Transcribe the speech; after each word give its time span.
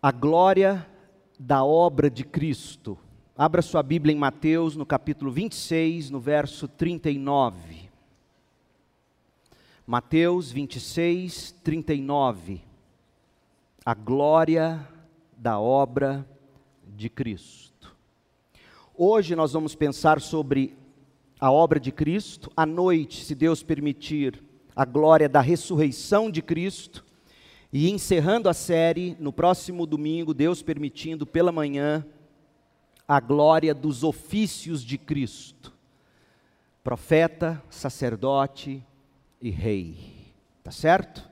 a 0.00 0.12
glória 0.12 0.86
da 1.38 1.64
obra 1.64 2.08
de 2.08 2.24
Cristo. 2.24 2.96
Abra 3.36 3.62
sua 3.62 3.82
Bíblia 3.82 4.14
em 4.14 4.18
Mateus, 4.18 4.76
no 4.76 4.86
capítulo 4.86 5.30
26, 5.30 6.10
no 6.10 6.20
verso 6.20 6.68
39. 6.68 7.88
Mateus 9.86 10.52
26, 10.52 11.52
39. 11.64 12.60
A 13.84 13.94
glória 13.94 14.86
da 15.36 15.58
obra 15.58 16.26
de 16.96 17.08
Cristo. 17.08 17.96
Hoje 18.94 19.34
nós 19.34 19.52
vamos 19.52 19.74
pensar 19.74 20.20
sobre 20.20 20.76
a 21.40 21.50
obra 21.50 21.80
de 21.80 21.90
Cristo. 21.90 22.52
À 22.56 22.66
noite, 22.66 23.24
se 23.24 23.34
Deus 23.34 23.62
permitir, 23.62 24.42
a 24.76 24.84
glória 24.84 25.28
da 25.28 25.40
ressurreição 25.40 26.30
de 26.30 26.40
Cristo. 26.40 27.04
E 27.72 27.90
encerrando 27.90 28.48
a 28.48 28.54
série, 28.54 29.14
no 29.20 29.30
próximo 29.30 29.84
domingo, 29.84 30.32
Deus 30.32 30.62
permitindo, 30.62 31.26
pela 31.26 31.52
manhã, 31.52 32.04
a 33.06 33.20
glória 33.20 33.74
dos 33.74 34.02
ofícios 34.02 34.82
de 34.82 34.96
Cristo: 34.96 35.72
profeta, 36.82 37.62
sacerdote 37.68 38.82
e 39.40 39.50
rei. 39.50 39.96
Tá 40.64 40.70
certo? 40.70 41.28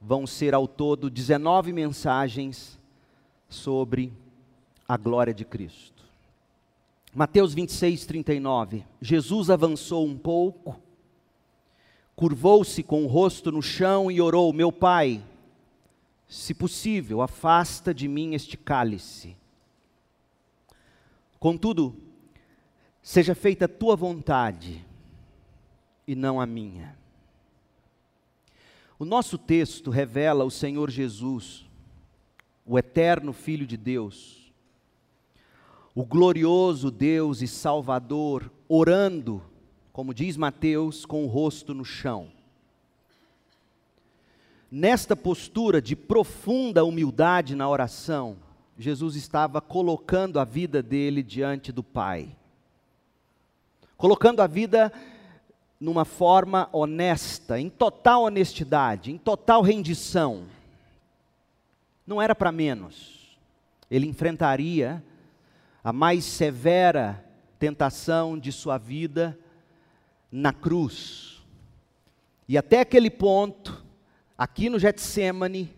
Vão 0.00 0.26
ser 0.26 0.54
ao 0.54 0.66
todo 0.66 1.10
19 1.10 1.72
mensagens 1.72 2.78
sobre 3.48 4.10
a 4.88 4.96
glória 4.96 5.34
de 5.34 5.44
Cristo. 5.44 6.02
Mateus 7.14 7.52
26, 7.52 8.06
39. 8.06 8.84
Jesus 9.02 9.50
avançou 9.50 10.06
um 10.06 10.16
pouco, 10.16 10.80
curvou-se 12.16 12.82
com 12.82 13.04
o 13.04 13.06
rosto 13.06 13.52
no 13.52 13.60
chão 13.60 14.10
e 14.10 14.18
orou: 14.18 14.50
Meu 14.54 14.72
pai 14.72 15.22
se 16.32 16.54
possível, 16.54 17.20
afasta 17.20 17.92
de 17.92 18.08
mim 18.08 18.32
este 18.34 18.56
cálice. 18.56 19.36
Contudo, 21.38 21.94
seja 23.02 23.34
feita 23.34 23.66
a 23.66 23.68
tua 23.68 23.94
vontade 23.94 24.82
e 26.06 26.14
não 26.14 26.40
a 26.40 26.46
minha. 26.46 26.96
O 28.98 29.04
nosso 29.04 29.36
texto 29.36 29.90
revela 29.90 30.42
o 30.42 30.50
Senhor 30.50 30.90
Jesus, 30.90 31.66
o 32.64 32.78
eterno 32.78 33.34
Filho 33.34 33.66
de 33.66 33.76
Deus, 33.76 34.50
o 35.94 36.02
glorioso 36.02 36.90
Deus 36.90 37.42
e 37.42 37.46
Salvador, 37.46 38.50
orando, 38.66 39.42
como 39.92 40.14
diz 40.14 40.38
Mateus, 40.38 41.04
com 41.04 41.24
o 41.24 41.28
rosto 41.28 41.74
no 41.74 41.84
chão 41.84 42.32
Nesta 44.74 45.14
postura 45.14 45.82
de 45.82 45.94
profunda 45.94 46.82
humildade 46.82 47.54
na 47.54 47.68
oração, 47.68 48.38
Jesus 48.78 49.16
estava 49.16 49.60
colocando 49.60 50.40
a 50.40 50.46
vida 50.46 50.82
dele 50.82 51.22
diante 51.22 51.70
do 51.70 51.82
Pai. 51.82 52.34
Colocando 53.98 54.40
a 54.40 54.46
vida 54.46 54.90
numa 55.78 56.06
forma 56.06 56.70
honesta, 56.72 57.60
em 57.60 57.68
total 57.68 58.22
honestidade, 58.22 59.12
em 59.12 59.18
total 59.18 59.60
rendição. 59.60 60.44
Não 62.06 62.22
era 62.22 62.34
para 62.34 62.50
menos. 62.50 63.36
Ele 63.90 64.06
enfrentaria 64.06 65.04
a 65.84 65.92
mais 65.92 66.24
severa 66.24 67.22
tentação 67.58 68.38
de 68.38 68.50
sua 68.50 68.78
vida 68.78 69.38
na 70.30 70.50
cruz. 70.50 71.42
E 72.48 72.56
até 72.56 72.80
aquele 72.80 73.10
ponto, 73.10 73.91
Aqui 74.36 74.68
no 74.68 74.78
Getsemane, 74.78 75.74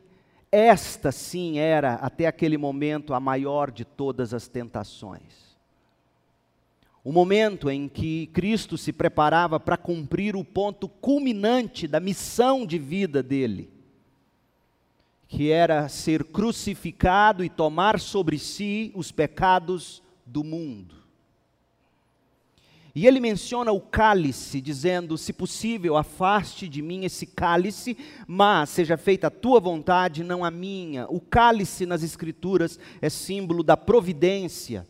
esta 0.50 1.10
sim 1.10 1.58
era, 1.58 1.94
até 1.94 2.26
aquele 2.26 2.56
momento, 2.56 3.12
a 3.12 3.20
maior 3.20 3.70
de 3.70 3.84
todas 3.84 4.32
as 4.32 4.48
tentações. 4.48 5.54
O 7.02 7.12
momento 7.12 7.68
em 7.68 7.86
que 7.86 8.28
Cristo 8.28 8.78
se 8.78 8.92
preparava 8.92 9.60
para 9.60 9.76
cumprir 9.76 10.34
o 10.34 10.44
ponto 10.44 10.88
culminante 10.88 11.86
da 11.86 12.00
missão 12.00 12.64
de 12.64 12.78
vida 12.78 13.22
dele, 13.22 13.70
que 15.28 15.50
era 15.50 15.88
ser 15.88 16.24
crucificado 16.24 17.44
e 17.44 17.50
tomar 17.50 18.00
sobre 18.00 18.38
si 18.38 18.90
os 18.94 19.12
pecados 19.12 20.02
do 20.24 20.42
mundo. 20.42 21.03
E 22.94 23.08
ele 23.08 23.18
menciona 23.18 23.72
o 23.72 23.80
cálice, 23.80 24.60
dizendo: 24.60 25.18
Se 25.18 25.32
possível, 25.32 25.96
afaste 25.96 26.68
de 26.68 26.80
mim 26.80 27.04
esse 27.04 27.26
cálice, 27.26 27.96
mas 28.26 28.70
seja 28.70 28.96
feita 28.96 29.26
a 29.26 29.30
tua 29.30 29.58
vontade, 29.58 30.22
não 30.22 30.44
a 30.44 30.50
minha. 30.50 31.06
O 31.08 31.20
cálice 31.20 31.86
nas 31.86 32.04
Escrituras 32.04 32.78
é 33.02 33.10
símbolo 33.10 33.64
da 33.64 33.76
providência 33.76 34.86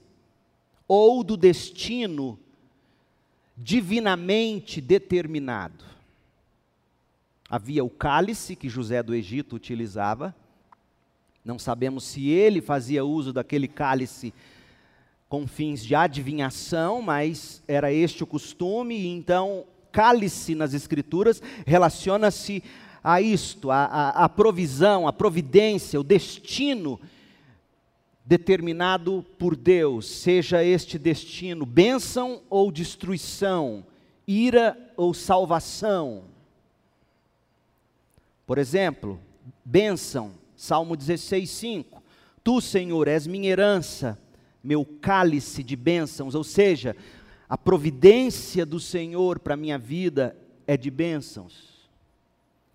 ou 0.86 1.24
do 1.24 1.36
destino 1.36 2.38
divinamente 3.56 4.82
determinado. 4.82 5.84
Havia 7.48 7.84
o 7.84 7.90
cálice 7.90 8.54
que 8.54 8.68
José 8.68 9.02
do 9.02 9.14
Egito 9.14 9.56
utilizava, 9.56 10.34
não 11.44 11.58
sabemos 11.58 12.04
se 12.04 12.28
ele 12.28 12.60
fazia 12.60 13.04
uso 13.04 13.32
daquele 13.32 13.68
cálice 13.68 14.32
com 15.34 15.48
fins 15.48 15.84
de 15.84 15.96
adivinhação, 15.96 17.02
mas 17.02 17.60
era 17.66 17.92
este 17.92 18.22
o 18.22 18.26
costume, 18.26 18.94
e 18.96 19.08
então 19.08 19.64
cálice 19.90 20.54
nas 20.54 20.72
Escrituras 20.72 21.42
relaciona-se 21.66 22.62
a 23.02 23.20
isto, 23.20 23.68
a, 23.68 23.84
a, 23.84 24.08
a, 24.26 24.28
provisão, 24.28 25.08
a 25.08 25.12
providência, 25.12 25.98
o 25.98 26.04
destino 26.04 27.00
determinado 28.24 29.26
por 29.36 29.56
Deus, 29.56 30.06
seja 30.08 30.62
este 30.62 31.00
destino 31.00 31.66
bênção 31.66 32.40
ou 32.48 32.70
destruição, 32.70 33.84
ira 34.28 34.78
ou 34.96 35.12
salvação. 35.12 36.26
Por 38.46 38.56
exemplo, 38.56 39.18
bênção, 39.64 40.30
Salmo 40.54 40.96
16, 40.96 41.50
5. 41.50 42.02
Tu, 42.44 42.60
Senhor, 42.60 43.08
és 43.08 43.26
minha 43.26 43.50
herança 43.50 44.22
meu 44.64 44.84
cálice 44.84 45.62
de 45.62 45.76
bênçãos, 45.76 46.34
ou 46.34 46.42
seja, 46.42 46.96
a 47.46 47.58
providência 47.58 48.64
do 48.64 48.80
Senhor 48.80 49.38
para 49.38 49.52
a 49.52 49.58
minha 49.58 49.78
vida 49.78 50.34
é 50.66 50.74
de 50.74 50.90
bênçãos. 50.90 51.74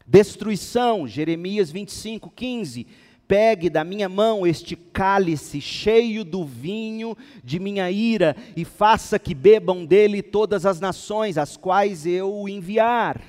Destruição, 0.05 1.07
Jeremias 1.07 1.71
25, 1.71 2.29
15. 2.29 2.85
Pegue 3.27 3.69
da 3.69 3.83
minha 3.83 4.07
mão 4.07 4.45
este 4.45 4.75
cálice 4.75 5.59
cheio 5.59 6.23
do 6.23 6.45
vinho 6.45 7.15
de 7.43 7.59
minha 7.59 7.89
ira, 7.91 8.35
e 8.55 8.63
faça 8.63 9.19
que 9.19 9.35
bebam 9.35 9.85
dele 9.85 10.21
todas 10.21 10.65
as 10.65 10.79
nações, 10.79 11.37
as 11.37 11.57
quais 11.57 12.05
eu 12.05 12.33
o 12.33 12.47
enviar. 12.47 13.21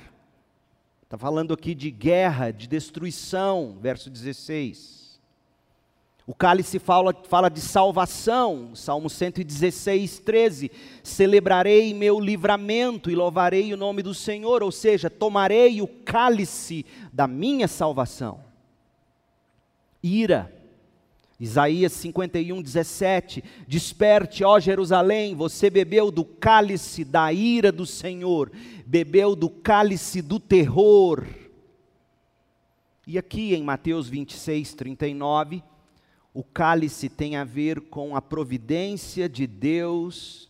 Está 1.03 1.17
falando 1.17 1.53
aqui 1.53 1.75
de 1.75 1.91
guerra, 1.91 2.51
de 2.51 2.67
destruição, 2.67 3.77
verso 3.81 4.09
16. 4.09 5.00
O 6.25 6.35
cálice 6.35 6.77
fala, 6.77 7.15
fala 7.27 7.49
de 7.49 7.59
salvação, 7.59 8.75
Salmo 8.75 9.09
116, 9.09 10.19
13. 10.19 10.71
Celebrarei 11.03 11.93
meu 11.93 12.19
livramento 12.19 13.09
e 13.09 13.15
louvarei 13.15 13.73
o 13.73 13.77
nome 13.77 14.03
do 14.03 14.13
Senhor, 14.13 14.61
ou 14.61 14.71
seja, 14.71 15.09
tomarei 15.09 15.81
o 15.81 15.87
cálice 15.87 16.85
da 17.11 17.27
minha 17.27 17.67
salvação. 17.67 18.39
Ira, 20.03 20.53
Isaías 21.39 21.91
51, 21.93 22.61
17: 22.61 23.43
Desperte, 23.67 24.43
ó 24.43 24.59
Jerusalém, 24.59 25.33
você 25.33 25.71
bebeu 25.71 26.11
do 26.11 26.23
cálice 26.23 27.03
da 27.03 27.33
ira 27.33 27.71
do 27.71 27.85
Senhor, 27.85 28.51
bebeu 28.85 29.35
do 29.35 29.49
cálice 29.49 30.21
do 30.21 30.39
terror. 30.39 31.25
E 33.07 33.17
aqui 33.17 33.55
em 33.55 33.63
Mateus 33.63 34.07
26, 34.07 34.75
39 34.75 35.63
o 36.33 36.43
cálice 36.43 37.09
tem 37.09 37.35
a 37.35 37.43
ver 37.43 37.81
com 37.81 38.15
a 38.15 38.21
providência 38.21 39.27
de 39.27 39.45
Deus, 39.45 40.49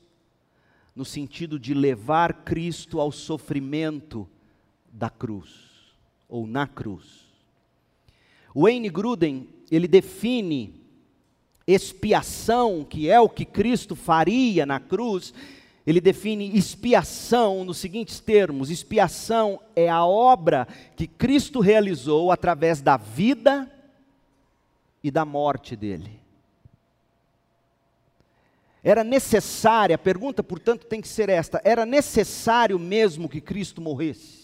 no 0.95 1.03
sentido 1.03 1.59
de 1.59 1.73
levar 1.73 2.43
Cristo 2.43 2.99
ao 2.99 3.11
sofrimento 3.11 4.27
da 4.91 5.09
cruz, 5.09 5.49
ou 6.29 6.45
na 6.45 6.67
cruz. 6.67 7.21
Wayne 8.55 8.89
Gruden, 8.89 9.47
ele 9.71 9.87
define 9.87 10.81
expiação, 11.65 12.85
que 12.87 13.09
é 13.09 13.19
o 13.19 13.29
que 13.29 13.45
Cristo 13.45 13.95
faria 13.95 14.65
na 14.65 14.79
cruz, 14.79 15.33
ele 15.85 15.99
define 15.99 16.55
expiação 16.55 17.63
nos 17.65 17.77
seguintes 17.77 18.19
termos: 18.19 18.69
expiação 18.69 19.59
é 19.75 19.89
a 19.89 20.05
obra 20.05 20.67
que 20.95 21.07
Cristo 21.07 21.59
realizou 21.59 22.31
através 22.31 22.81
da 22.81 22.97
vida, 22.97 23.71
e 25.03 25.09
da 25.09 25.25
morte 25.25 25.75
dele. 25.75 26.19
Era 28.83 29.03
necessária, 29.03 29.95
a 29.95 29.99
pergunta, 29.99 30.41
portanto, 30.41 30.87
tem 30.87 31.01
que 31.01 31.07
ser 31.07 31.29
esta: 31.29 31.61
era 31.63 31.85
necessário 31.85 32.79
mesmo 32.79 33.29
que 33.29 33.39
Cristo 33.39 33.81
morresse? 33.81 34.41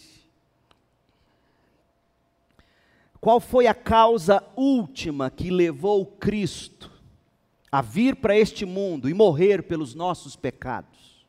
qual 3.27 3.41
foi 3.41 3.67
a 3.67 3.73
causa 3.73 4.41
última 4.55 5.29
que 5.29 5.49
levou 5.49 6.05
Cristo 6.05 6.89
a 7.69 7.81
vir 7.81 8.15
para 8.15 8.37
este 8.37 8.65
mundo 8.65 9.09
e 9.09 9.13
morrer 9.13 9.63
pelos 9.63 9.93
nossos 9.93 10.37
pecados? 10.37 11.27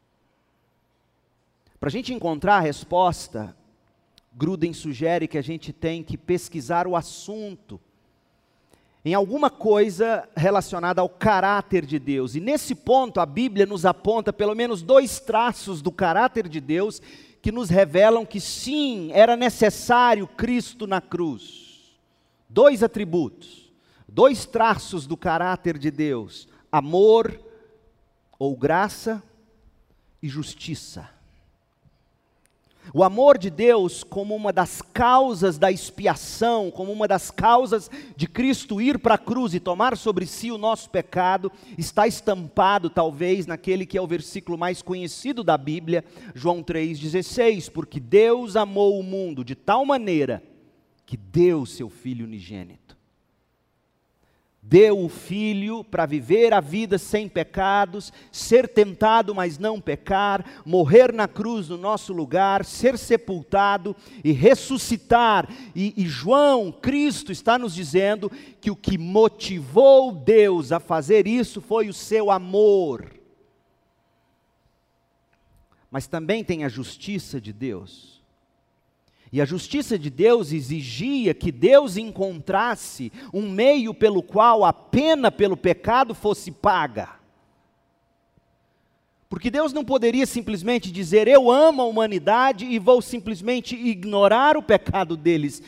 Para 1.81 1.89
a 1.89 1.91
gente 1.91 2.15
encontrar 2.15 2.59
a 2.59 2.61
resposta, 2.61 3.57
Gruden 4.33 4.73
sugere 4.73 5.27
que 5.27 5.37
a 5.37 5.43
gente 5.43 5.73
tem 5.73 6.05
que 6.05 6.17
pesquisar 6.17 6.87
o 6.87 6.95
assunto 6.95 7.81
em 9.05 9.15
alguma 9.15 9.49
coisa 9.49 10.29
relacionada 10.37 11.01
ao 11.01 11.09
caráter 11.09 11.87
de 11.87 11.99
Deus. 11.99 12.35
E 12.35 12.41
nesse 12.41 12.75
ponto, 12.75 13.21
a 13.21 13.27
Bíblia 13.27 13.65
nos 13.65 13.87
aponta 13.87 14.33
pelo 14.33 14.55
menos 14.55 14.83
dois 14.83 15.21
traços 15.21 15.81
do 15.81 15.93
caráter 15.93 16.49
de 16.49 16.61
Deus 16.61 17.01
que 17.41 17.53
nos 17.53 17.71
revelam 17.71 18.27
que 18.27 18.41
sim, 18.41 19.11
era 19.13 19.37
necessário 19.37 20.27
Cristo 20.27 20.87
na 20.87 21.01
cruz. 21.01 21.97
Dois 22.49 22.83
atributos, 22.83 23.73
dois 24.09 24.45
traços 24.45 25.07
do 25.07 25.17
caráter 25.17 25.79
de 25.79 25.91
Deus: 25.91 26.49
amor 26.73 27.41
ou 28.39 28.57
graça 28.57 29.23
e 30.23 30.29
justiça. 30.29 31.18
O 32.95 33.05
amor 33.05 33.37
de 33.37 33.51
Deus, 33.51 34.03
como 34.03 34.35
uma 34.35 34.53
das 34.53 34.81
causas 34.81 35.59
da 35.59 35.71
expiação, 35.71 36.71
como 36.71 36.91
uma 36.91 37.07
das 37.07 37.31
causas 37.31 37.91
de 38.17 38.27
Cristo 38.27 38.81
ir 38.81 38.99
para 38.99 39.15
a 39.15 39.19
cruz 39.19 39.53
e 39.53 39.61
tomar 39.61 39.97
sobre 39.97 40.27
si 40.27 40.51
o 40.51 40.59
nosso 40.59 40.89
pecado, 40.89 41.53
está 41.77 42.07
estampado 42.07 42.89
talvez 42.89 43.47
naquele 43.47 43.85
que 43.85 43.99
é 43.99 44.01
o 44.01 44.07
versículo 44.07 44.57
mais 44.57 44.81
conhecido 44.81 45.45
da 45.45 45.59
Bíblia, 45.59 46.05
João 46.35 46.63
3,16, 46.63 47.71
porque 47.71 48.01
Deus 48.01 48.57
amou 48.57 48.99
o 48.99 49.03
mundo 49.03 49.45
de 49.45 49.55
tal 49.55 49.85
maneira 49.85 50.43
que 51.05 51.17
deu 51.17 51.67
seu 51.67 51.91
Filho 51.91 52.25
unigênito 52.25 52.88
deu 54.69 55.03
o 55.03 55.09
Filho 55.09 55.83
para 55.83 56.05
viver 56.05 56.53
a 56.53 56.61
vida 56.61 56.99
sem 56.99 57.27
pecados, 57.27 58.13
ser 58.31 58.69
tentado, 58.69 59.35
mas 59.35 59.59
não 59.59 59.81
pecar, 59.81 60.45
morrer 60.63 61.11
na 61.11 61.27
cruz 61.27 61.71
no 61.71 61.79
nosso 61.79 62.13
lugar, 62.13 62.67
ser 62.67 62.99
sepultado 62.99 63.97
e 64.23 64.31
ressuscitar. 64.31 65.49
E, 65.75 65.95
e, 65.97 66.07
João, 66.07 66.71
Cristo, 66.71 67.33
está 67.33 67.59
nos 67.59 67.75
dizendo 67.75 68.31
que 68.61 68.71
o 68.71 68.77
que 68.77 68.99
motivou 68.99 70.13
Deus 70.13 70.71
a 70.71 70.79
fazer 70.79 71.27
isso 71.27 71.63
foi 71.63 71.89
o 71.89 71.95
seu 71.95 72.31
amor. 72.31 73.15
Mas 75.91 76.07
também 76.07 76.45
tem 76.45 76.65
a 76.65 76.69
justiça 76.69 77.41
de 77.41 77.55
Deus. 77.55 78.18
E 79.31 79.41
a 79.41 79.45
justiça 79.45 79.99
de 79.99 80.09
Deus 80.09 80.53
exigia 80.53 81.35
que 81.35 81.53
Deus 81.53 81.97
encontrasse 81.97 83.13
um 83.33 83.51
meio 83.51 83.93
pelo 83.93 84.23
qual 84.23 84.65
a 84.65 84.73
pena 84.73 85.31
pelo 85.31 85.57
pecado 85.57 86.15
fosse 86.15 86.51
paga. 86.51 87.11
Porque 89.29 89.51
Deus 89.51 89.75
não 89.75 89.85
poderia 89.85 90.25
simplesmente 90.25 90.91
dizer, 90.91 91.29
eu 91.29 91.51
amo 91.51 91.83
a 91.83 91.85
humanidade 91.85 92.65
e 92.65 92.79
vou 92.79 93.03
simplesmente 93.03 93.77
ignorar 93.77 94.57
o 94.57 94.63
pecado 94.63 95.17
deles. 95.17 95.63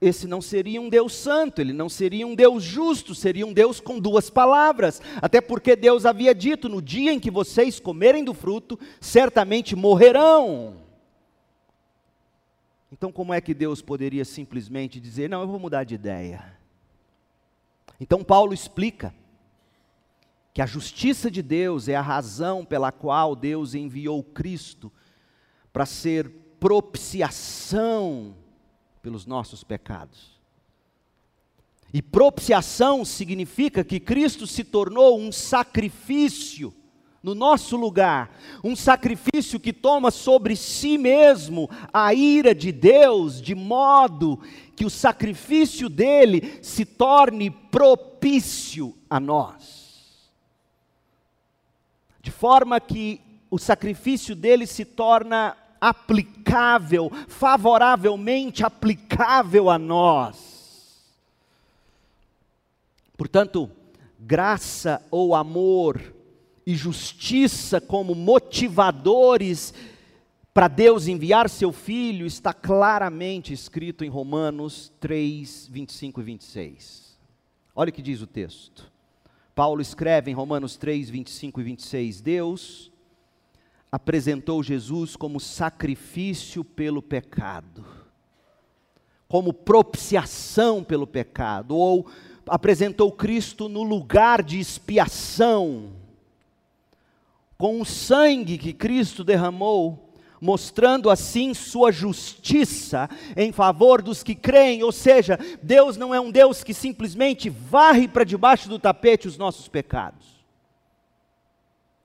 Esse 0.00 0.26
não 0.26 0.40
seria 0.40 0.80
um 0.80 0.88
Deus 0.88 1.14
santo, 1.14 1.60
ele 1.60 1.72
não 1.72 1.88
seria 1.88 2.26
um 2.26 2.34
Deus 2.34 2.62
justo, 2.62 3.14
seria 3.14 3.46
um 3.46 3.52
Deus 3.52 3.80
com 3.80 3.98
duas 3.98 4.30
palavras. 4.30 5.00
Até 5.20 5.40
porque 5.40 5.76
Deus 5.76 6.06
havia 6.06 6.34
dito: 6.34 6.68
no 6.68 6.80
dia 6.80 7.12
em 7.12 7.20
que 7.20 7.30
vocês 7.30 7.78
comerem 7.78 8.24
do 8.24 8.34
fruto, 8.34 8.78
certamente 9.00 9.76
morrerão. 9.76 10.83
Então, 12.94 13.10
como 13.10 13.34
é 13.34 13.40
que 13.40 13.52
Deus 13.52 13.82
poderia 13.82 14.24
simplesmente 14.24 15.00
dizer: 15.00 15.28
não, 15.28 15.40
eu 15.40 15.48
vou 15.48 15.58
mudar 15.58 15.82
de 15.82 15.96
ideia? 15.96 16.56
Então, 17.98 18.22
Paulo 18.22 18.54
explica 18.54 19.12
que 20.52 20.62
a 20.62 20.66
justiça 20.66 21.28
de 21.28 21.42
Deus 21.42 21.88
é 21.88 21.96
a 21.96 22.00
razão 22.00 22.64
pela 22.64 22.92
qual 22.92 23.34
Deus 23.34 23.74
enviou 23.74 24.22
Cristo 24.22 24.92
para 25.72 25.84
ser 25.84 26.30
propiciação 26.60 28.36
pelos 29.02 29.26
nossos 29.26 29.64
pecados. 29.64 30.40
E 31.92 32.00
propiciação 32.00 33.04
significa 33.04 33.82
que 33.82 33.98
Cristo 33.98 34.46
se 34.46 34.62
tornou 34.62 35.18
um 35.18 35.32
sacrifício 35.32 36.72
no 37.24 37.34
nosso 37.34 37.74
lugar, 37.74 38.38
um 38.62 38.76
sacrifício 38.76 39.58
que 39.58 39.72
toma 39.72 40.10
sobre 40.10 40.54
si 40.54 40.98
mesmo 40.98 41.70
a 41.90 42.12
ira 42.12 42.54
de 42.54 42.70
Deus, 42.70 43.40
de 43.40 43.54
modo 43.54 44.38
que 44.76 44.84
o 44.84 44.90
sacrifício 44.90 45.88
dele 45.88 46.58
se 46.60 46.84
torne 46.84 47.50
propício 47.50 48.94
a 49.08 49.18
nós. 49.18 50.30
De 52.20 52.30
forma 52.30 52.78
que 52.78 53.22
o 53.50 53.58
sacrifício 53.58 54.36
dele 54.36 54.66
se 54.66 54.84
torna 54.84 55.56
aplicável, 55.80 57.10
favoravelmente 57.26 58.62
aplicável 58.62 59.70
a 59.70 59.78
nós. 59.78 61.02
Portanto, 63.16 63.70
graça 64.20 65.00
ou 65.10 65.34
amor 65.34 66.13
e 66.66 66.74
justiça 66.74 67.80
como 67.80 68.14
motivadores 68.14 69.74
para 70.54 70.68
Deus 70.68 71.08
enviar 71.08 71.50
seu 71.50 71.72
filho 71.72 72.24
está 72.24 72.54
claramente 72.54 73.52
escrito 73.52 74.04
em 74.04 74.08
Romanos 74.08 74.92
3, 75.00 75.66
25 75.66 76.20
e 76.20 76.24
26. 76.24 77.18
Olha 77.74 77.90
o 77.90 77.92
que 77.92 78.00
diz 78.00 78.22
o 78.22 78.26
texto. 78.26 78.92
Paulo 79.52 79.82
escreve 79.82 80.30
em 80.30 80.34
Romanos 80.34 80.76
3, 80.76 81.10
25 81.10 81.60
e 81.60 81.64
26: 81.64 82.20
Deus 82.20 82.92
apresentou 83.90 84.62
Jesus 84.62 85.16
como 85.16 85.40
sacrifício 85.40 86.64
pelo 86.64 87.02
pecado, 87.02 87.84
como 89.26 89.52
propiciação 89.52 90.84
pelo 90.84 91.06
pecado, 91.06 91.76
ou 91.76 92.06
apresentou 92.46 93.10
Cristo 93.10 93.68
no 93.68 93.82
lugar 93.82 94.40
de 94.40 94.60
expiação 94.60 96.03
com 97.64 97.80
o 97.80 97.84
sangue 97.86 98.58
que 98.58 98.74
Cristo 98.74 99.24
derramou, 99.24 100.12
mostrando 100.38 101.08
assim 101.08 101.54
sua 101.54 101.90
justiça 101.90 103.08
em 103.34 103.52
favor 103.52 104.02
dos 104.02 104.22
que 104.22 104.34
creem, 104.34 104.82
ou 104.82 104.92
seja, 104.92 105.38
Deus 105.62 105.96
não 105.96 106.14
é 106.14 106.20
um 106.20 106.30
Deus 106.30 106.62
que 106.62 106.74
simplesmente 106.74 107.48
varre 107.48 108.06
para 108.06 108.22
debaixo 108.22 108.68
do 108.68 108.78
tapete 108.78 109.26
os 109.26 109.38
nossos 109.38 109.66
pecados. 109.66 110.26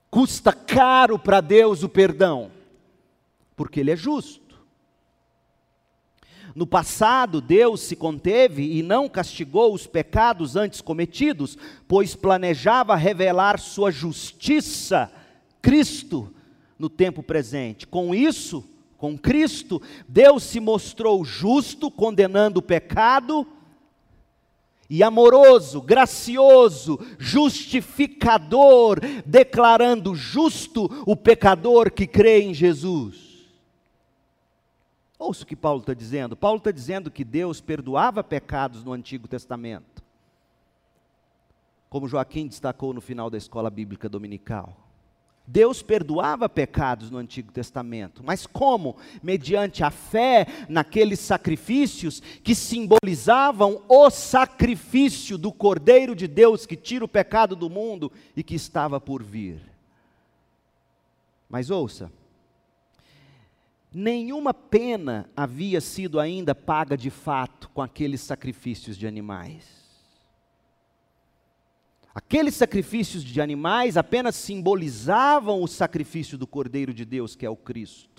Custa 0.09 0.53
caro 0.53 1.19
para 1.19 1.41
Deus 1.41 1.83
o 1.83 1.89
perdão, 1.89 2.51
porque 3.53 3.81
Ele 3.81 3.91
é 3.91 3.97
justo. 3.97 4.57
No 6.55 6.65
passado, 6.65 7.41
Deus 7.41 7.81
se 7.81 7.97
conteve 7.97 8.77
e 8.77 8.81
não 8.81 9.09
castigou 9.09 9.73
os 9.73 9.85
pecados 9.85 10.55
antes 10.55 10.79
cometidos, 10.79 11.57
pois 11.85 12.15
planejava 12.15 12.95
revelar 12.95 13.59
sua 13.59 13.91
justiça 13.91 15.11
Cristo 15.61 16.33
no 16.77 16.89
tempo 16.89 17.21
presente. 17.21 17.85
Com 17.85 18.13
isso, 18.15 18.63
com 18.97 19.17
Cristo, 19.17 19.81
Deus 20.07 20.43
se 20.43 20.59
mostrou 20.59 21.23
justo, 21.23 21.89
condenando 21.89 22.59
o 22.59 22.63
pecado, 22.63 23.47
e 24.89 25.03
amoroso, 25.03 25.81
gracioso, 25.81 26.99
justificador, 27.19 28.99
declarando 29.23 30.15
justo 30.15 30.89
o 31.05 31.15
pecador 31.15 31.91
que 31.91 32.07
crê 32.07 32.41
em 32.41 32.53
Jesus. 32.53 33.47
Ouça 35.19 35.43
o 35.43 35.45
que 35.45 35.55
Paulo 35.55 35.81
está 35.81 35.93
dizendo. 35.93 36.35
Paulo 36.35 36.57
está 36.57 36.71
dizendo 36.71 37.11
que 37.11 37.23
Deus 37.23 37.61
perdoava 37.61 38.23
pecados 38.23 38.83
no 38.83 38.91
Antigo 38.91 39.27
Testamento, 39.27 40.01
como 41.87 42.07
Joaquim 42.07 42.47
destacou 42.47 42.93
no 42.93 43.01
final 43.01 43.29
da 43.29 43.37
escola 43.37 43.69
bíblica 43.69 44.09
dominical. 44.09 44.88
Deus 45.51 45.81
perdoava 45.81 46.47
pecados 46.47 47.09
no 47.09 47.17
Antigo 47.17 47.51
Testamento, 47.51 48.21
mas 48.23 48.45
como? 48.45 48.97
Mediante 49.23 49.83
a 49.83 49.89
fé 49.89 50.45
naqueles 50.69 51.19
sacrifícios 51.19 52.21
que 52.43 52.53
simbolizavam 52.53 53.81
o 53.89 54.11
sacrifício 54.11 55.39
do 55.39 55.51
Cordeiro 55.51 56.15
de 56.15 56.27
Deus 56.27 56.67
que 56.67 56.75
tira 56.75 57.03
o 57.03 57.07
pecado 57.07 57.55
do 57.55 57.67
mundo 57.67 58.11
e 58.35 58.43
que 58.43 58.53
estava 58.53 59.01
por 59.01 59.23
vir. 59.23 59.59
Mas 61.49 61.71
ouça, 61.71 62.11
nenhuma 63.91 64.53
pena 64.53 65.27
havia 65.35 65.81
sido 65.81 66.19
ainda 66.19 66.53
paga 66.53 66.95
de 66.95 67.09
fato 67.09 67.71
com 67.73 67.81
aqueles 67.81 68.21
sacrifícios 68.21 68.95
de 68.95 69.07
animais. 69.07 69.78
Aqueles 72.13 72.55
sacrifícios 72.55 73.23
de 73.23 73.39
animais 73.39 73.95
apenas 73.95 74.35
simbolizavam 74.35 75.61
o 75.61 75.67
sacrifício 75.67 76.37
do 76.37 76.47
Cordeiro 76.47 76.93
de 76.93 77.05
Deus, 77.05 77.35
que 77.35 77.45
é 77.45 77.49
o 77.49 77.55
Cristo. 77.55 78.09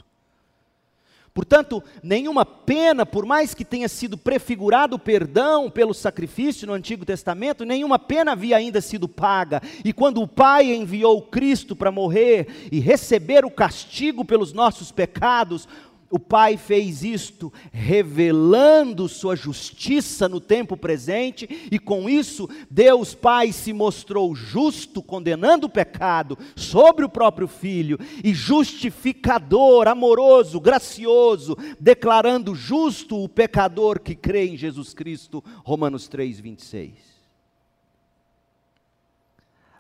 Portanto, 1.33 1.83
nenhuma 2.03 2.45
pena, 2.45 3.07
por 3.07 3.25
mais 3.25 3.55
que 3.55 3.65
tenha 3.65 3.89
sido 3.89 4.19
prefigurado 4.19 4.97
o 4.97 4.99
perdão 4.99 5.71
pelo 5.71 5.95
sacrifício 5.95 6.67
no 6.67 6.73
Antigo 6.73 7.05
Testamento, 7.05 7.65
nenhuma 7.65 8.01
pena 8.01 8.33
havia 8.33 8.57
ainda 8.57 8.81
sido 8.81 9.09
paga. 9.09 9.63
E 9.85 9.93
quando 9.93 10.21
o 10.21 10.27
Pai 10.27 10.73
enviou 10.73 11.23
Cristo 11.23 11.77
para 11.77 11.93
morrer 11.93 12.69
e 12.73 12.81
receber 12.81 13.45
o 13.45 13.51
castigo 13.51 14.25
pelos 14.25 14.53
nossos 14.53 14.91
pecados, 14.91 15.69
o 16.11 16.19
Pai 16.19 16.57
fez 16.57 17.05
isto 17.05 17.53
revelando 17.73 19.09
sua 19.09 19.37
justiça 19.37 20.29
no 20.29 20.41
tempo 20.41 20.77
presente, 20.77 21.69
e 21.71 21.79
com 21.79 22.11
isso, 22.11 22.49
Deus 22.69 23.15
Pai 23.15 23.53
se 23.53 23.73
mostrou 23.73 24.35
justo, 24.35 25.01
condenando 25.01 25.69
o 25.69 25.71
pecado 25.71 26.37
sobre 26.57 27.05
o 27.05 27.09
próprio 27.09 27.47
Filho, 27.47 27.97
e 28.25 28.35
justificador, 28.35 29.87
amoroso, 29.87 30.61
gracioso, 30.61 31.57
declarando 31.79 32.55
justo 32.55 33.23
o 33.23 33.29
pecador 33.29 34.01
que 34.01 34.17
crê 34.17 34.47
em 34.47 34.57
Jesus 34.57 34.93
Cristo. 34.93 35.43
Romanos 35.65 36.09
3, 36.09 36.41
26. 36.41 36.93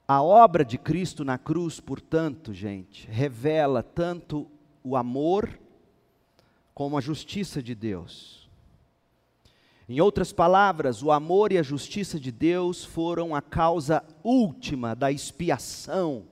A 0.06 0.22
obra 0.22 0.64
de 0.64 0.78
Cristo 0.78 1.24
na 1.24 1.38
cruz, 1.38 1.80
portanto, 1.80 2.52
gente, 2.52 3.08
revela 3.10 3.82
tanto 3.82 4.46
o 4.82 4.96
amor 4.96 5.58
como 6.80 6.96
a 6.96 7.00
justiça 7.02 7.62
de 7.62 7.74
Deus. 7.74 8.48
Em 9.86 10.00
outras 10.00 10.32
palavras, 10.32 11.02
o 11.02 11.12
amor 11.12 11.52
e 11.52 11.58
a 11.58 11.62
justiça 11.62 12.18
de 12.18 12.32
Deus 12.32 12.82
foram 12.82 13.34
a 13.34 13.42
causa 13.42 14.02
última 14.24 14.96
da 14.96 15.12
expiação, 15.12 16.24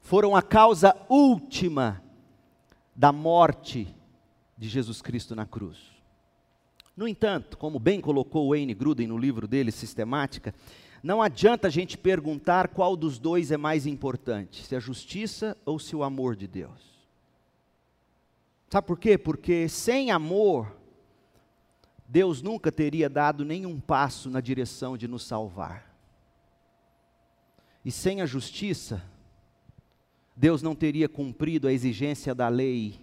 foram 0.00 0.34
a 0.34 0.40
causa 0.40 0.96
última 1.10 2.02
da 2.96 3.12
morte 3.12 3.94
de 4.56 4.66
Jesus 4.66 5.02
Cristo 5.02 5.36
na 5.36 5.44
cruz. 5.44 5.76
No 6.96 7.06
entanto, 7.06 7.58
como 7.58 7.78
bem 7.78 8.00
colocou 8.00 8.48
Wayne 8.48 8.72
Gruden 8.72 9.08
no 9.08 9.18
livro 9.18 9.46
dele, 9.46 9.70
Sistemática, 9.70 10.54
não 11.02 11.20
adianta 11.20 11.68
a 11.68 11.70
gente 11.70 11.98
perguntar 11.98 12.68
qual 12.68 12.96
dos 12.96 13.18
dois 13.18 13.50
é 13.50 13.58
mais 13.58 13.86
importante, 13.86 14.64
se 14.64 14.74
a 14.74 14.80
justiça 14.80 15.54
ou 15.66 15.78
se 15.78 15.94
o 15.94 16.02
amor 16.02 16.34
de 16.34 16.46
Deus. 16.46 16.97
Sabe 18.70 18.86
por 18.86 18.98
quê? 18.98 19.16
Porque 19.16 19.68
sem 19.68 20.10
amor, 20.10 20.76
Deus 22.06 22.42
nunca 22.42 22.70
teria 22.70 23.08
dado 23.08 23.44
nenhum 23.44 23.80
passo 23.80 24.28
na 24.28 24.40
direção 24.40 24.96
de 24.96 25.08
nos 25.08 25.24
salvar. 25.24 25.94
E 27.84 27.90
sem 27.90 28.20
a 28.20 28.26
justiça, 28.26 29.02
Deus 30.36 30.62
não 30.62 30.74
teria 30.74 31.08
cumprido 31.08 31.66
a 31.66 31.72
exigência 31.72 32.34
da 32.34 32.48
lei, 32.48 33.00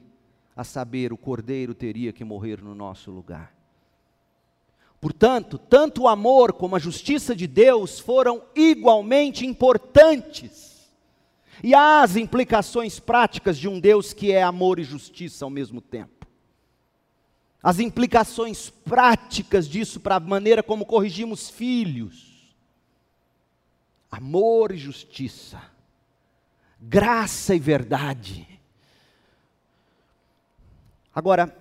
a 0.56 0.64
saber, 0.64 1.12
o 1.12 1.18
cordeiro 1.18 1.74
teria 1.74 2.14
que 2.14 2.24
morrer 2.24 2.62
no 2.62 2.76
nosso 2.76 3.12
lugar. 3.12 3.54
Portanto, 5.02 5.58
tanto 5.58 6.04
o 6.04 6.08
amor 6.08 6.54
como 6.54 6.76
a 6.76 6.80
justiça 6.80 7.36
de 7.36 7.46
Deus 7.46 8.00
foram 8.00 8.44
igualmente 8.56 9.46
importantes 9.46 10.75
e 11.64 11.74
as 11.74 12.16
implicações 12.16 13.00
práticas 13.00 13.58
de 13.58 13.68
um 13.68 13.80
Deus 13.80 14.14
que 14.14 14.32
é 14.32 14.44
amor 14.44 14.80
e 14.80 14.84
justiça 14.84 15.46
ao 15.46 15.50
mesmo 15.50 15.82
tempo. 15.82 16.28
As 17.62 17.80
implicações 17.80 18.70
práticas 18.70 19.68
disso 19.68 20.00
para 20.00 20.16
a 20.16 20.20
maneira 20.20 20.62
como 20.62 20.86
corrigimos 20.86 21.50
filhos. 21.50 22.54
Amor 24.12 24.72
e 24.72 24.78
justiça. 24.78 25.62
Graça 26.80 27.56
e 27.56 27.60
verdade. 27.60 28.48
Agora, 31.14 31.58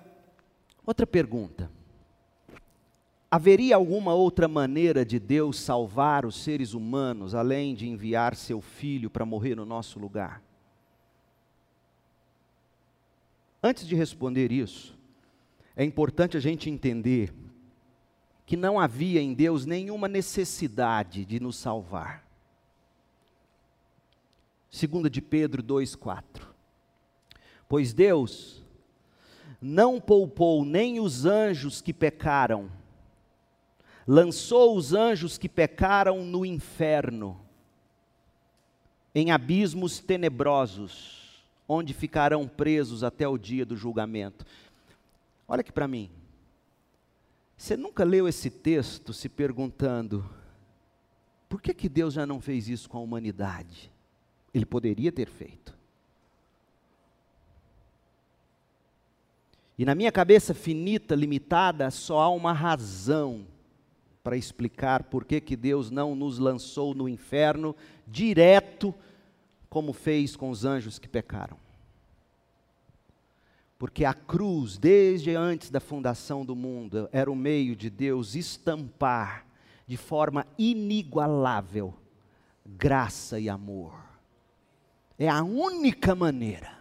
outra 0.84 1.06
pergunta. 1.06 1.70
Haveria 3.34 3.74
alguma 3.74 4.14
outra 4.14 4.46
maneira 4.46 5.04
de 5.04 5.18
Deus 5.18 5.58
salvar 5.58 6.24
os 6.24 6.36
seres 6.36 6.72
humanos 6.72 7.34
além 7.34 7.74
de 7.74 7.88
enviar 7.88 8.36
seu 8.36 8.60
filho 8.60 9.10
para 9.10 9.26
morrer 9.26 9.56
no 9.56 9.66
nosso 9.66 9.98
lugar? 9.98 10.40
Antes 13.60 13.88
de 13.88 13.96
responder 13.96 14.52
isso, 14.52 14.96
é 15.74 15.82
importante 15.82 16.36
a 16.36 16.40
gente 16.40 16.70
entender 16.70 17.34
que 18.46 18.56
não 18.56 18.78
havia 18.78 19.20
em 19.20 19.34
Deus 19.34 19.66
nenhuma 19.66 20.06
necessidade 20.06 21.24
de 21.24 21.40
nos 21.40 21.56
salvar. 21.56 22.24
Segunda 24.70 25.10
de 25.10 25.20
Pedro 25.20 25.60
2:4. 25.60 26.54
Pois 27.68 27.92
Deus 27.92 28.64
não 29.60 30.00
poupou 30.00 30.64
nem 30.64 31.00
os 31.00 31.26
anjos 31.26 31.80
que 31.80 31.92
pecaram, 31.92 32.70
lançou 34.06 34.76
os 34.76 34.92
anjos 34.92 35.38
que 35.38 35.48
pecaram 35.48 36.24
no 36.24 36.44
inferno, 36.44 37.40
em 39.14 39.30
abismos 39.30 40.00
tenebrosos, 40.00 41.44
onde 41.68 41.94
ficarão 41.94 42.46
presos 42.46 43.02
até 43.02 43.26
o 43.26 43.38
dia 43.38 43.64
do 43.64 43.76
julgamento. 43.76 44.44
Olha 45.48 45.60
aqui 45.60 45.72
para 45.72 45.88
mim. 45.88 46.10
Você 47.56 47.76
nunca 47.76 48.04
leu 48.04 48.28
esse 48.28 48.50
texto 48.50 49.12
se 49.12 49.28
perguntando: 49.28 50.28
por 51.48 51.62
que, 51.62 51.72
que 51.72 51.88
Deus 51.88 52.14
já 52.14 52.26
não 52.26 52.40
fez 52.40 52.68
isso 52.68 52.88
com 52.88 52.98
a 52.98 53.00
humanidade? 53.00 53.90
Ele 54.52 54.66
poderia 54.66 55.10
ter 55.10 55.28
feito. 55.28 55.74
E 59.76 59.84
na 59.84 59.94
minha 59.94 60.12
cabeça 60.12 60.54
finita, 60.54 61.14
limitada, 61.14 61.90
só 61.90 62.20
há 62.20 62.28
uma 62.28 62.52
razão 62.52 63.46
para 64.24 64.38
explicar 64.38 65.04
por 65.04 65.26
que, 65.26 65.38
que 65.38 65.54
Deus 65.54 65.90
não 65.90 66.16
nos 66.16 66.38
lançou 66.38 66.94
no 66.94 67.06
inferno 67.06 67.76
direto, 68.06 68.94
como 69.68 69.92
fez 69.92 70.34
com 70.34 70.48
os 70.48 70.64
anjos 70.64 70.98
que 70.98 71.06
pecaram. 71.06 71.58
Porque 73.78 74.02
a 74.02 74.14
cruz, 74.14 74.78
desde 74.78 75.36
antes 75.36 75.68
da 75.68 75.78
fundação 75.78 76.42
do 76.42 76.56
mundo, 76.56 77.06
era 77.12 77.30
o 77.30 77.36
meio 77.36 77.76
de 77.76 77.90
Deus 77.90 78.34
estampar 78.34 79.46
de 79.86 79.98
forma 79.98 80.46
inigualável 80.56 81.92
graça 82.64 83.38
e 83.38 83.50
amor. 83.50 83.92
É 85.18 85.28
a 85.28 85.42
única 85.42 86.14
maneira. 86.14 86.72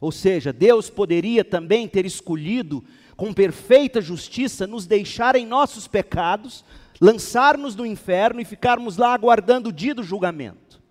Ou 0.00 0.10
seja, 0.10 0.50
Deus 0.50 0.88
poderia 0.88 1.44
também 1.44 1.86
ter 1.86 2.06
escolhido 2.06 2.82
com 3.20 3.34
perfeita 3.34 4.00
justiça, 4.00 4.66
nos 4.66 4.86
deixar 4.86 5.36
em 5.36 5.44
nossos 5.44 5.86
pecados, 5.86 6.64
lançar-nos 6.98 7.76
no 7.76 7.84
inferno 7.84 8.40
e 8.40 8.46
ficarmos 8.46 8.96
lá 8.96 9.12
aguardando 9.12 9.68
o 9.68 9.72
dia 9.72 9.94
do 9.94 10.02
julgamento. 10.02 10.82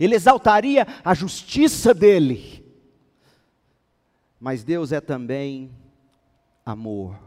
Ele 0.00 0.14
exaltaria 0.14 0.86
a 1.04 1.12
justiça 1.12 1.92
dele. 1.92 2.64
Mas 4.40 4.64
Deus 4.64 4.92
é 4.92 5.00
também 5.02 5.70
amor. 6.64 7.20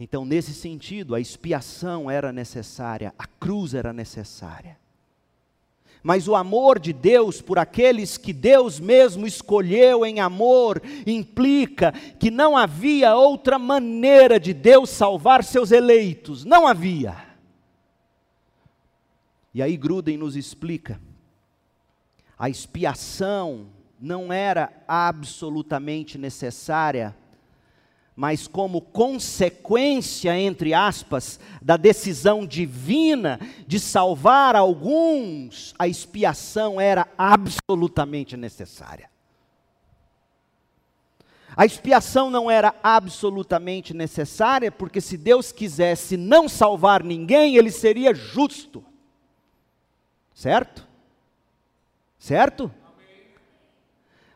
Então, 0.00 0.24
nesse 0.24 0.52
sentido, 0.52 1.14
a 1.14 1.20
expiação 1.20 2.10
era 2.10 2.32
necessária, 2.32 3.14
a 3.16 3.24
cruz 3.24 3.72
era 3.72 3.92
necessária 3.92 4.76
mas 6.02 6.26
o 6.26 6.34
amor 6.34 6.78
de 6.78 6.92
Deus 6.92 7.42
por 7.42 7.58
aqueles 7.58 8.16
que 8.16 8.32
Deus 8.32 8.80
mesmo 8.80 9.26
escolheu 9.26 10.04
em 10.04 10.20
amor 10.20 10.82
implica 11.06 11.92
que 11.92 12.30
não 12.30 12.56
havia 12.56 13.14
outra 13.14 13.58
maneira 13.58 14.40
de 14.40 14.54
Deus 14.54 14.90
salvar 14.90 15.44
seus 15.44 15.70
eleitos, 15.70 16.44
não 16.44 16.66
havia. 16.66 17.16
E 19.52 19.62
aí 19.62 19.76
Gruden 19.76 20.16
nos 20.16 20.36
explica: 20.36 21.00
a 22.38 22.48
expiação 22.48 23.66
não 24.00 24.32
era 24.32 24.72
absolutamente 24.88 26.16
necessária 26.16 27.14
mas 28.20 28.46
como 28.46 28.82
consequência, 28.82 30.38
entre 30.38 30.74
aspas, 30.74 31.40
da 31.62 31.78
decisão 31.78 32.44
divina 32.44 33.40
de 33.66 33.80
salvar 33.80 34.54
alguns, 34.54 35.74
a 35.78 35.88
expiação 35.88 36.78
era 36.78 37.08
absolutamente 37.16 38.36
necessária. 38.36 39.08
A 41.56 41.64
expiação 41.64 42.28
não 42.28 42.50
era 42.50 42.74
absolutamente 42.82 43.94
necessária, 43.94 44.70
porque 44.70 45.00
se 45.00 45.16
Deus 45.16 45.50
quisesse 45.50 46.18
não 46.18 46.46
salvar 46.46 47.02
ninguém, 47.02 47.56
ele 47.56 47.70
seria 47.70 48.12
justo. 48.12 48.84
Certo? 50.34 50.86
Certo? 52.18 52.70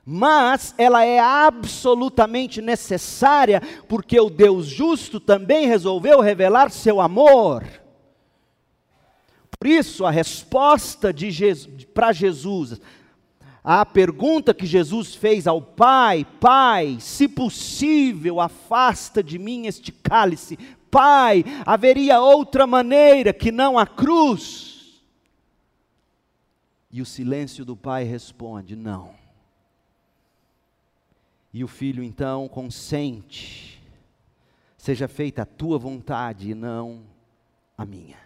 Mas 0.05 0.75
ela 0.77 1.05
é 1.05 1.19
absolutamente 1.19 2.61
necessária, 2.61 3.63
porque 3.89 4.21
o 4.21 4.29
Deus 4.29 4.67
justo 4.67 5.19
também 5.19 5.67
resolveu 5.67 6.21
revelar 6.21 6.71
seu 6.71 7.01
amor. 7.01 7.65
Por 9.59 9.67
isso, 9.67 10.05
a 10.05 10.11
resposta 10.11 11.09
para 11.95 12.13
Jesus, 12.13 12.79
a 13.63 13.87
pergunta 13.87 14.53
que 14.53 14.67
Jesus 14.67 15.15
fez 15.15 15.47
ao 15.47 15.63
Pai: 15.63 16.27
Pai, 16.39 16.99
se 17.01 17.27
possível, 17.27 18.41
afasta 18.41 19.23
de 19.23 19.39
mim 19.39 19.67
este 19.67 19.91
cálice. 19.91 20.59
Pai, 20.91 21.45
haveria 21.65 22.21
outra 22.21 22.67
maneira 22.67 23.33
que 23.33 23.51
não 23.51 23.79
a 23.79 23.87
cruz? 23.87 25.03
E 26.93 27.01
o 27.01 27.07
silêncio 27.07 27.65
do 27.65 27.75
Pai 27.75 28.05
responde: 28.05 28.77
Não. 28.77 29.24
E 31.55 31.63
o 31.63 31.69
filho 31.69 32.03
então 32.03 32.49
consente: 32.49 33.81
Seja 34.77 35.07
feita 35.07 35.43
a 35.43 35.47
tua 35.47 35.79
vontade 35.79 36.51
e 36.51 36.55
não 36.55 37.05
a 37.79 37.87
minha. 37.87 38.19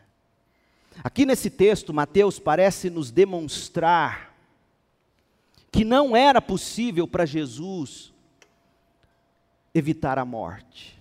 Aqui 1.05 1.27
nesse 1.27 1.51
texto, 1.51 1.93
Mateus 1.93 2.39
parece 2.39 2.89
nos 2.89 3.11
demonstrar 3.11 4.35
que 5.71 5.85
não 5.85 6.17
era 6.17 6.41
possível 6.41 7.07
para 7.07 7.27
Jesus 7.27 8.15
evitar 9.75 10.19
a 10.19 10.25
morte. 10.25 10.99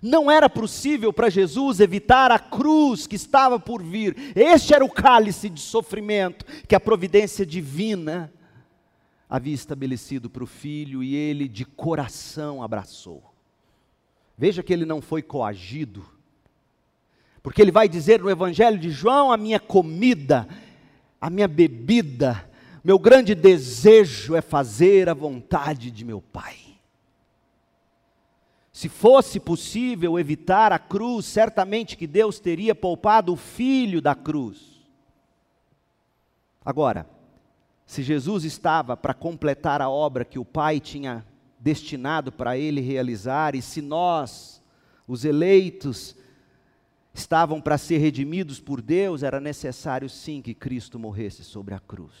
Não 0.00 0.30
era 0.30 0.48
possível 0.48 1.12
para 1.12 1.28
Jesus 1.28 1.80
evitar 1.80 2.30
a 2.30 2.38
cruz 2.38 3.08
que 3.08 3.16
estava 3.16 3.58
por 3.58 3.82
vir. 3.82 4.16
Este 4.36 4.72
era 4.72 4.84
o 4.84 4.88
cálice 4.88 5.50
de 5.50 5.60
sofrimento 5.60 6.46
que 6.68 6.76
a 6.76 6.80
providência 6.80 7.44
divina 7.44 8.32
havia 9.30 9.54
estabelecido 9.54 10.28
para 10.28 10.42
o 10.42 10.46
filho 10.46 11.04
e 11.04 11.14
ele 11.14 11.46
de 11.46 11.64
coração 11.64 12.60
abraçou. 12.60 13.22
Veja 14.36 14.62
que 14.62 14.72
ele 14.72 14.84
não 14.84 15.00
foi 15.00 15.22
coagido, 15.22 16.04
porque 17.40 17.62
ele 17.62 17.70
vai 17.70 17.88
dizer 17.88 18.20
no 18.20 18.28
Evangelho 18.28 18.78
de 18.78 18.90
João: 18.90 19.30
a 19.30 19.36
minha 19.36 19.60
comida, 19.60 20.48
a 21.20 21.30
minha 21.30 21.46
bebida, 21.46 22.50
meu 22.82 22.98
grande 22.98 23.34
desejo 23.34 24.34
é 24.34 24.40
fazer 24.40 25.08
a 25.08 25.14
vontade 25.14 25.90
de 25.90 26.04
meu 26.04 26.20
Pai. 26.20 26.56
Se 28.72 28.88
fosse 28.88 29.38
possível 29.38 30.18
evitar 30.18 30.72
a 30.72 30.78
cruz, 30.78 31.26
certamente 31.26 31.96
que 31.96 32.06
Deus 32.06 32.40
teria 32.40 32.74
poupado 32.74 33.32
o 33.32 33.36
filho 33.36 34.00
da 34.00 34.14
cruz. 34.14 34.80
Agora, 36.64 37.06
se 37.90 38.04
Jesus 38.04 38.44
estava 38.44 38.96
para 38.96 39.12
completar 39.12 39.82
a 39.82 39.90
obra 39.90 40.24
que 40.24 40.38
o 40.38 40.44
Pai 40.44 40.78
tinha 40.78 41.26
destinado 41.58 42.30
para 42.30 42.56
ele 42.56 42.80
realizar, 42.80 43.56
e 43.56 43.60
se 43.60 43.82
nós, 43.82 44.62
os 45.08 45.24
eleitos, 45.24 46.14
estavam 47.12 47.60
para 47.60 47.76
ser 47.76 47.98
redimidos 47.98 48.60
por 48.60 48.80
Deus, 48.80 49.24
era 49.24 49.40
necessário 49.40 50.08
sim 50.08 50.40
que 50.40 50.54
Cristo 50.54 51.00
morresse 51.00 51.42
sobre 51.42 51.74
a 51.74 51.80
cruz. 51.80 52.14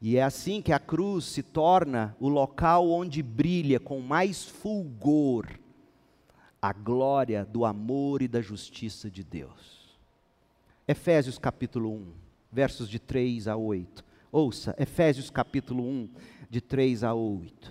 E 0.00 0.16
é 0.16 0.22
assim 0.22 0.62
que 0.62 0.72
a 0.72 0.78
cruz 0.78 1.24
se 1.24 1.42
torna 1.42 2.16
o 2.20 2.28
local 2.28 2.88
onde 2.88 3.20
brilha 3.24 3.80
com 3.80 4.00
mais 4.00 4.44
fulgor 4.44 5.48
a 6.62 6.72
glória 6.72 7.44
do 7.44 7.64
amor 7.64 8.22
e 8.22 8.28
da 8.28 8.40
justiça 8.40 9.10
de 9.10 9.24
Deus. 9.24 9.98
Efésios 10.86 11.40
capítulo 11.40 11.92
1, 11.92 12.25
versos 12.56 12.88
de 12.88 12.98
3 12.98 13.48
a 13.48 13.54
8. 13.54 14.02
Ouça, 14.32 14.74
Efésios 14.78 15.28
capítulo 15.28 15.86
1, 15.86 16.08
de 16.48 16.62
3 16.62 17.04
a 17.04 17.12
8. 17.12 17.70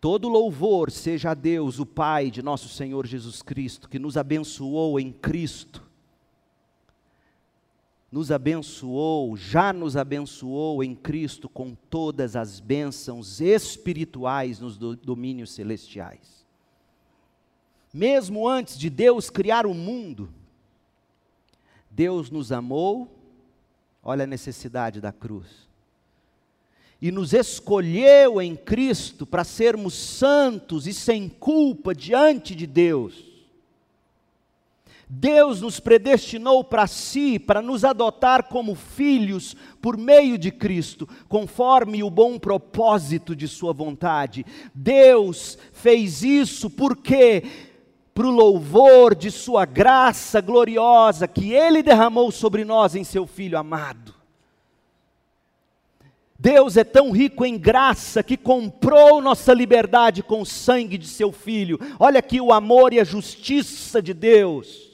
Todo 0.00 0.28
louvor 0.28 0.92
seja 0.92 1.32
a 1.32 1.34
Deus, 1.34 1.80
o 1.80 1.84
Pai 1.84 2.30
de 2.30 2.40
nosso 2.40 2.68
Senhor 2.68 3.04
Jesus 3.04 3.42
Cristo, 3.42 3.88
que 3.88 3.98
nos 3.98 4.16
abençoou 4.16 5.00
em 5.00 5.10
Cristo 5.10 5.88
nos 8.10 8.32
abençoou, 8.32 9.36
já 9.36 9.70
nos 9.70 9.94
abençoou 9.94 10.82
em 10.82 10.94
Cristo 10.94 11.46
com 11.46 11.74
todas 11.74 12.36
as 12.36 12.58
bênçãos 12.58 13.38
espirituais 13.38 14.58
nos 14.60 14.78
domínios 14.78 15.52
celestiais. 15.52 16.46
Mesmo 17.92 18.48
antes 18.48 18.78
de 18.78 18.88
Deus 18.88 19.28
criar 19.28 19.66
o 19.66 19.74
mundo, 19.74 20.30
Deus 21.90 22.30
nos 22.30 22.50
amou, 22.50 23.17
olha 24.08 24.24
a 24.24 24.26
necessidade 24.26 25.02
da 25.02 25.12
cruz, 25.12 25.68
e 26.98 27.12
nos 27.12 27.34
escolheu 27.34 28.40
em 28.40 28.56
Cristo 28.56 29.26
para 29.26 29.44
sermos 29.44 29.92
santos 29.92 30.86
e 30.86 30.94
sem 30.94 31.28
culpa 31.28 31.94
diante 31.94 32.54
de 32.54 32.66
Deus. 32.66 33.28
Deus 35.10 35.60
nos 35.60 35.78
predestinou 35.78 36.64
para 36.64 36.86
si, 36.86 37.38
para 37.38 37.60
nos 37.60 37.84
adotar 37.84 38.44
como 38.44 38.74
filhos 38.74 39.54
por 39.80 39.98
meio 39.98 40.38
de 40.38 40.50
Cristo, 40.50 41.06
conforme 41.28 42.02
o 42.02 42.10
bom 42.10 42.38
propósito 42.38 43.36
de 43.36 43.46
Sua 43.46 43.74
vontade. 43.74 44.44
Deus 44.74 45.58
fez 45.72 46.22
isso 46.22 46.70
porque, 46.70 47.42
para 48.18 48.26
o 48.26 48.32
louvor 48.32 49.14
de 49.14 49.30
Sua 49.30 49.64
graça 49.64 50.40
gloriosa 50.40 51.28
que 51.28 51.52
Ele 51.52 51.84
derramou 51.84 52.32
sobre 52.32 52.64
nós 52.64 52.96
em 52.96 53.04
Seu 53.04 53.28
Filho 53.28 53.56
amado. 53.56 54.12
Deus 56.36 56.76
é 56.76 56.82
tão 56.82 57.12
rico 57.12 57.46
em 57.46 57.56
graça 57.56 58.20
que 58.24 58.36
comprou 58.36 59.22
nossa 59.22 59.54
liberdade 59.54 60.20
com 60.20 60.40
o 60.40 60.46
sangue 60.46 60.98
de 60.98 61.06
Seu 61.06 61.30
Filho. 61.30 61.78
Olha 61.96 62.18
aqui 62.18 62.40
o 62.40 62.52
amor 62.52 62.92
e 62.92 62.98
a 62.98 63.04
justiça 63.04 64.02
de 64.02 64.12
Deus 64.12 64.87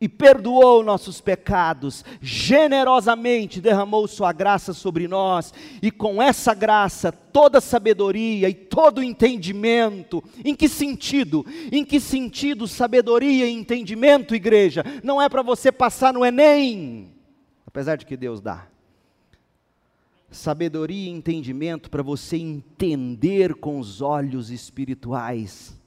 e 0.00 0.08
perdoou 0.08 0.84
nossos 0.84 1.20
pecados, 1.20 2.04
generosamente 2.20 3.60
derramou 3.60 4.06
Sua 4.06 4.32
graça 4.32 4.72
sobre 4.72 5.08
nós, 5.08 5.52
e 5.82 5.90
com 5.90 6.22
essa 6.22 6.54
graça, 6.54 7.10
toda 7.10 7.60
sabedoria 7.60 8.48
e 8.48 8.54
todo 8.54 9.02
entendimento. 9.02 10.22
Em 10.44 10.54
que 10.54 10.68
sentido? 10.68 11.44
Em 11.72 11.84
que 11.84 11.98
sentido 11.98 12.68
sabedoria 12.68 13.46
e 13.46 13.52
entendimento, 13.52 14.34
igreja? 14.34 14.84
Não 15.02 15.20
é 15.20 15.28
para 15.28 15.42
você 15.42 15.72
passar 15.72 16.12
no 16.12 16.24
Enem, 16.24 17.12
apesar 17.66 17.96
de 17.96 18.06
que 18.06 18.16
Deus 18.16 18.40
dá. 18.40 18.66
Sabedoria 20.30 21.06
e 21.06 21.12
entendimento 21.12 21.90
para 21.90 22.02
você 22.02 22.36
entender 22.36 23.54
com 23.54 23.78
os 23.78 24.02
olhos 24.02 24.50
espirituais 24.50 25.78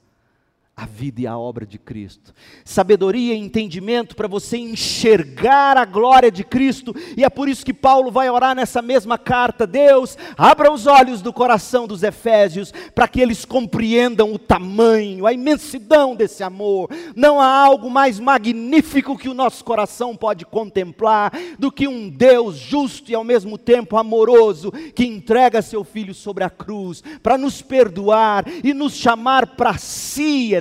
a 0.82 0.86
vida 0.86 1.20
e 1.20 1.26
a 1.28 1.38
obra 1.38 1.64
de 1.64 1.78
Cristo. 1.78 2.34
Sabedoria 2.64 3.34
e 3.34 3.38
entendimento 3.38 4.16
para 4.16 4.26
você 4.26 4.56
enxergar 4.56 5.76
a 5.76 5.84
glória 5.84 6.30
de 6.30 6.42
Cristo, 6.42 6.92
e 7.16 7.24
é 7.24 7.30
por 7.30 7.48
isso 7.48 7.64
que 7.64 7.72
Paulo 7.72 8.10
vai 8.10 8.28
orar 8.28 8.56
nessa 8.56 8.82
mesma 8.82 9.16
carta: 9.16 9.64
Deus, 9.64 10.18
abra 10.36 10.72
os 10.72 10.88
olhos 10.88 11.22
do 11.22 11.32
coração 11.32 11.86
dos 11.86 12.02
Efésios, 12.02 12.72
para 12.94 13.06
que 13.06 13.20
eles 13.20 13.44
compreendam 13.44 14.32
o 14.32 14.38
tamanho, 14.38 15.24
a 15.24 15.32
imensidão 15.32 16.16
desse 16.16 16.42
amor. 16.42 16.90
Não 17.14 17.40
há 17.40 17.46
algo 17.46 17.88
mais 17.88 18.18
magnífico 18.18 19.16
que 19.16 19.28
o 19.28 19.34
nosso 19.34 19.64
coração 19.64 20.16
pode 20.16 20.44
contemplar 20.44 21.32
do 21.60 21.70
que 21.70 21.86
um 21.86 22.08
Deus 22.08 22.56
justo 22.56 23.10
e 23.10 23.14
ao 23.14 23.22
mesmo 23.22 23.56
tempo 23.56 23.96
amoroso, 23.96 24.72
que 24.94 25.04
entrega 25.04 25.62
seu 25.62 25.84
filho 25.84 26.12
sobre 26.12 26.42
a 26.42 26.50
cruz 26.50 27.04
para 27.22 27.38
nos 27.38 27.62
perdoar 27.62 28.44
e 28.64 28.74
nos 28.74 28.94
chamar 28.94 29.46
para 29.54 29.78
si. 29.78 30.54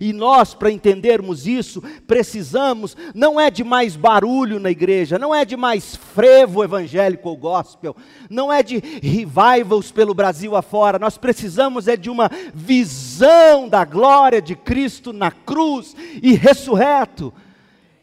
E 0.00 0.12
nós, 0.12 0.54
para 0.54 0.70
entendermos 0.70 1.46
isso, 1.46 1.82
precisamos, 2.06 2.96
não 3.14 3.40
é 3.40 3.50
de 3.50 3.64
mais 3.64 3.96
barulho 3.96 4.60
na 4.60 4.70
igreja, 4.70 5.18
não 5.18 5.34
é 5.34 5.44
de 5.44 5.56
mais 5.56 5.96
frevo 5.96 6.62
evangélico 6.62 7.28
ou 7.28 7.36
gospel, 7.36 7.96
não 8.28 8.52
é 8.52 8.62
de 8.62 8.78
revivals 8.78 9.90
pelo 9.90 10.14
Brasil 10.14 10.54
afora, 10.54 10.98
nós 10.98 11.16
precisamos 11.16 11.88
é 11.88 11.96
de 11.96 12.10
uma 12.10 12.30
visão 12.54 13.68
da 13.68 13.84
glória 13.84 14.42
de 14.42 14.54
Cristo 14.54 15.12
na 15.12 15.30
cruz 15.30 15.96
e 16.22 16.34
ressurreto. 16.34 17.32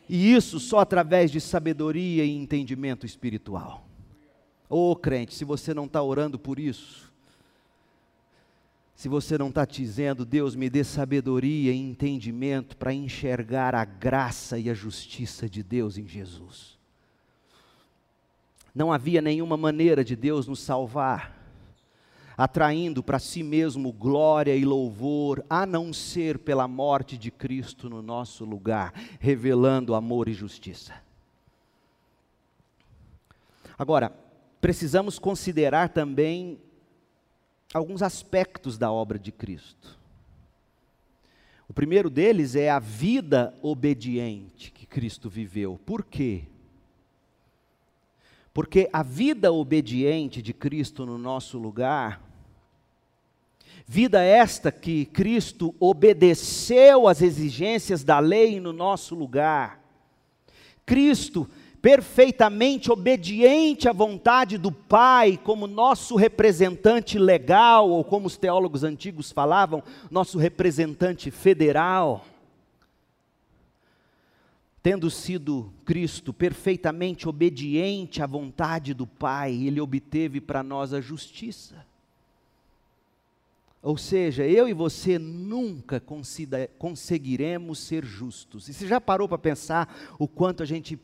E 0.08 0.34
isso 0.34 0.60
só 0.60 0.80
através 0.80 1.30
de 1.30 1.40
sabedoria 1.40 2.26
e 2.26 2.36
entendimento 2.36 3.06
espiritual. 3.06 3.86
Ô 4.68 4.92
oh, 4.92 4.96
crente, 4.96 5.36
se 5.36 5.46
você 5.46 5.74
não 5.74 5.86
está 5.86 6.02
orando 6.02 6.38
por 6.38 6.60
isso, 6.60 7.09
se 9.00 9.08
você 9.08 9.38
não 9.38 9.48
está 9.48 9.64
dizendo, 9.64 10.26
Deus 10.26 10.56
me 10.56 10.70
dê 10.70 10.84
sabedoria 10.84 11.72
e 11.72 11.78
entendimento 11.78 12.76
para 12.76 12.94
enxergar 12.94 13.74
a 13.74 13.86
graça 13.86 14.60
e 14.60 14.70
a 14.70 14.74
justiça 14.74 15.50
de 15.50 15.64
Deus 15.64 15.98
em 15.98 16.06
Jesus. 16.06 16.78
Não 18.76 18.92
havia 18.92 19.22
nenhuma 19.22 19.56
maneira 19.56 20.04
de 20.04 20.18
Deus 20.18 20.48
nos 20.48 20.60
salvar, 20.60 21.34
atraindo 22.38 23.02
para 23.02 23.20
si 23.20 23.42
mesmo 23.42 23.94
glória 23.94 24.54
e 24.54 24.66
louvor, 24.66 25.46
a 25.50 25.66
não 25.66 25.94
ser 25.94 26.38
pela 26.38 26.68
morte 26.68 27.18
de 27.18 27.32
Cristo 27.32 27.90
no 27.90 28.02
nosso 28.02 28.44
lugar, 28.44 28.92
revelando 29.18 29.96
amor 29.96 30.28
e 30.28 30.34
justiça. 30.34 30.94
Agora, 33.78 34.12
precisamos 34.60 35.18
considerar 35.18 35.88
também 35.88 36.60
alguns 37.74 38.02
aspectos 38.02 38.78
da 38.78 38.92
obra 38.92 39.20
de 39.20 39.32
Cristo. 39.32 39.98
O 41.68 41.74
primeiro 41.74 42.10
deles 42.10 42.56
é 42.56 42.70
a 42.70 42.80
vida 42.80 43.54
obediente 43.62 44.72
que 44.72 44.88
Cristo 44.88 45.30
viveu. 45.30 45.80
Por 45.86 46.04
quê? 46.04 46.44
Porque 48.52 48.90
a 48.92 49.04
vida 49.04 49.54
obediente 49.54 50.42
de 50.42 50.52
Cristo 50.52 51.06
no 51.06 51.18
nosso 51.18 51.60
lugar, 51.60 52.22
vida 53.86 54.22
esta 54.24 54.72
que 54.72 55.06
Cristo 55.06 55.76
obedeceu 55.80 57.08
às 57.08 57.22
exigências 57.22 58.04
da 58.04 58.20
lei 58.20 58.60
no 58.60 58.74
nosso 58.74 59.14
lugar, 59.14 59.80
Cristo 60.88 61.48
perfeitamente 61.82 62.92
obediente 62.92 63.88
à 63.88 63.94
vontade 63.94 64.58
do 64.58 64.72
Pai, 64.72 65.40
como 65.44 65.68
nosso 65.68 66.16
representante 66.16 67.18
legal, 67.18 67.90
ou 67.90 68.04
como 68.04 68.28
os 68.28 68.38
teólogos 68.38 68.84
antigos 68.84 69.32
falavam, 69.32 69.84
nosso 70.12 70.38
representante 70.38 71.32
federal. 71.32 72.26
Tendo 74.82 75.10
sido 75.10 75.74
Cristo 75.86 76.34
perfeitamente 76.34 77.28
obediente 77.28 78.22
à 78.22 78.28
vontade 78.28 78.94
do 78.94 79.06
Pai, 79.06 79.54
Ele 79.54 79.82
obteve 79.82 80.40
para 80.42 80.64
nós 80.64 80.94
a 80.94 81.02
justiça. 81.02 81.86
Ou 83.82 83.98
seja, 83.98 84.46
eu 84.46 84.68
e 84.68 84.74
você 84.74 85.18
nunca 85.18 86.04
conseguiremos 86.78 87.80
ser 87.80 88.04
justos. 88.04 88.68
E 88.68 88.74
você 88.74 88.86
já 88.86 89.00
parou 89.00 89.28
para 89.28 89.38
pensar 89.38 90.14
o 90.18 90.28
quanto 90.28 90.62
a 90.62 90.66
gente 90.66 91.00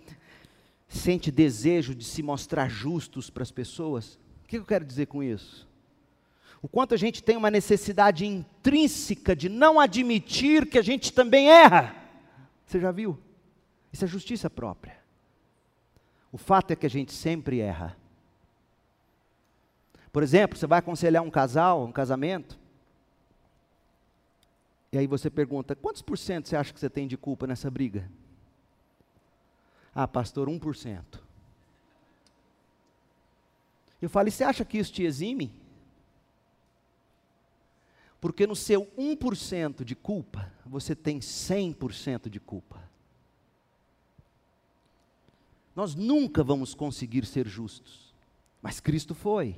sente 0.87 1.31
desejo 1.31 1.93
de 1.95 2.03
se 2.03 2.21
mostrar 2.21 2.69
justos 2.69 3.29
para 3.29 3.43
as 3.43 3.51
pessoas? 3.51 4.19
O 4.43 4.47
que 4.47 4.57
eu 4.57 4.65
quero 4.65 4.85
dizer 4.85 5.07
com 5.07 5.23
isso? 5.23 5.67
O 6.61 6.67
quanto 6.67 6.93
a 6.93 6.97
gente 6.97 7.23
tem 7.23 7.37
uma 7.37 7.51
necessidade 7.51 8.25
intrínseca 8.25 9.35
de 9.35 9.49
não 9.49 9.79
admitir 9.79 10.69
que 10.69 10.79
a 10.79 10.81
gente 10.81 11.13
também 11.13 11.49
erra. 11.49 11.95
Você 12.65 12.79
já 12.79 12.91
viu? 12.91 13.17
Isso 13.91 14.05
é 14.05 14.07
justiça 14.07 14.49
própria. 14.49 14.97
O 16.31 16.37
fato 16.37 16.71
é 16.71 16.75
que 16.75 16.85
a 16.85 16.89
gente 16.89 17.13
sempre 17.13 17.59
erra. 17.59 17.95
Por 20.11 20.23
exemplo, 20.23 20.57
você 20.57 20.65
vai 20.65 20.79
aconselhar 20.79 21.21
um 21.21 21.29
casal, 21.29 21.85
um 21.85 21.91
casamento, 21.91 22.57
e 24.95 24.97
aí 24.97 25.07
você 25.07 25.29
pergunta: 25.29 25.75
quantos 25.75 26.01
por 26.01 26.17
cento 26.17 26.47
você 26.47 26.55
acha 26.55 26.73
que 26.73 26.79
você 26.79 26.89
tem 26.89 27.05
de 27.05 27.17
culpa 27.17 27.45
nessa 27.45 27.69
briga? 27.69 28.09
Ah, 29.95 30.07
pastor, 30.07 30.49
1%. 30.49 31.21
Eu 34.01 34.09
falo, 34.09 34.27
e 34.27 34.31
você 34.31 34.43
acha 34.43 34.65
que 34.65 34.77
isso 34.77 34.91
te 34.91 35.03
exime? 35.03 35.53
Porque 38.19 38.45
no 38.45 38.55
seu 38.55 38.85
1% 38.97 39.85
de 39.85 39.95
culpa, 39.95 40.51
você 40.65 40.93
tem 40.93 41.19
100% 41.19 42.29
de 42.29 42.39
culpa. 42.39 42.83
Nós 45.75 45.95
nunca 45.95 46.43
vamos 46.43 46.73
conseguir 46.73 47.25
ser 47.25 47.47
justos, 47.47 48.13
mas 48.61 48.79
Cristo 48.79 49.15
foi. 49.15 49.55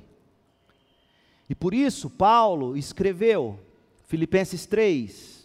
E 1.48 1.54
por 1.54 1.74
isso, 1.74 2.10
Paulo 2.10 2.76
escreveu, 2.76 3.58
Filipenses 4.06 4.66
3, 4.66 5.37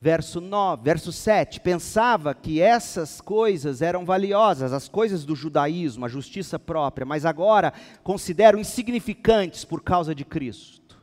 verso 0.00 0.40
9, 0.40 0.82
verso 0.82 1.12
7, 1.12 1.60
pensava 1.60 2.34
que 2.34 2.60
essas 2.60 3.20
coisas 3.20 3.82
eram 3.82 4.04
valiosas, 4.04 4.72
as 4.72 4.88
coisas 4.88 5.24
do 5.24 5.34
judaísmo, 5.34 6.04
a 6.04 6.08
justiça 6.08 6.58
própria, 6.58 7.04
mas 7.04 7.24
agora 7.24 7.72
considero 8.02 8.58
insignificantes 8.58 9.64
por 9.64 9.82
causa 9.82 10.14
de 10.14 10.24
Cristo. 10.24 10.98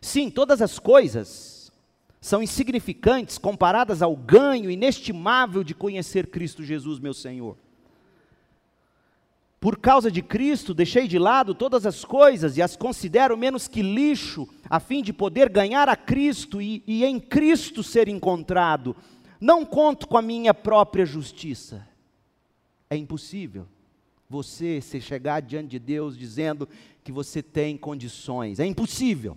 Sim, 0.00 0.30
todas 0.30 0.60
as 0.60 0.78
coisas 0.78 1.72
são 2.20 2.42
insignificantes 2.42 3.38
comparadas 3.38 4.02
ao 4.02 4.16
ganho 4.16 4.70
inestimável 4.70 5.62
de 5.62 5.74
conhecer 5.74 6.26
Cristo 6.26 6.64
Jesus, 6.64 6.98
meu 6.98 7.14
Senhor. 7.14 7.56
Por 9.60 9.78
causa 9.78 10.10
de 10.10 10.22
Cristo, 10.22 10.72
deixei 10.72 11.08
de 11.08 11.18
lado 11.18 11.52
todas 11.52 11.84
as 11.84 12.04
coisas 12.04 12.56
e 12.56 12.62
as 12.62 12.76
considero 12.76 13.36
menos 13.36 13.66
que 13.66 13.82
lixo, 13.82 14.48
a 14.70 14.78
fim 14.78 15.02
de 15.02 15.12
poder 15.12 15.48
ganhar 15.48 15.88
a 15.88 15.96
Cristo 15.96 16.62
e, 16.62 16.82
e, 16.86 17.04
em 17.04 17.18
Cristo 17.18 17.82
ser 17.82 18.08
encontrado. 18.08 18.94
Não 19.40 19.64
conto 19.64 20.06
com 20.06 20.16
a 20.16 20.22
minha 20.22 20.54
própria 20.54 21.04
justiça. 21.04 21.86
É 22.88 22.96
impossível 22.96 23.66
você 24.30 24.80
se 24.80 25.00
chegar 25.00 25.40
diante 25.40 25.70
de 25.70 25.78
Deus 25.78 26.16
dizendo 26.16 26.68
que 27.02 27.10
você 27.10 27.42
tem 27.42 27.76
condições. 27.76 28.60
É 28.60 28.66
impossível. 28.66 29.36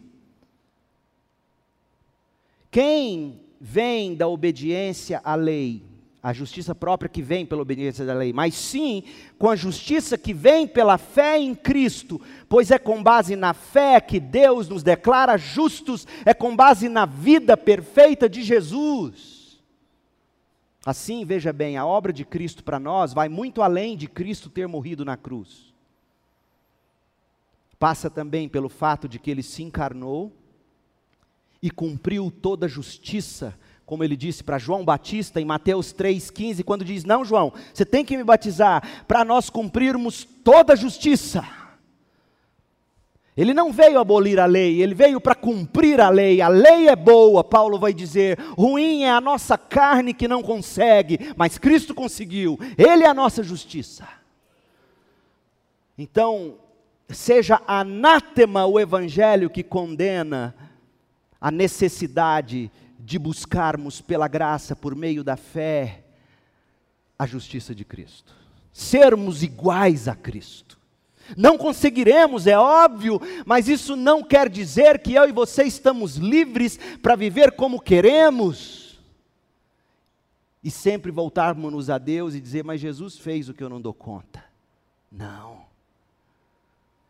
Quem 2.70 3.42
vem 3.60 4.16
da 4.16 4.28
obediência 4.28 5.20
à 5.24 5.34
lei 5.34 5.91
a 6.24 6.32
justiça 6.34 6.76
própria 6.76 7.10
que 7.10 7.22
vem 7.22 7.46
pela 7.46 7.64
obediência 7.64 8.06
da 8.06 8.14
lei, 8.14 8.32
mas 8.32 8.54
sim 8.54 9.04
com 9.40 9.50
a 9.50 9.56
justiça 9.56 10.18
que 10.18 10.34
vem 10.34 10.68
pela 10.68 10.98
fé 10.98 11.40
em 11.40 11.56
Cristo, 11.56 12.22
pois 12.48 12.70
é 12.70 12.78
com 12.78 13.02
base 13.02 13.36
na 13.36 13.54
fé 13.54 14.00
que 14.00 14.20
Deus 14.20 14.70
nos 14.70 14.84
declara 14.84 15.36
justos, 15.36 16.08
é 16.24 16.34
com 16.34 16.56
base 16.56 16.88
na 16.88 17.08
vida 17.08 17.58
perfeita 17.58 18.30
de 18.30 18.44
Jesus. 18.44 19.60
Assim, 20.86 21.26
veja 21.26 21.52
bem, 21.52 21.78
a 21.78 21.86
obra 21.86 22.14
de 22.14 22.24
Cristo 22.24 22.64
para 22.64 22.80
nós 22.80 23.14
vai 23.14 23.28
muito 23.28 23.62
além 23.62 23.98
de 23.98 24.08
Cristo 24.08 24.50
ter 24.50 24.68
morrido 24.68 25.04
na 25.04 25.18
cruz. 25.18 25.74
Passa 27.80 28.12
também 28.12 28.48
pelo 28.48 28.70
fato 28.70 29.08
de 29.08 29.18
que 29.18 29.32
ele 29.32 29.42
se 29.42 29.64
encarnou 29.64 30.32
e 31.62 31.72
cumpriu 31.72 32.30
toda 32.30 32.68
a 32.68 32.70
justiça 32.70 33.58
como 33.92 34.06
ele 34.06 34.16
disse 34.16 34.42
para 34.42 34.58
João 34.58 34.86
Batista 34.86 35.42
em 35.42 35.44
Mateus 35.44 35.94
3,15, 35.94 36.64
quando 36.64 36.86
diz: 36.86 37.04
Não, 37.04 37.26
João, 37.26 37.52
você 37.74 37.84
tem 37.84 38.06
que 38.06 38.16
me 38.16 38.24
batizar 38.24 39.04
para 39.06 39.26
nós 39.26 39.50
cumprirmos 39.50 40.26
toda 40.46 40.72
a 40.72 40.78
justiça. 40.78 41.44
Ele 43.36 43.54
não 43.54 43.74
veio 43.74 44.00
abolir 44.00 44.40
a 44.40 44.46
lei, 44.46 44.82
ele 44.82 44.96
veio 44.96 45.20
para 45.20 45.36
cumprir 45.36 46.00
a 46.00 46.08
lei. 46.08 46.42
A 46.42 46.48
lei 46.48 46.88
é 46.88 46.96
boa, 46.96 47.44
Paulo 47.44 47.78
vai 47.78 47.94
dizer. 47.94 48.40
Ruim 48.58 49.04
é 49.04 49.12
a 49.12 49.20
nossa 49.20 49.58
carne 49.58 50.14
que 50.14 50.26
não 50.26 50.42
consegue, 50.42 51.34
mas 51.36 51.58
Cristo 51.58 51.94
conseguiu. 51.94 52.58
Ele 52.78 53.04
é 53.04 53.08
a 53.08 53.14
nossa 53.14 53.44
justiça. 53.44 54.08
Então, 55.98 56.56
seja 57.10 57.62
anátema 57.68 58.66
o 58.66 58.80
evangelho 58.80 59.50
que 59.50 59.64
condena 59.64 60.56
a 61.42 61.52
necessidade 61.52 62.72
de 63.04 63.18
buscarmos 63.18 64.02
pela 64.02 64.28
graça, 64.28 64.76
por 64.76 64.96
meio 64.96 65.24
da 65.24 65.36
fé, 65.36 66.04
a 67.18 67.26
justiça 67.26 67.74
de 67.74 67.84
Cristo. 67.84 68.34
Sermos 68.72 69.44
iguais 69.44 70.08
a 70.08 70.16
Cristo. 70.16 70.80
Não 71.38 71.58
conseguiremos, 71.58 72.48
é 72.48 72.58
óbvio, 72.58 73.20
mas 73.46 73.68
isso 73.68 73.96
não 73.96 74.24
quer 74.24 74.50
dizer 74.50 75.00
que 75.00 75.14
eu 75.14 75.28
e 75.28 75.32
você 75.32 75.64
estamos 75.64 76.16
livres 76.16 76.78
para 77.02 77.16
viver 77.16 77.54
como 77.54 77.80
queremos. 77.80 79.00
E 80.64 80.70
sempre 80.70 81.12
voltarmos 81.12 81.90
a 81.90 81.98
Deus 81.98 82.36
e 82.36 82.42
dizer, 82.42 82.64
mas 82.64 82.82
Jesus 82.82 83.18
fez 83.18 83.50
o 83.50 83.54
que 83.54 83.64
eu 83.64 83.70
não 83.70 83.82
dou 83.82 83.94
conta. 83.94 84.44
Não. 85.12 85.62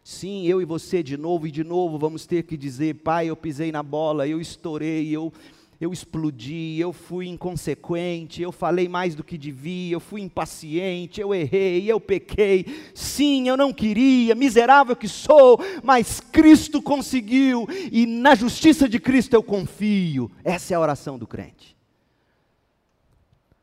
Sim, 0.04 0.46
eu 0.46 0.62
e 0.62 0.66
você 0.66 1.04
de 1.04 1.18
novo 1.18 1.48
e 1.48 1.52
de 1.52 1.64
novo 1.64 1.98
vamos 1.98 2.26
ter 2.26 2.44
que 2.44 2.58
dizer, 2.58 2.96
pai, 2.96 3.28
eu 3.28 3.36
pisei 3.36 3.72
na 3.72 3.84
bola, 3.84 4.28
eu 4.28 4.42
estourei, 4.42 5.10
eu 5.10 5.32
eu 5.82 5.92
explodi, 5.92 6.80
eu 6.80 6.94
fui 6.94 7.28
inconsequente, 7.28 8.40
eu 8.40 8.52
falei 8.52 8.88
mais 8.88 9.16
do 9.16 9.24
que 9.24 9.36
devia, 9.36 9.96
eu 9.96 10.00
fui 10.00 10.22
impaciente, 10.22 11.20
eu 11.20 11.34
errei, 11.34 11.92
eu 11.92 12.00
pequei. 12.00 12.68
Sim, 12.94 13.48
eu 13.48 13.58
não 13.58 13.74
queria, 13.74 14.36
miserável 14.36 14.96
que 14.96 15.08
sou, 15.08 15.60
mas 15.84 16.22
Cristo 16.22 16.84
conseguiu 16.84 17.68
e 17.92 18.06
na 18.06 18.36
justiça 18.36 18.88
de 18.88 19.00
Cristo 19.00 19.34
eu 19.34 19.42
confio. 19.42 20.30
Essa 20.44 20.76
é 20.76 20.78
a 20.78 20.80
oração 20.80 21.18
do 21.18 21.26
crente. 21.26 21.76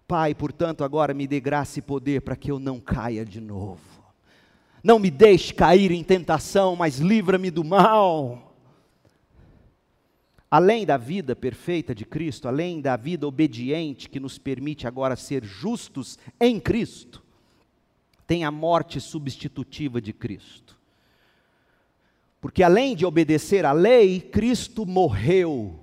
Pai, 0.09 0.35
portanto, 0.35 0.83
agora 0.83 1.15
me 1.15 1.25
dê 1.25 1.39
graça 1.39 1.79
e 1.79 1.83
poder 1.83 2.23
para 2.23 2.35
que 2.35 2.51
eu 2.51 2.59
não 2.59 2.81
caia 2.81 3.25
de 3.25 3.41
novo. 3.41 3.79
Não 4.83 4.99
me 4.99 5.11
deixe 5.11 5.55
cair 5.55 5.93
em 5.93 6.03
tentação, 6.03 6.75
mas 6.75 6.99
livra-me 6.99 7.49
do 7.49 7.63
mal 7.63 8.48
além 10.51 10.87
da 10.87 10.97
vida 10.97 11.37
perfeita 11.37 11.95
de 11.95 12.05
Cristo, 12.05 12.49
além 12.49 12.81
da 12.81 12.97
vida 12.97 13.27
obediente 13.27 14.09
que 14.09 14.19
nos 14.19 14.39
permite 14.39 14.87
agora 14.87 15.15
ser 15.17 15.45
justos 15.45 16.19
em 16.41 16.59
Cristo, 16.59 17.23
tem 18.27 18.45
a 18.45 18.51
morte 18.51 19.01
substitutiva 19.01 20.01
de 20.01 20.13
Cristo. 20.13 20.79
Porque 22.41 22.63
além 22.63 22.95
de 22.95 23.05
obedecer 23.05 23.65
à 23.65 23.73
lei, 23.73 24.21
Cristo 24.21 24.87
morreu, 24.87 25.79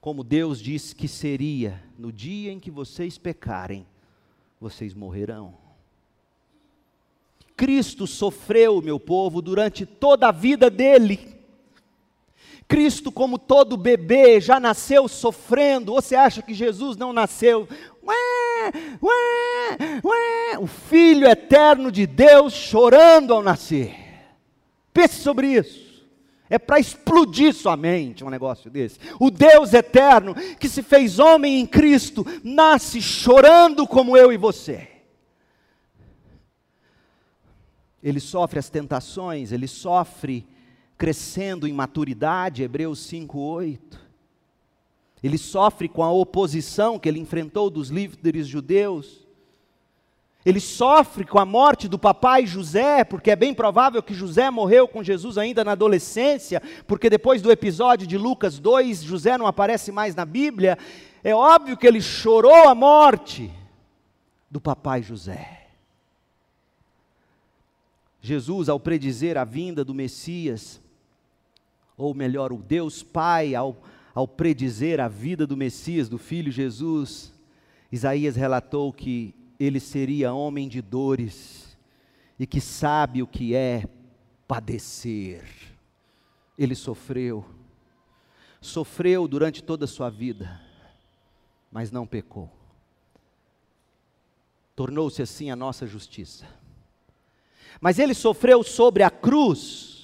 como 0.00 0.24
Deus 0.24 0.60
disse 0.60 0.94
que 0.94 1.08
seria, 1.08 1.82
no 1.98 2.12
dia 2.12 2.52
em 2.52 2.60
que 2.60 2.70
vocês 2.70 3.18
pecarem, 3.18 3.86
vocês 4.58 4.94
morrerão. 4.94 5.54
Cristo 7.56 8.06
sofreu, 8.06 8.80
meu 8.80 8.98
povo, 8.98 9.42
durante 9.42 9.84
toda 9.84 10.28
a 10.28 10.32
vida 10.32 10.70
dele 10.70 11.39
Cristo, 12.70 13.10
como 13.10 13.36
todo 13.36 13.76
bebê, 13.76 14.40
já 14.40 14.60
nasceu 14.60 15.08
sofrendo. 15.08 15.92
Ou 15.92 16.00
você 16.00 16.14
acha 16.14 16.40
que 16.40 16.54
Jesus 16.54 16.96
não 16.96 17.12
nasceu? 17.12 17.68
Ué, 18.00 18.72
ué, 19.02 20.00
ué. 20.04 20.58
O 20.60 20.68
Filho 20.68 21.26
eterno 21.26 21.90
de 21.90 22.06
Deus 22.06 22.52
chorando 22.52 23.34
ao 23.34 23.42
nascer. 23.42 23.96
Pense 24.94 25.16
sobre 25.16 25.48
isso. 25.48 26.06
É 26.48 26.60
para 26.60 26.78
explodir 26.78 27.52
sua 27.52 27.76
mente 27.76 28.24
um 28.24 28.30
negócio 28.30 28.70
desse. 28.70 29.00
O 29.18 29.32
Deus 29.32 29.74
eterno, 29.74 30.36
que 30.58 30.68
se 30.68 30.80
fez 30.80 31.18
homem 31.18 31.58
em 31.58 31.66
Cristo, 31.66 32.24
nasce 32.44 33.02
chorando 33.02 33.84
como 33.84 34.16
eu 34.16 34.32
e 34.32 34.36
você. 34.36 34.88
Ele 38.00 38.20
sofre 38.20 38.60
as 38.60 38.70
tentações, 38.70 39.50
ele 39.50 39.66
sofre 39.66 40.46
crescendo 41.00 41.66
em 41.66 41.72
maturidade, 41.72 42.62
Hebreus 42.62 42.98
5:8. 42.98 43.98
Ele 45.22 45.38
sofre 45.38 45.88
com 45.88 46.02
a 46.02 46.12
oposição 46.12 46.98
que 46.98 47.08
ele 47.08 47.18
enfrentou 47.18 47.70
dos 47.70 47.88
líderes 47.88 48.46
judeus. 48.46 49.26
Ele 50.44 50.60
sofre 50.60 51.24
com 51.24 51.38
a 51.38 51.46
morte 51.46 51.88
do 51.88 51.98
papai 51.98 52.46
José, 52.46 53.02
porque 53.02 53.30
é 53.30 53.36
bem 53.36 53.54
provável 53.54 54.02
que 54.02 54.12
José 54.12 54.50
morreu 54.50 54.86
com 54.86 55.02
Jesus 55.02 55.38
ainda 55.38 55.64
na 55.64 55.72
adolescência, 55.72 56.60
porque 56.86 57.08
depois 57.08 57.40
do 57.40 57.50
episódio 57.50 58.06
de 58.06 58.18
Lucas 58.18 58.58
2, 58.58 59.02
José 59.02 59.38
não 59.38 59.46
aparece 59.46 59.90
mais 59.90 60.14
na 60.14 60.26
Bíblia. 60.26 60.76
É 61.24 61.34
óbvio 61.34 61.78
que 61.78 61.86
ele 61.86 62.02
chorou 62.02 62.68
a 62.68 62.74
morte 62.74 63.50
do 64.50 64.60
papai 64.60 65.02
José. 65.02 65.66
Jesus, 68.20 68.68
ao 68.68 68.78
predizer 68.78 69.38
a 69.38 69.44
vinda 69.44 69.82
do 69.82 69.94
Messias, 69.94 70.78
ou 72.00 72.14
melhor, 72.14 72.52
o 72.52 72.58
Deus 72.58 73.02
Pai, 73.02 73.54
ao, 73.54 73.82
ao 74.14 74.26
predizer 74.26 75.00
a 75.00 75.08
vida 75.08 75.46
do 75.46 75.56
Messias, 75.56 76.08
do 76.08 76.18
Filho 76.18 76.50
Jesus, 76.50 77.32
Isaías 77.92 78.36
relatou 78.36 78.92
que 78.92 79.34
ele 79.58 79.80
seria 79.80 80.32
homem 80.32 80.68
de 80.68 80.80
dores 80.80 81.76
e 82.38 82.46
que 82.46 82.60
sabe 82.60 83.22
o 83.22 83.26
que 83.26 83.54
é 83.54 83.84
padecer. 84.48 85.44
Ele 86.56 86.74
sofreu, 86.74 87.44
sofreu 88.60 89.28
durante 89.28 89.62
toda 89.62 89.84
a 89.84 89.88
sua 89.88 90.08
vida, 90.08 90.60
mas 91.70 91.90
não 91.90 92.06
pecou. 92.06 92.50
Tornou-se 94.74 95.20
assim 95.20 95.50
a 95.50 95.56
nossa 95.56 95.86
justiça. 95.86 96.46
Mas 97.80 97.98
ele 97.98 98.14
sofreu 98.14 98.62
sobre 98.62 99.02
a 99.02 99.10
cruz, 99.10 99.99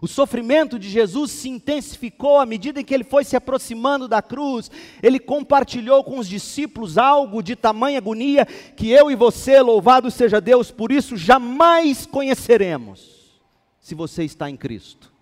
o 0.00 0.08
sofrimento 0.08 0.78
de 0.78 0.88
Jesus 0.88 1.30
se 1.30 1.48
intensificou 1.48 2.38
à 2.38 2.46
medida 2.46 2.80
em 2.80 2.84
que 2.84 2.94
ele 2.94 3.04
foi 3.04 3.22
se 3.22 3.36
aproximando 3.36 4.08
da 4.08 4.22
cruz. 4.22 4.70
Ele 5.02 5.18
compartilhou 5.18 6.02
com 6.02 6.18
os 6.18 6.26
discípulos 6.26 6.96
algo 6.96 7.42
de 7.42 7.54
tamanha 7.54 7.98
agonia 7.98 8.46
que 8.46 8.90
eu 8.90 9.10
e 9.10 9.14
você, 9.14 9.60
louvado 9.60 10.10
seja 10.10 10.40
Deus, 10.40 10.70
por 10.70 10.90
isso 10.90 11.16
jamais 11.16 12.06
conheceremos, 12.06 13.40
se 13.78 13.94
você 13.94 14.24
está 14.24 14.48
em 14.48 14.56
Cristo. 14.56 15.12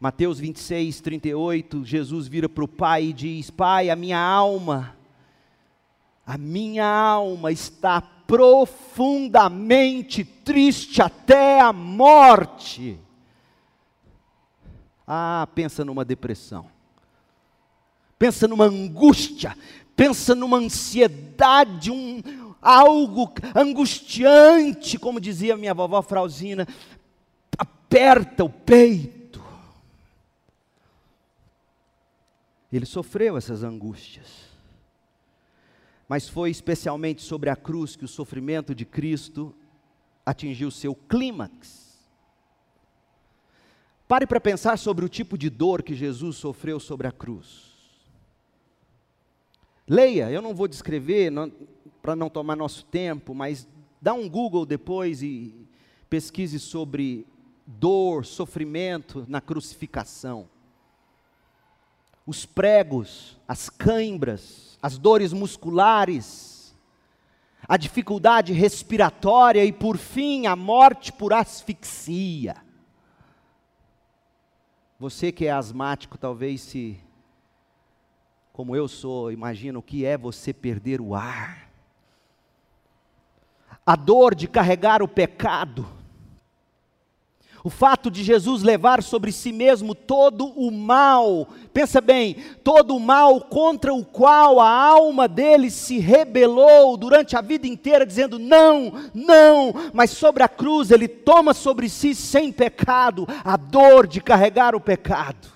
Mateus 0.00 0.40
26, 0.40 1.00
38, 1.00 1.84
Jesus 1.84 2.26
vira 2.26 2.48
para 2.48 2.64
o 2.64 2.68
Pai 2.68 3.04
e 3.04 3.12
diz: 3.12 3.50
Pai, 3.50 3.88
a 3.88 3.94
minha 3.94 4.18
alma, 4.18 4.96
a 6.26 6.36
minha 6.36 6.84
alma 6.84 7.52
está 7.52 8.00
profundamente 8.26 10.24
triste 10.24 11.00
até 11.02 11.60
a 11.60 11.72
morte. 11.72 12.98
Ah, 15.06 15.48
pensa 15.54 15.84
numa 15.84 16.04
depressão. 16.04 16.70
Pensa 18.18 18.46
numa 18.46 18.64
angústia, 18.66 19.56
pensa 19.96 20.34
numa 20.34 20.58
ansiedade, 20.58 21.90
um 21.90 22.22
algo 22.60 23.32
angustiante, 23.54 24.96
como 24.98 25.20
dizia 25.20 25.56
minha 25.56 25.74
vovó 25.74 26.00
Frauzina, 26.02 26.68
aperta 27.58 28.44
o 28.44 28.48
peito. 28.48 29.42
Ele 32.72 32.86
sofreu 32.86 33.36
essas 33.36 33.64
angústias 33.64 34.51
mas 36.12 36.28
foi 36.28 36.50
especialmente 36.50 37.22
sobre 37.22 37.48
a 37.48 37.56
cruz 37.56 37.96
que 37.96 38.04
o 38.04 38.08
sofrimento 38.08 38.74
de 38.74 38.84
Cristo 38.84 39.54
atingiu 40.26 40.70
seu 40.70 40.94
clímax. 40.94 42.06
Pare 44.06 44.26
para 44.26 44.38
pensar 44.38 44.76
sobre 44.76 45.06
o 45.06 45.08
tipo 45.08 45.38
de 45.38 45.48
dor 45.48 45.82
que 45.82 45.94
Jesus 45.94 46.36
sofreu 46.36 46.78
sobre 46.78 47.06
a 47.06 47.12
cruz. 47.12 47.72
Leia, 49.88 50.30
eu 50.30 50.42
não 50.42 50.54
vou 50.54 50.68
descrever 50.68 51.32
para 52.02 52.14
não 52.14 52.28
tomar 52.28 52.56
nosso 52.56 52.84
tempo, 52.84 53.34
mas 53.34 53.66
dá 53.98 54.12
um 54.12 54.28
Google 54.28 54.66
depois 54.66 55.22
e 55.22 55.66
pesquise 56.10 56.58
sobre 56.58 57.26
dor, 57.66 58.26
sofrimento 58.26 59.24
na 59.26 59.40
crucificação. 59.40 60.46
Os 62.26 62.44
pregos, 62.44 63.40
as 63.48 63.70
cãibras, 63.70 64.71
as 64.82 64.98
dores 64.98 65.32
musculares, 65.32 66.76
a 67.68 67.76
dificuldade 67.76 68.52
respiratória 68.52 69.64
e, 69.64 69.72
por 69.72 69.96
fim, 69.96 70.46
a 70.46 70.56
morte 70.56 71.12
por 71.12 71.32
asfixia. 71.32 72.56
Você 74.98 75.30
que 75.30 75.46
é 75.46 75.52
asmático, 75.52 76.18
talvez 76.18 76.60
se, 76.60 76.98
como 78.52 78.74
eu 78.74 78.88
sou, 78.88 79.30
imagina 79.30 79.78
o 79.78 79.82
que 79.82 80.04
é 80.04 80.18
você 80.18 80.52
perder 80.52 81.00
o 81.00 81.14
ar. 81.14 81.70
A 83.86 83.94
dor 83.94 84.34
de 84.34 84.48
carregar 84.48 85.02
o 85.02 85.08
pecado 85.08 86.01
o 87.64 87.70
fato 87.70 88.10
de 88.10 88.24
Jesus 88.24 88.62
levar 88.62 89.02
sobre 89.02 89.30
si 89.30 89.52
mesmo 89.52 89.94
todo 89.94 90.46
o 90.46 90.70
mal, 90.70 91.46
pensa 91.72 92.00
bem, 92.00 92.36
todo 92.64 92.96
o 92.96 93.00
mal 93.00 93.40
contra 93.42 93.94
o 93.94 94.04
qual 94.04 94.60
a 94.60 94.68
alma 94.68 95.28
dele 95.28 95.70
se 95.70 95.98
rebelou 95.98 96.96
durante 96.96 97.36
a 97.36 97.40
vida 97.40 97.66
inteira, 97.66 98.04
dizendo 98.04 98.36
não, 98.38 98.92
não, 99.14 99.72
mas 99.92 100.10
sobre 100.10 100.42
a 100.42 100.48
cruz 100.48 100.90
ele 100.90 101.06
toma 101.06 101.54
sobre 101.54 101.88
si 101.88 102.14
sem 102.16 102.50
pecado 102.50 103.28
a 103.44 103.56
dor 103.56 104.08
de 104.08 104.20
carregar 104.20 104.74
o 104.74 104.80
pecado. 104.80 105.48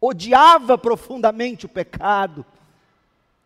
Odiava 0.00 0.76
profundamente 0.76 1.64
o 1.64 1.68
pecado, 1.68 2.44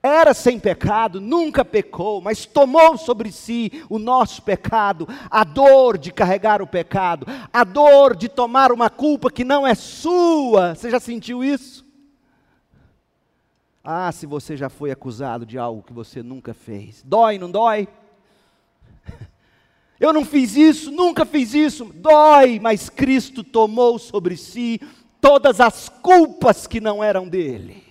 era 0.03 0.33
sem 0.33 0.61
pecado, 0.61 1.21
nunca 1.21 1.65
pecou, 1.65 2.21
mas 2.21 2.47
tomou 2.47 2.97
sobre 2.97 3.33
si 3.33 3.85
o 3.91 3.99
nosso 3.99 4.43
pecado, 4.43 5.09
a 5.29 5.43
dor 5.43 5.99
de 5.99 6.13
carregar 6.13 6.63
o 6.63 6.67
pecado, 6.67 7.27
a 7.53 7.65
dor 7.65 8.15
de 8.15 8.29
tomar 8.29 8.71
uma 8.71 8.89
culpa 8.89 9.31
que 9.31 9.43
não 9.43 9.67
é 9.67 9.75
sua. 9.75 10.75
Você 10.75 10.89
já 10.91 11.01
sentiu 11.01 11.43
isso? 11.43 11.85
Ah, 13.83 14.13
se 14.13 14.25
você 14.25 14.57
já 14.57 14.69
foi 14.69 14.93
acusado 14.93 15.45
de 15.45 15.59
algo 15.59 15.83
que 15.83 15.93
você 15.93 16.23
nunca 16.23 16.55
fez. 16.55 17.03
Dói, 17.05 17.37
não 17.39 17.51
dói? 17.51 17.89
Eu 19.99 20.13
não 20.13 20.25
fiz 20.25 20.55
isso, 20.55 20.93
nunca 20.93 21.25
fiz 21.25 21.55
isso. 21.55 21.87
Dói, 21.87 22.61
mas 22.61 22.89
Cristo 22.89 23.43
tomou 23.43 23.99
sobre 23.99 24.37
si 24.37 24.81
todas 25.21 25.61
as 25.61 25.89
culpas 25.89 26.69
que 26.69 26.81
não 26.81 27.03
eram 27.03 27.29
dele 27.29 27.88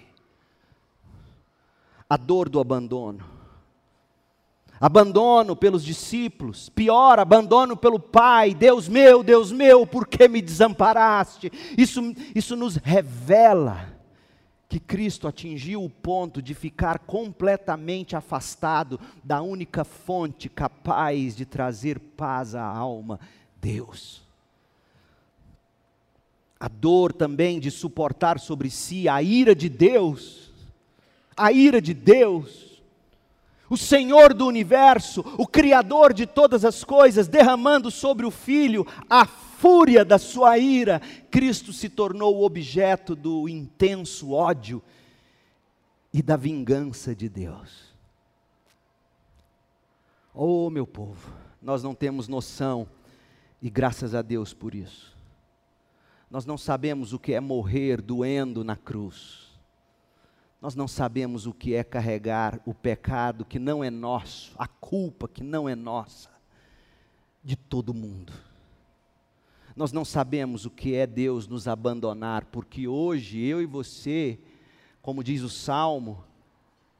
a 2.09 2.15
dor 2.17 2.49
do 2.49 2.59
abandono. 2.59 3.37
Abandono 4.79 5.55
pelos 5.55 5.83
discípulos, 5.83 6.69
pior, 6.69 7.19
abandono 7.19 7.75
pelo 7.75 7.99
pai. 7.99 8.53
Deus 8.53 8.87
meu, 8.87 9.23
Deus 9.23 9.51
meu, 9.51 9.87
por 9.87 10.07
que 10.07 10.27
me 10.27 10.41
desamparaste? 10.41 11.51
Isso, 11.75 11.99
isso 12.35 12.55
nos 12.55 12.75
revela 12.75 13.97
que 14.69 14.79
Cristo 14.79 15.27
atingiu 15.27 15.83
o 15.83 15.89
ponto 15.89 16.41
de 16.41 16.53
ficar 16.53 16.99
completamente 16.99 18.15
afastado 18.15 18.99
da 19.23 19.41
única 19.41 19.83
fonte 19.83 20.49
capaz 20.49 21.35
de 21.35 21.45
trazer 21.45 21.99
paz 21.99 22.53
à 22.53 22.63
alma, 22.63 23.19
Deus. 23.59 24.21
A 26.59 26.67
dor 26.67 27.13
também 27.13 27.59
de 27.59 27.71
suportar 27.71 28.39
sobre 28.39 28.69
si 28.69 29.07
a 29.07 29.21
ira 29.21 29.55
de 29.55 29.69
Deus 29.69 30.46
a 31.37 31.51
ira 31.51 31.79
de 31.79 31.93
Deus, 31.93 32.81
o 33.69 33.77
Senhor 33.77 34.33
do 34.33 34.47
universo, 34.47 35.23
o 35.37 35.45
Criador 35.45 36.13
de 36.13 36.25
todas 36.25 36.65
as 36.65 36.83
coisas, 36.83 37.27
derramando 37.27 37.91
sobre 37.91 38.25
o 38.25 38.31
Filho 38.31 38.87
a 39.09 39.25
fúria 39.25 40.03
da 40.03 40.17
sua 40.17 40.57
ira, 40.57 41.01
Cristo 41.29 41.71
se 41.71 41.89
tornou 41.89 42.37
o 42.37 42.43
objeto 42.43 43.15
do 43.15 43.47
intenso 43.47 44.31
ódio 44.31 44.81
e 46.13 46.21
da 46.21 46.35
vingança 46.35 47.15
de 47.15 47.29
Deus. 47.29 47.93
Oh, 50.33 50.69
meu 50.69 50.87
povo, 50.87 51.33
nós 51.61 51.83
não 51.83 51.93
temos 51.93 52.27
noção, 52.27 52.87
e 53.61 53.69
graças 53.69 54.13
a 54.13 54.21
Deus 54.21 54.53
por 54.53 54.75
isso. 54.75 55.15
Nós 56.29 56.45
não 56.45 56.57
sabemos 56.57 57.11
o 57.13 57.19
que 57.19 57.33
é 57.33 57.39
morrer 57.39 58.01
doendo 58.01 58.63
na 58.63 58.75
cruz 58.75 59.46
Nós 60.61 60.75
não 60.75 60.87
sabemos 60.87 61.45
o 61.45 61.53
que 61.53 61.75
é 61.75 61.83
carregar 61.83 62.59
o 62.65 62.73
pecado 62.73 63.45
que 63.45 63.59
não 63.59 63.83
é 63.83 63.89
nosso, 63.89 64.55
a 64.57 64.67
culpa 64.67 65.27
que 65.27 65.43
não 65.43 65.69
é 65.69 65.75
nossa, 65.75 66.29
de 67.43 67.55
todo 67.55 67.93
mundo. 67.93 68.33
Nós 69.75 69.91
não 69.91 70.03
sabemos 70.03 70.65
o 70.65 70.71
que 70.71 70.95
é 70.95 71.05
Deus 71.05 71.47
nos 71.47 71.67
abandonar, 71.67 72.45
porque 72.45 72.87
hoje 72.87 73.39
eu 73.39 73.61
e 73.61 73.65
você, 73.67 74.39
como 75.03 75.23
diz 75.23 75.43
o 75.43 75.49
Salmo, 75.49 76.23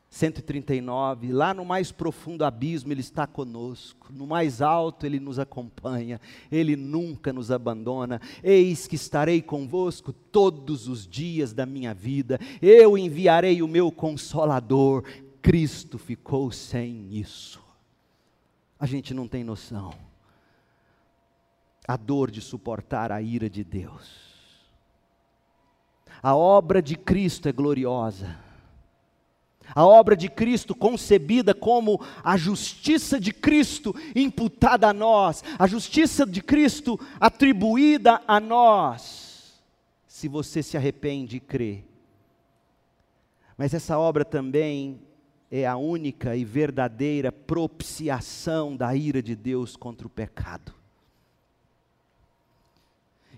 139, 0.09 1.31
lá 1.31 1.53
no 1.53 1.65
mais 1.65 1.91
profundo 1.91 2.45
abismo 2.45 2.91
Ele 2.91 3.01
está 3.01 3.27
conosco, 3.27 4.07
no 4.11 4.25
mais 4.25 4.61
alto 4.61 5.05
Ele 5.05 5.19
nos 5.19 5.37
acompanha, 5.37 6.19
Ele 6.51 6.75
nunca 6.75 7.33
nos 7.33 7.51
abandona. 7.51 8.21
Eis 8.41 8.87
que 8.87 8.95
estarei 8.95 9.41
convosco 9.41 10.13
todos 10.13 10.87
os 10.87 11.05
dias 11.05 11.53
da 11.53 11.65
minha 11.65 11.93
vida, 11.93 12.39
eu 12.61 12.97
enviarei 12.97 13.61
o 13.61 13.67
meu 13.67 13.91
consolador. 13.91 15.03
Cristo 15.41 15.97
ficou 15.97 16.51
sem 16.51 17.13
isso. 17.13 17.61
A 18.79 18.85
gente 18.85 19.13
não 19.13 19.27
tem 19.27 19.43
noção. 19.43 19.93
A 21.87 21.95
dor 21.95 22.31
de 22.31 22.41
suportar 22.41 23.11
a 23.11 23.21
ira 23.21 23.49
de 23.49 23.63
Deus. 23.63 24.27
A 26.21 26.35
obra 26.35 26.81
de 26.81 26.95
Cristo 26.95 27.47
é 27.47 27.51
gloriosa 27.51 28.46
a 29.73 29.85
obra 29.85 30.15
de 30.15 30.29
Cristo 30.29 30.73
concebida 30.75 31.53
como 31.53 32.01
a 32.23 32.37
justiça 32.37 33.19
de 33.19 33.31
Cristo 33.31 33.95
imputada 34.15 34.87
a 34.87 34.93
nós, 34.93 35.43
a 35.57 35.67
justiça 35.67 36.25
de 36.25 36.41
Cristo 36.41 36.99
atribuída 37.19 38.21
a 38.27 38.39
nós, 38.39 39.61
se 40.07 40.27
você 40.27 40.63
se 40.63 40.77
arrepende 40.77 41.37
e 41.37 41.39
crê. 41.39 41.83
Mas 43.57 43.73
essa 43.73 43.97
obra 43.97 44.23
também 44.23 44.99
é 45.49 45.65
a 45.65 45.77
única 45.77 46.35
e 46.35 46.43
verdadeira 46.43 47.31
propiciação 47.31 48.75
da 48.75 48.95
ira 48.95 49.21
de 49.21 49.35
Deus 49.35 49.75
contra 49.75 50.05
o 50.05 50.09
pecado. 50.09 50.73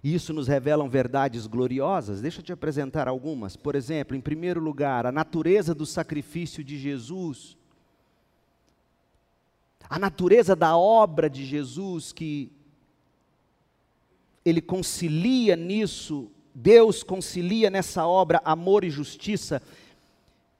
E 0.03 0.13
isso 0.13 0.33
nos 0.33 0.47
revelam 0.47 0.89
verdades 0.89 1.45
gloriosas. 1.45 2.21
Deixa 2.21 2.39
eu 2.39 2.43
te 2.43 2.53
apresentar 2.53 3.07
algumas. 3.07 3.55
Por 3.55 3.75
exemplo, 3.75 4.15
em 4.15 4.21
primeiro 4.21 4.61
lugar, 4.61 5.05
a 5.05 5.11
natureza 5.11 5.75
do 5.75 5.85
sacrifício 5.85 6.63
de 6.63 6.77
Jesus. 6.77 7.57
A 9.89 9.99
natureza 9.99 10.55
da 10.55 10.77
obra 10.77 11.29
de 11.29 11.45
Jesus 11.45 12.11
que 12.11 12.51
ele 14.45 14.61
concilia 14.61 15.55
nisso, 15.55 16.31
Deus 16.55 17.03
concilia 17.03 17.69
nessa 17.69 18.07
obra 18.07 18.41
amor 18.45 18.83
e 18.83 18.89
justiça. 18.89 19.61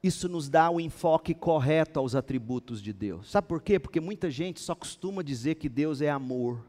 Isso 0.03 0.29
nos 0.29 0.49
dá 0.49 0.69
o 0.69 0.79
enfoque 0.79 1.33
correto 1.33 1.99
aos 1.99 2.13
atributos 2.13 2.81
de 2.81 2.91
Deus. 2.91 3.29
Sabe 3.29 3.47
por 3.47 3.61
quê? 3.61 3.79
Porque 3.79 3.99
muita 3.99 4.29
gente 4.29 4.59
só 4.59 4.75
costuma 4.75 5.23
dizer 5.23 5.55
que 5.55 5.69
Deus 5.69 6.01
é 6.01 6.09
amor. 6.09 6.65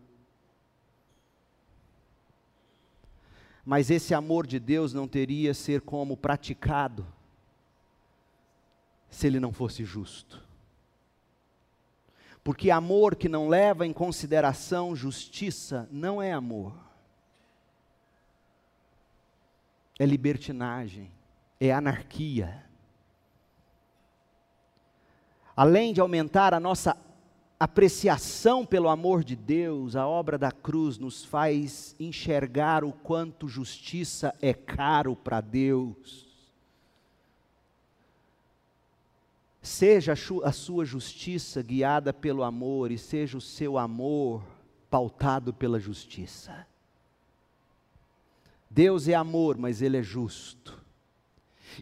Mas 3.70 3.88
esse 3.88 4.12
amor 4.12 4.48
de 4.48 4.58
Deus 4.58 4.92
não 4.92 5.06
teria 5.06 5.54
ser 5.54 5.82
como 5.82 6.16
praticado 6.16 7.06
se 9.08 9.28
ele 9.28 9.38
não 9.38 9.52
fosse 9.52 9.84
justo. 9.84 10.42
Porque 12.42 12.68
amor 12.68 13.14
que 13.14 13.28
não 13.28 13.48
leva 13.48 13.86
em 13.86 13.92
consideração 13.92 14.96
justiça 14.96 15.88
não 15.88 16.20
é 16.20 16.32
amor. 16.32 16.74
É 20.00 20.04
libertinagem, 20.04 21.08
é 21.60 21.72
anarquia. 21.72 22.64
Além 25.54 25.92
de 25.92 26.00
aumentar 26.00 26.54
a 26.54 26.58
nossa 26.58 26.96
apreciação 27.60 28.64
pelo 28.64 28.88
amor 28.88 29.22
de 29.22 29.36
Deus, 29.36 29.94
a 29.94 30.08
obra 30.08 30.38
da 30.38 30.50
cruz 30.50 30.96
nos 30.96 31.22
faz 31.22 31.94
enxergar 32.00 32.82
o 32.82 32.90
quanto 32.90 33.46
justiça 33.46 34.34
é 34.40 34.54
caro 34.54 35.14
para 35.14 35.42
Deus. 35.42 36.26
Seja 39.60 40.14
a 40.42 40.52
sua 40.52 40.86
justiça 40.86 41.62
guiada 41.62 42.14
pelo 42.14 42.44
amor 42.44 42.90
e 42.90 42.96
seja 42.96 43.36
o 43.36 43.42
seu 43.42 43.76
amor 43.76 44.42
pautado 44.88 45.52
pela 45.52 45.78
justiça. 45.78 46.66
Deus 48.70 49.06
é 49.06 49.12
amor, 49.12 49.58
mas 49.58 49.82
Ele 49.82 49.98
é 49.98 50.02
justo. 50.02 50.80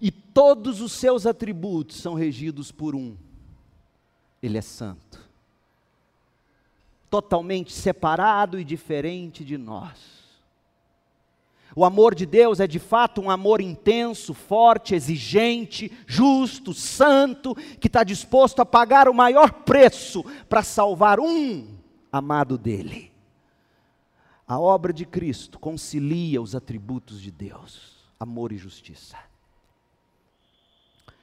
E 0.03 0.11
todos 0.11 0.81
os 0.81 0.91
seus 0.91 1.25
atributos 1.25 1.99
são 1.99 2.15
regidos 2.15 2.73
por 2.73 2.97
um: 2.97 3.17
Ele 4.43 4.59
é 4.59 4.63
santo 4.63 5.28
totalmente 7.11 7.73
separado 7.73 8.59
e 8.59 8.65
diferente 8.65 9.45
de 9.45 9.57
nós. 9.57 10.19
O 11.77 11.85
amor 11.85 12.15
de 12.15 12.27
Deus 12.27 12.61
é 12.61 12.67
de 12.67 12.79
fato 12.79 13.21
um 13.21 13.31
amor 13.31 13.61
intenso, 13.61 14.35
forte, 14.35 14.95
exigente, 14.95 15.93
justo, 16.07 16.75
santo, 16.75 17.55
que 17.79 17.87
está 17.87 18.03
disposto 18.03 18.61
a 18.61 18.67
pagar 18.67 19.09
o 19.09 19.15
maior 19.15 19.53
preço 19.53 20.25
para 20.49 20.63
salvar 20.63 21.21
um 21.21 21.77
amado 22.11 22.59
dele. 22.59 23.13
A 24.47 24.59
obra 24.59 24.93
de 24.93 25.05
Cristo 25.05 25.59
concilia 25.59 26.41
os 26.41 26.55
atributos 26.55 27.21
de 27.21 27.31
Deus, 27.31 28.11
amor 28.19 28.51
e 28.51 28.57
justiça. 28.57 29.17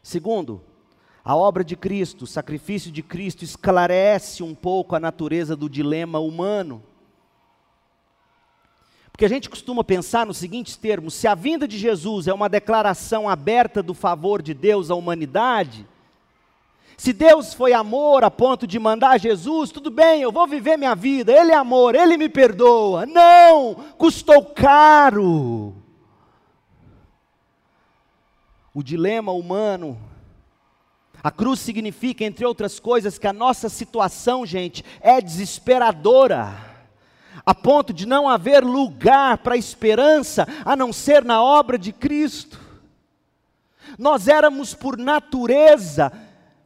Segundo, 0.02 0.62
a 1.26 1.36
obra 1.36 1.64
de 1.64 1.76
Cristo, 1.76 2.22
o 2.26 2.28
sacrifício 2.28 2.92
de 2.92 3.02
Cristo 3.02 3.44
esclarece 3.44 4.44
um 4.44 4.54
pouco 4.54 4.96
a 4.96 5.00
natureza 5.00 5.56
do 5.56 5.68
dilema 5.68 6.20
humano. 6.20 6.84
Porque 9.12 9.26
a 9.26 9.30
gente 9.30 9.50
costuma 9.50 9.84
pensar 9.84 10.24
nos 10.28 10.38
seguintes 10.38 10.78
termos: 10.78 11.16
se 11.16 11.28
a 11.28 11.34
vinda 11.34 11.68
de 11.68 11.80
Jesus 11.80 12.28
é 12.28 12.34
uma 12.34 12.48
declaração 12.48 13.28
aberta 13.28 13.82
do 13.82 13.96
favor 13.96 14.40
de 14.40 14.54
Deus 14.54 14.92
à 14.92 14.96
humanidade, 14.96 15.88
se 16.96 17.12
Deus 17.12 17.56
foi 17.56 17.74
amor 17.74 18.24
a 18.24 18.30
ponto 18.30 18.68
de 18.68 18.78
mandar 18.78 19.20
Jesus, 19.20 19.72
tudo 19.72 19.90
bem, 19.90 20.22
eu 20.22 20.32
vou 20.32 20.46
viver 20.46 20.78
minha 20.78 20.94
vida, 20.94 21.32
Ele 21.32 21.52
é 21.52 21.56
amor, 21.56 21.96
Ele 21.96 22.18
me 22.18 22.30
perdoa. 22.30 23.08
Não, 23.08 23.74
custou 23.98 24.46
caro. 24.46 25.74
O 28.72 28.84
dilema 28.84 29.32
humano 29.32 29.98
a 31.26 31.32
cruz 31.32 31.60
significa, 31.60 32.24
entre 32.24 32.46
outras 32.46 32.80
coisas, 32.80 33.18
que 33.18 33.26
a 33.26 33.34
nossa 33.34 33.68
situação, 33.68 34.46
gente, 34.46 34.86
é 35.02 35.20
desesperadora, 35.20 36.56
a 37.44 37.56
ponto 37.56 37.92
de 37.92 38.06
não 38.06 38.30
haver 38.30 38.64
lugar 38.64 39.40
para 39.40 39.58
esperança 39.58 40.48
a 40.64 40.76
não 40.76 40.94
ser 40.94 41.26
na 41.26 41.42
obra 41.42 41.80
de 41.80 41.92
Cristo. 41.92 42.60
Nós 43.98 44.28
éramos, 44.28 44.76
por 44.76 45.00
natureza, 45.00 46.12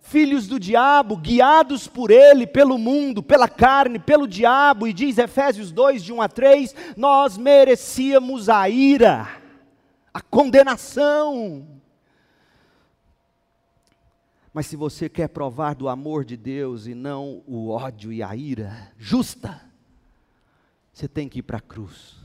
filhos 0.02 0.46
do 0.46 0.60
diabo, 0.60 1.16
guiados 1.16 1.88
por 1.88 2.12
ele, 2.12 2.46
pelo 2.46 2.78
mundo, 2.78 3.24
pela 3.24 3.48
carne, 3.48 3.98
pelo 3.98 4.28
diabo, 4.28 4.90
e 4.90 4.92
diz 4.92 5.18
Efésios 5.18 5.72
2, 5.72 6.04
de 6.04 6.12
1 6.12 6.22
a 6.22 6.28
3, 6.28 6.76
nós 6.98 7.38
merecíamos 7.38 8.50
a 8.50 8.68
ira, 8.68 9.26
a 10.14 10.20
condenação. 10.20 11.79
Mas 14.54 14.66
se 14.68 14.76
você 14.76 15.08
quer 15.08 15.30
provar 15.30 15.76
do 15.76 15.88
amor 15.88 16.26
de 16.26 16.36
Deus 16.36 16.88
e 16.88 16.96
não 16.96 17.44
o 17.46 17.70
ódio 17.70 18.12
e 18.12 18.24
a 18.24 18.36
ira 18.36 18.92
justa, 18.98 19.62
você 20.92 21.08
tem 21.08 21.30
que 21.30 21.40
ir 21.40 21.44
para 21.44 21.58
a 21.58 21.62
cruz. 21.62 22.18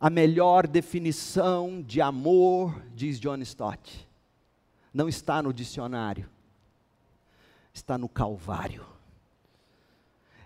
A 0.00 0.08
melhor 0.08 0.66
definição 0.66 1.82
de 1.82 2.00
amor, 2.00 2.82
diz 2.94 3.18
John 3.18 3.38
Stott, 3.38 4.08
não 4.94 5.08
está 5.08 5.42
no 5.42 5.52
dicionário, 5.52 6.30
está 7.74 7.98
no 7.98 8.08
Calvário. 8.08 8.97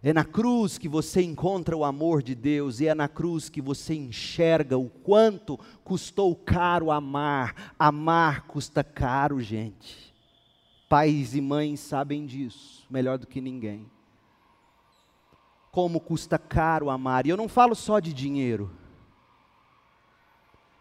É 0.04 0.12
na 0.12 0.24
cruz 0.24 0.78
que 0.78 0.88
você 0.88 1.22
encontra 1.22 1.76
o 1.76 1.84
amor 1.84 2.24
de 2.24 2.34
Deus, 2.34 2.80
e 2.80 2.88
é 2.88 2.94
na 2.94 3.06
cruz 3.06 3.48
que 3.48 3.62
você 3.62 3.94
enxerga 3.94 4.76
o 4.76 4.90
quanto 4.90 5.56
custou 5.84 6.34
caro 6.34 6.90
amar. 6.90 7.74
Amar 7.78 8.48
custa 8.48 8.82
caro, 8.82 9.40
gente. 9.40 10.12
Pais 10.88 11.36
e 11.36 11.40
mães 11.40 11.78
sabem 11.78 12.26
disso 12.26 12.84
melhor 12.90 13.16
do 13.16 13.28
que 13.28 13.40
ninguém. 13.40 13.88
Como 15.70 16.00
custa 16.00 16.36
caro 16.36 16.90
amar. 16.90 17.24
E 17.24 17.30
eu 17.30 17.36
não 17.36 17.48
falo 17.48 17.76
só 17.76 18.00
de 18.00 18.12
dinheiro. 18.12 18.70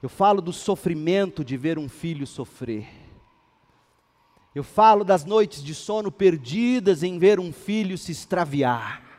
Eu 0.01 0.09
falo 0.09 0.41
do 0.41 0.51
sofrimento 0.51 1.45
de 1.45 1.55
ver 1.55 1.78
um 1.78 1.88
filho 1.88 2.26
sofrer. 2.26 2.89
Eu 4.53 4.63
falo 4.63 5.03
das 5.03 5.24
noites 5.24 5.63
de 5.63 5.76
sono 5.76 6.11
perdidas 6.11 7.03
em 7.03 7.19
ver 7.19 7.39
um 7.39 7.53
filho 7.53 7.97
se 7.99 8.11
extraviar. 8.11 9.11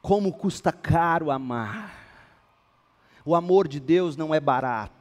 Como 0.00 0.32
custa 0.32 0.72
caro 0.72 1.30
amar. 1.30 1.96
O 3.24 3.34
amor 3.34 3.68
de 3.68 3.78
Deus 3.80 4.16
não 4.16 4.34
é 4.34 4.40
barato. 4.40 4.98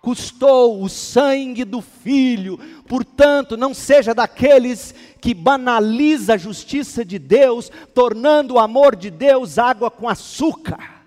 custou 0.00 0.82
o 0.82 0.88
sangue 0.88 1.64
do 1.64 1.80
filho. 1.80 2.58
Portanto, 2.88 3.56
não 3.56 3.74
seja 3.74 4.14
daqueles 4.14 4.94
que 5.20 5.34
banaliza 5.34 6.34
a 6.34 6.38
justiça 6.38 7.04
de 7.04 7.18
Deus, 7.18 7.70
tornando 7.94 8.54
o 8.54 8.58
amor 8.58 8.96
de 8.96 9.10
Deus 9.10 9.58
água 9.58 9.90
com 9.90 10.08
açúcar. 10.08 11.04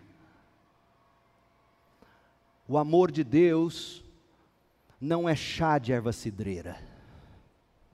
O 2.68 2.78
amor 2.78 3.12
de 3.12 3.24
Deus 3.24 4.04
não 5.00 5.28
é 5.28 5.36
chá 5.36 5.78
de 5.78 5.92
erva 5.92 6.14
cidreira, 6.14 6.78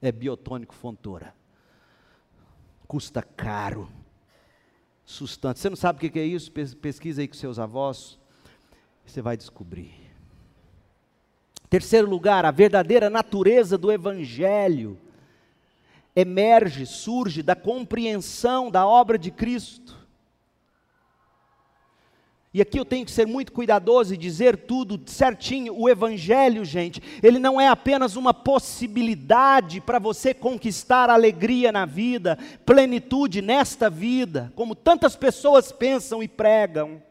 é 0.02 0.12
biotônico 0.12 0.76
fontoura. 0.76 1.34
Custa 2.88 3.22
caro, 3.22 3.90
sustante. 5.10 5.60
Você 5.60 5.70
não 5.70 5.76
sabe 5.76 5.98
o 5.98 6.12
que 6.12 6.20
é 6.20 6.24
isso? 6.24 6.52
Pesquisa 6.52 7.22
aí 7.22 7.28
com 7.28 7.34
seus 7.34 7.58
avós, 7.58 8.20
você 9.04 9.24
vai 9.24 9.36
descobrir. 9.36 9.92
Terceiro 11.68 12.08
lugar, 12.08 12.46
a 12.46 12.52
verdadeira 12.52 13.10
natureza 13.10 13.76
do 13.76 13.92
Evangelho 13.92 15.00
emerge, 16.16 16.86
surge 16.86 17.42
da 17.42 17.56
compreensão 17.56 18.70
da 18.70 18.86
obra 18.86 19.18
de 19.18 19.32
Cristo. 19.32 19.89
E 22.52 22.62
aqui 22.62 22.80
eu 22.80 22.86
tenho 22.86 23.06
que 23.06 23.12
ser 23.12 23.28
muito 23.28 23.52
cuidadoso 23.52 24.14
e 24.14 24.18
dizer 24.18 24.58
tudo 24.58 25.00
certinho. 25.06 25.76
O 25.78 25.88
Evangelho, 25.88 26.66
gente, 26.66 27.02
ele 27.22 27.38
não 27.38 27.62
é 27.62 27.68
apenas 27.68 28.16
uma 28.16 28.34
possibilidade 28.34 29.80
para 29.80 30.00
você 30.00 30.34
conquistar 30.34 31.12
alegria 31.12 31.72
na 31.72 31.86
vida, 31.86 32.40
plenitude 32.66 33.40
nesta 33.40 33.88
vida, 33.88 34.52
como 34.56 34.74
tantas 34.74 35.16
pessoas 35.16 35.72
pensam 35.72 36.24
e 36.24 36.28
pregam. 36.28 37.02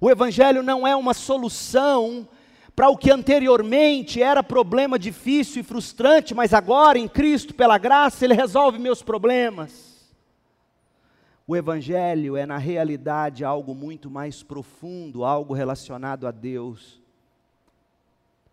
O 0.00 0.10
Evangelho 0.10 0.62
não 0.62 0.86
é 0.86 0.96
uma 0.96 1.12
solução 1.12 2.26
para 2.74 2.88
o 2.88 2.96
que 2.96 3.10
anteriormente 3.10 4.22
era 4.22 4.42
problema 4.42 4.98
difícil 4.98 5.60
e 5.60 5.64
frustrante, 5.64 6.34
mas 6.34 6.54
agora 6.54 6.98
em 6.98 7.08
Cristo, 7.08 7.52
pela 7.52 7.76
graça, 7.76 8.24
Ele 8.24 8.34
resolve 8.34 8.78
meus 8.78 9.02
problemas. 9.02 9.87
O 11.50 11.56
Evangelho 11.56 12.36
é, 12.36 12.44
na 12.44 12.58
realidade, 12.58 13.42
algo 13.42 13.74
muito 13.74 14.10
mais 14.10 14.42
profundo, 14.42 15.24
algo 15.24 15.54
relacionado 15.54 16.26
a 16.26 16.30
Deus. 16.30 17.00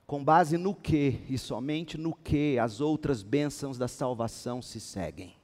Com 0.07 0.23
base 0.23 0.57
no 0.57 0.73
que, 0.73 1.19
e 1.27 1.37
somente 1.37 1.97
no 1.97 2.13
que, 2.13 2.57
as 2.57 2.79
outras 2.79 3.21
bênçãos 3.21 3.77
da 3.77 3.89
salvação 3.89 4.61
se 4.61 4.79
seguem. 4.79 5.35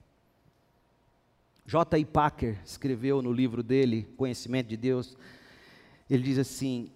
J. 1.65 1.99
I. 1.99 2.05
Packer 2.05 2.57
escreveu 2.63 3.21
no 3.21 3.33
livro 3.33 3.61
dele, 3.61 4.07
Conhecimento 4.15 4.69
de 4.69 4.77
Deus, 4.77 5.17
ele 6.09 6.23
diz 6.23 6.37
assim: 6.37 6.89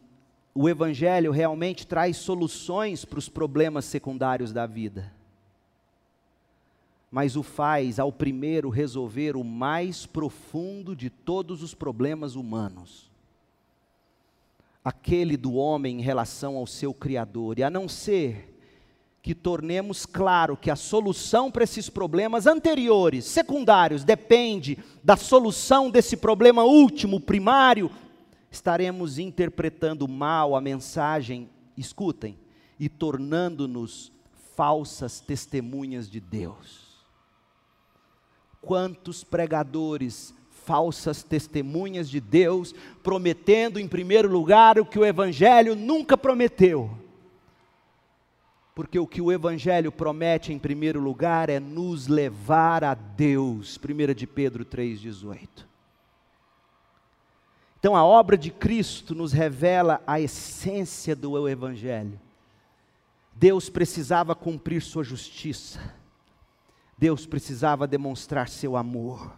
o 0.53 0.69
Evangelho 0.69 1.33
realmente 1.33 1.85
traz 1.85 2.15
soluções 2.15 3.03
para 3.03 3.19
os 3.19 3.27
problemas 3.27 3.83
secundários 3.83 4.53
da 4.53 4.65
vida, 4.65 5.13
mas 7.15 7.37
o 7.37 7.41
faz 7.41 7.97
ao 7.97 8.11
primeiro 8.11 8.69
resolver 8.69 9.37
o 9.37 9.43
mais 9.45 10.05
profundo 10.05 10.93
de 10.93 11.09
todos 11.09 11.63
os 11.63 11.73
problemas 11.73 12.35
humanos 12.35 13.09
aquele 14.83 15.37
do 15.37 15.53
homem 15.53 15.99
em 15.99 16.03
relação 16.03 16.57
ao 16.57 16.67
seu 16.67 16.93
Criador, 16.93 17.57
e 17.57 17.63
a 17.63 17.69
não 17.69 17.87
ser 17.87 18.53
que 19.23 19.33
tornemos 19.33 20.05
claro 20.05 20.57
que 20.57 20.69
a 20.69 20.75
solução 20.75 21.49
para 21.49 21.63
esses 21.63 21.89
problemas 21.89 22.45
anteriores, 22.45 23.23
secundários, 23.23 24.03
depende 24.03 24.77
da 25.01 25.15
solução 25.15 25.89
desse 25.89 26.17
problema 26.17 26.65
último, 26.65 27.21
primário, 27.21 27.89
estaremos 28.51 29.17
interpretando 29.17 30.05
mal 30.05 30.53
a 30.53 30.59
mensagem, 30.59 31.49
escutem, 31.77 32.37
e 32.77 32.89
tornando-nos 32.89 34.11
falsas 34.53 35.21
testemunhas 35.21 36.07
de 36.07 36.19
Deus. 36.19 36.84
Quantos 38.65 39.23
pregadores, 39.23 40.33
falsas 40.65 41.21
testemunhas 41.21 42.09
de 42.09 42.19
Deus, 42.19 42.73
prometendo 43.03 43.79
em 43.79 43.87
primeiro 43.87 44.27
lugar 44.27 44.79
o 44.79 44.85
que 44.85 44.97
o 44.97 45.05
Evangelho 45.05 45.75
nunca 45.75 46.17
prometeu. 46.17 46.89
Porque 48.73 48.99
o 48.99 49.07
que 49.07 49.21
o 49.21 49.31
Evangelho 49.31 49.91
promete 49.91 50.51
em 50.51 50.59
primeiro 50.59 50.99
lugar 50.99 51.49
é 51.49 51.59
nos 51.59 52.07
levar 52.07 52.83
a 52.83 52.93
Deus. 52.93 53.79
1 53.79 54.13
de 54.13 54.27
Pedro 54.27 54.65
3,18. 54.65 55.47
Então 57.79 57.95
a 57.95 58.03
obra 58.03 58.35
de 58.35 58.49
Cristo 58.49 59.13
nos 59.13 59.31
revela 59.31 60.01
a 60.07 60.19
essência 60.19 61.15
do 61.15 61.47
Evangelho. 61.47 62.19
Deus 63.35 63.69
precisava 63.69 64.33
cumprir 64.33 64.81
sua 64.81 65.03
justiça, 65.03 65.79
Deus 66.97 67.25
precisava 67.25 67.87
demonstrar 67.87 68.47
seu 68.47 68.77
amor. 68.77 69.33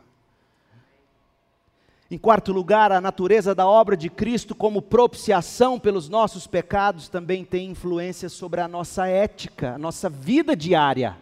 Em 2.09 2.17
quarto 2.17 2.53
lugar, 2.53 2.91
a 2.91 3.01
natureza 3.01 3.53
da 3.53 3.67
obra 3.67 3.97
de 3.97 4.09
Cristo 4.09 4.55
como 4.55 4.81
propiciação 4.81 5.77
pelos 5.77 6.07
nossos 6.07 6.47
pecados 6.47 7.09
também 7.09 7.43
tem 7.43 7.71
influência 7.71 8.29
sobre 8.29 8.61
a 8.61 8.67
nossa 8.67 9.07
ética, 9.07 9.73
a 9.73 9.77
nossa 9.77 10.09
vida 10.09 10.55
diária. 10.55 11.17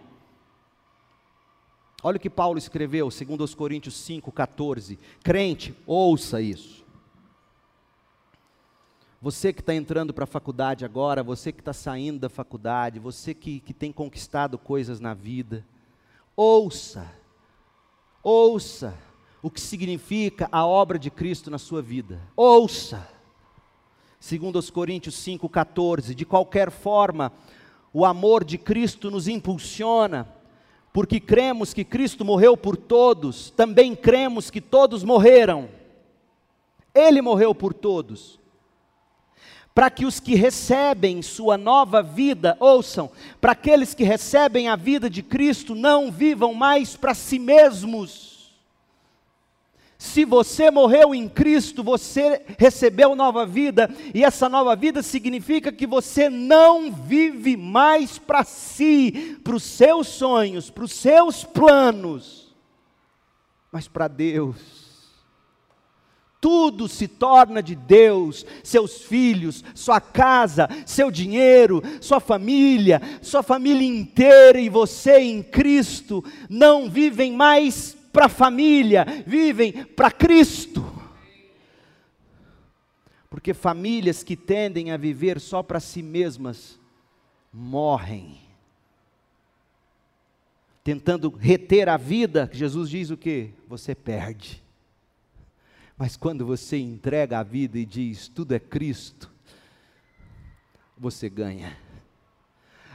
Olha 2.03 2.17
o 2.17 2.19
que 2.19 2.29
Paulo 2.29 2.59
escreveu, 2.59 3.09
segundo 3.09 3.43
os 3.43 3.55
Coríntios 3.55 3.95
5:14. 3.95 4.99
Crente, 5.23 5.73
ouça 5.88 6.39
isso. 6.39 6.86
Você 9.19 9.51
que 9.51 9.61
está 9.61 9.73
entrando 9.73 10.13
para 10.13 10.25
a 10.25 10.27
faculdade 10.27 10.86
agora, 10.86 11.23
você 11.23 11.51
que 11.51 11.61
está 11.61 11.73
saindo 11.73 12.19
da 12.19 12.29
faculdade, 12.29 12.99
você 12.99 13.33
que, 13.33 13.59
que 13.59 13.73
tem 13.73 13.91
conquistado 13.91 14.55
coisas 14.59 14.99
na 14.99 15.15
vida, 15.15 15.65
ouça, 16.36 17.11
ouça 18.23 18.97
o 19.41 19.49
que 19.49 19.61
significa 19.61 20.49
a 20.51 20.65
obra 20.65 20.97
de 20.97 21.11
Cristo 21.11 21.51
na 21.51 21.57
sua 21.57 21.81
vida. 21.81 22.19
Ouça. 22.36 23.07
Segundo 24.19 24.57
os 24.57 24.69
Coríntios 24.69 25.15
5:14, 25.15 26.15
de 26.15 26.25
qualquer 26.25 26.71
forma, 26.71 27.31
o 27.93 28.03
amor 28.05 28.43
de 28.43 28.57
Cristo 28.57 29.11
nos 29.11 29.27
impulsiona, 29.27 30.27
porque 30.91 31.19
cremos 31.19 31.73
que 31.73 31.83
Cristo 31.83 32.25
morreu 32.25 32.57
por 32.57 32.75
todos, 32.75 33.51
também 33.51 33.95
cremos 33.95 34.49
que 34.49 34.59
todos 34.59 35.03
morreram. 35.03 35.69
Ele 36.93 37.21
morreu 37.21 37.53
por 37.53 37.73
todos 37.73 38.39
para 39.76 39.89
que 39.89 40.05
os 40.05 40.21
que 40.21 40.36
recebem 40.36 41.21
sua 41.21 41.57
nova 41.57 42.01
vida, 42.01 42.55
ouçam, 42.61 43.11
para 43.41 43.51
aqueles 43.51 43.93
que 43.93 44.05
recebem 44.05 44.69
a 44.69 44.78
vida 44.78 45.09
de 45.09 45.21
Cristo, 45.21 45.76
não 45.76 46.09
vivam 46.09 46.53
mais 46.53 46.95
para 46.95 47.13
si 47.13 47.38
mesmos. 47.38 48.55
Se 49.97 50.23
você 50.23 50.71
morreu 50.71 51.13
em 51.13 51.28
Cristo, 51.28 51.84
você 51.84 52.41
recebeu 52.57 53.17
nova 53.17 53.45
vida, 53.45 53.93
e 54.13 54.23
essa 54.23 54.47
nova 54.47 54.78
vida 54.78 55.03
significa 55.03 55.73
que 55.73 55.86
você 55.86 56.30
não 56.30 56.89
vive 56.89 57.57
mais 57.57 58.17
para 58.17 58.45
si, 58.45 59.38
para 59.43 59.57
os 59.57 59.63
seus 59.63 60.07
sonhos, 60.07 60.69
para 60.69 60.86
os 60.86 60.93
seus 60.93 61.43
planos, 61.43 62.55
mas 63.73 63.89
para 63.89 64.07
Deus 64.07 64.84
tudo 66.46 66.88
se 66.88 67.08
torna 67.08 67.60
de 67.60 67.74
Deus, 67.74 68.46
seus 68.64 69.02
filhos, 69.02 69.64
sua 69.74 70.00
casa, 70.00 70.70
seu 70.86 71.10
dinheiro, 71.10 71.82
sua 72.00 72.20
família, 72.20 73.02
sua 73.20 73.41
família 73.41 73.88
inteira 73.88 74.60
e 74.60 74.70
você 74.70 75.18
em 75.22 75.41
Cristo 75.41 76.24
não 76.48 76.88
vivem 76.88 77.34
mais 77.34 77.98
para 78.14 78.28
a 78.28 78.30
família, 78.30 79.08
vivem 79.26 79.74
para 79.74 80.12
Cristo. 80.12 80.86
Porque 83.28 83.52
famílias 83.52 84.22
que 84.22 84.36
tendem 84.36 84.91
a 84.91 84.98
viver 84.98 85.39
só 85.39 85.64
para 85.64 85.80
si 85.80 86.04
mesmas 86.04 86.80
morrem. 87.52 88.38
Tentando 90.84 91.32
reter 91.32 91.89
a 91.89 91.98
vida, 91.98 92.48
Jesus 92.54 92.88
diz 92.88 93.10
o 93.10 93.18
que? 93.18 93.50
Você 93.68 93.96
perde. 93.96 94.64
Mas 95.98 96.18
quando 96.18 96.46
você 96.46 96.78
entrega 96.78 97.39
a 97.39 97.43
vida 97.43 97.80
e 97.80 97.86
diz 97.86 98.28
tudo 98.28 98.54
é 98.54 98.60
Cristo, 98.60 99.32
você 100.98 101.30
ganha. 101.30 101.78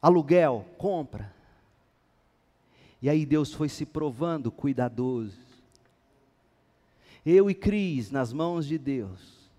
Aluguel, 0.01 0.67
compra. 0.77 1.33
E 3.01 3.09
aí 3.09 3.25
Deus 3.25 3.53
foi 3.53 3.69
se 3.69 3.87
provando 3.87 4.51
cuidadoso 4.51 5.52
eu 7.25 7.51
e 7.51 7.55
Cris, 7.55 8.11
nas 8.11 8.33
mãos 8.33 8.67
de 8.67 8.79
Deus. 8.79 9.51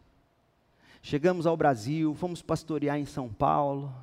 Chegamos 1.01 1.45
ao 1.45 1.57
Brasil, 1.57 2.13
fomos 2.15 2.41
pastorear 2.41 2.97
em 2.97 3.05
São 3.05 3.31
Paulo. 3.31 3.93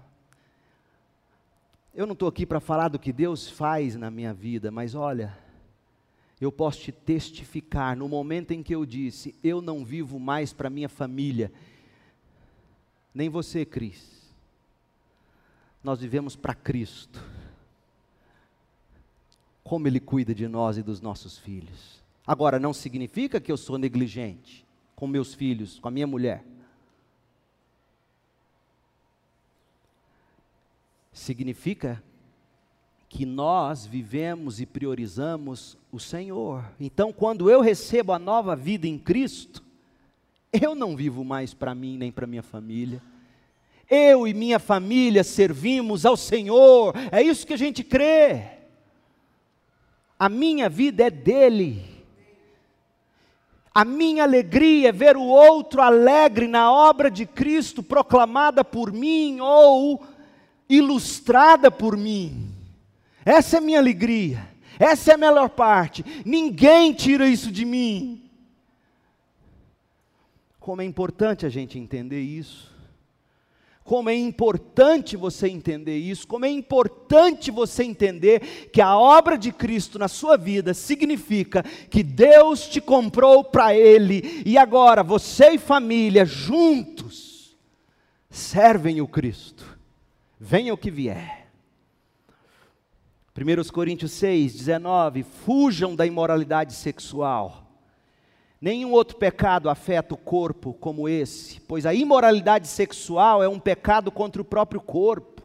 Eu 1.95 2.07
não 2.07 2.13
estou 2.13 2.29
aqui 2.29 2.45
para 2.45 2.61
falar 2.61 2.89
do 2.89 2.99
que 2.99 3.13
Deus 3.13 3.49
faz 3.49 3.97
na 3.97 4.11
minha 4.11 4.33
vida, 4.33 4.71
mas 4.71 4.95
olha, 4.95 5.37
eu 6.41 6.51
posso 6.51 6.81
te 6.81 6.93
testificar 6.93 7.97
no 7.97 8.09
momento 8.09 8.53
em 8.53 8.63
que 8.63 8.75
eu 8.75 8.87
disse: 8.87 9.35
Eu 9.43 9.61
não 9.61 9.85
vivo 9.85 10.19
mais 10.19 10.53
para 10.53 10.71
minha 10.71 10.89
família, 10.89 11.53
nem 13.15 13.29
você, 13.29 13.65
Cris. 13.65 14.21
Nós 15.83 16.01
vivemos 16.01 16.37
para 16.37 16.55
Cristo. 16.55 17.23
Como 19.65 19.87
Ele 19.87 20.01
cuida 20.01 20.35
de 20.35 20.49
nós 20.49 20.79
e 20.79 20.83
dos 20.83 21.01
nossos 21.01 21.39
filhos. 21.39 22.00
Agora, 22.31 22.61
não 22.61 22.72
significa 22.72 23.41
que 23.41 23.51
eu 23.51 23.57
sou 23.57 23.76
negligente 23.76 24.64
com 24.95 25.09
meus 25.09 25.35
filhos, 25.35 25.81
com 25.81 25.89
a 25.89 25.91
minha 25.91 26.07
mulher. 26.07 26.45
Significa 31.12 32.01
que 33.09 33.26
nós 33.26 33.85
vivemos 33.85 34.61
e 34.61 34.64
priorizamos 34.64 35.76
o 35.91 35.99
Senhor. 35.99 36.64
Então, 36.78 37.12
quando 37.12 37.51
eu 37.51 37.61
recebo 37.61 38.12
a 38.12 38.18
nova 38.20 38.55
vida 38.55 38.87
em 38.87 38.97
Cristo, 38.97 39.61
eu 40.53 40.76
não 40.76 40.95
vivo 40.95 41.24
mais 41.24 41.53
para 41.53 41.74
mim 41.74 41.99
nem 41.99 42.12
para 42.12 42.28
minha 42.28 42.45
família. 42.45 43.03
Eu 43.91 44.28
e 44.28 44.33
minha 44.33 44.61
família 44.61 45.24
servimos 45.24 46.07
ao 46.07 46.16
Senhor. 46.16 46.95
É 47.11 47.20
isso 47.20 47.45
que 47.45 47.55
a 47.55 47.59
gente 47.59 47.83
crê. 47.83 48.45
A 50.16 50.28
minha 50.28 50.68
vida 50.68 51.03
é 51.03 51.11
dele. 51.11 51.89
A 53.73 53.85
minha 53.85 54.25
alegria 54.25 54.89
é 54.89 54.93
ver 54.93 55.16
o 55.16 55.23
outro 55.23 55.81
alegre 55.81 56.49
na 56.49 56.73
obra 56.73 57.11
de 57.11 57.25
Cristo 57.25 57.83
proclamada 57.83 58.64
por 58.64 58.93
mim 58.93 59.39
ou 59.41 60.05
ilustrada 60.68 61.71
por 61.71 61.97
mim. 61.97 62.53
Essa 63.25 63.57
é 63.57 63.59
a 63.59 63.62
minha 63.62 63.79
alegria. 63.79 64.49
Essa 64.79 65.12
é 65.12 65.14
a 65.14 65.18
melhor 65.18 65.51
parte. 65.51 66.05
Ninguém 66.25 66.93
tira 66.93 67.29
isso 67.29 67.53
de 67.53 67.64
mim. 67.64 68.29
Como 70.59 70.83
é 70.83 70.85
importante 70.85 71.47
a 71.47 71.49
gente 71.49 71.79
entender 71.79 72.21
isso 72.21 72.70
como 73.91 74.09
é 74.09 74.14
importante 74.14 75.16
você 75.16 75.49
entender 75.49 75.99
isso, 75.99 76.24
como 76.24 76.45
é 76.45 76.49
importante 76.49 77.51
você 77.51 77.82
entender 77.82 78.68
que 78.72 78.80
a 78.80 78.97
obra 78.97 79.36
de 79.36 79.51
Cristo 79.51 79.99
na 79.99 80.07
sua 80.07 80.36
vida 80.36 80.72
significa 80.72 81.64
que 81.91 82.05
Deus 82.05 82.68
te 82.68 82.80
comprou 82.80 83.43
para 83.43 83.74
Ele 83.74 84.45
e 84.47 84.57
agora 84.57 85.03
você 85.03 85.55
e 85.55 85.59
família 85.59 86.24
juntos 86.24 87.59
servem 88.30 89.01
o 89.01 89.09
Cristo, 89.09 89.76
venha 90.38 90.72
o 90.72 90.78
que 90.78 90.88
vier. 90.88 91.49
1 93.36 93.72
Coríntios 93.72 94.12
6, 94.12 94.55
19: 94.55 95.24
fujam 95.24 95.97
da 95.97 96.07
imoralidade 96.07 96.74
sexual 96.74 97.60
Nenhum 98.61 98.93
outro 98.93 99.17
pecado 99.17 99.71
afeta 99.71 100.15
o 100.15 100.19
corpo 100.19 100.75
como 100.75 101.09
esse, 101.09 101.61
pois 101.61 101.87
a 101.87 101.95
imoralidade 101.95 102.69
sexual 102.69 103.43
é 103.43 103.49
um 103.49 103.59
pecado 103.59 104.13
contra 104.13 104.43
o 104.43 104.45
próprio 104.45 104.83
corpo. 104.83 105.43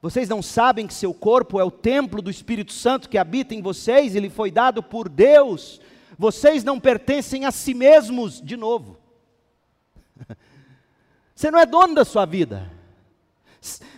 Vocês 0.00 0.28
não 0.28 0.40
sabem 0.40 0.86
que 0.86 0.94
seu 0.94 1.12
corpo 1.12 1.58
é 1.58 1.64
o 1.64 1.70
templo 1.70 2.22
do 2.22 2.30
Espírito 2.30 2.72
Santo 2.72 3.08
que 3.08 3.18
habita 3.18 3.52
em 3.52 3.60
vocês, 3.60 4.14
ele 4.14 4.30
foi 4.30 4.52
dado 4.52 4.80
por 4.80 5.08
Deus. 5.08 5.80
Vocês 6.16 6.62
não 6.62 6.78
pertencem 6.78 7.44
a 7.44 7.50
si 7.50 7.74
mesmos, 7.74 8.40
de 8.40 8.56
novo. 8.56 8.96
Você 11.34 11.50
não 11.50 11.58
é 11.58 11.66
dono 11.66 11.96
da 11.96 12.04
sua 12.04 12.24
vida. 12.24 12.70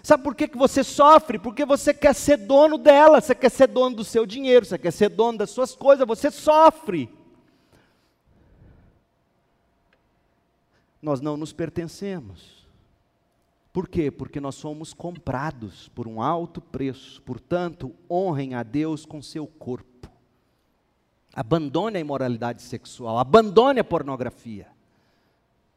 Sabe 0.02 0.24
por 0.24 0.34
que, 0.34 0.48
que 0.48 0.56
você 0.56 0.82
sofre? 0.82 1.38
Porque 1.38 1.64
você 1.66 1.92
quer 1.92 2.14
ser 2.14 2.38
dono 2.38 2.78
dela, 2.78 3.20
você 3.20 3.34
quer 3.34 3.50
ser 3.50 3.66
dono 3.66 3.96
do 3.96 4.04
seu 4.04 4.24
dinheiro, 4.24 4.64
você 4.64 4.78
quer 4.78 4.90
ser 4.90 5.10
dono 5.10 5.36
das 5.36 5.50
suas 5.50 5.76
coisas, 5.76 6.06
você 6.06 6.30
sofre. 6.30 7.17
Nós 11.00 11.20
não 11.20 11.36
nos 11.36 11.52
pertencemos. 11.52 12.66
Por 13.72 13.88
quê? 13.88 14.10
Porque 14.10 14.40
nós 14.40 14.54
somos 14.54 14.92
comprados 14.92 15.88
por 15.90 16.08
um 16.08 16.20
alto 16.20 16.60
preço. 16.60 17.22
Portanto, 17.22 17.94
honrem 18.10 18.54
a 18.54 18.62
Deus 18.62 19.06
com 19.06 19.22
seu 19.22 19.46
corpo. 19.46 20.10
Abandone 21.34 21.98
a 21.98 22.00
imoralidade 22.00 22.62
sexual, 22.62 23.18
abandone 23.18 23.78
a 23.78 23.84
pornografia. 23.84 24.66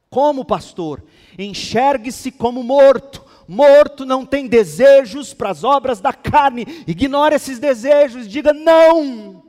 Como 0.10 0.44
pastor, 0.44 1.04
enxergue-se 1.38 2.32
como 2.32 2.64
morto. 2.64 3.24
Morto 3.48 4.06
não 4.06 4.26
tem 4.26 4.48
desejos 4.48 5.34
para 5.34 5.52
as 5.52 5.64
obras 5.64 6.02
da 6.02 6.12
carne. 6.12 6.66
Ignore 6.88 7.36
esses 7.36 7.60
desejos, 7.60 8.28
diga 8.28 8.54
não 8.54 9.41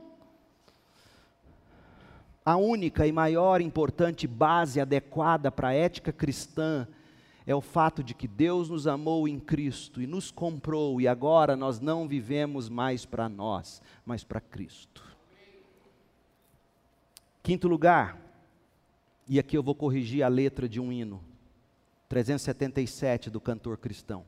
a 2.44 2.56
única 2.56 3.06
e 3.06 3.12
maior 3.12 3.60
importante 3.60 4.26
base 4.26 4.80
adequada 4.80 5.50
para 5.50 5.68
a 5.68 5.74
ética 5.74 6.12
cristã 6.12 6.86
é 7.46 7.54
o 7.54 7.60
fato 7.60 8.02
de 8.02 8.14
que 8.14 8.28
Deus 8.28 8.68
nos 8.68 8.86
amou 8.86 9.26
em 9.26 9.38
Cristo 9.38 10.00
e 10.00 10.06
nos 10.06 10.30
comprou, 10.30 11.00
e 11.00 11.08
agora 11.08 11.56
nós 11.56 11.80
não 11.80 12.06
vivemos 12.06 12.68
mais 12.68 13.04
para 13.04 13.28
nós, 13.28 13.82
mas 14.06 14.22
para 14.22 14.40
Cristo. 14.40 15.02
Quinto 17.42 17.66
lugar, 17.66 18.16
e 19.28 19.38
aqui 19.38 19.56
eu 19.56 19.62
vou 19.62 19.74
corrigir 19.74 20.22
a 20.22 20.28
letra 20.28 20.68
de 20.68 20.80
um 20.80 20.92
hino, 20.92 21.22
377 22.08 23.30
do 23.30 23.40
cantor 23.40 23.76
cristão. 23.76 24.24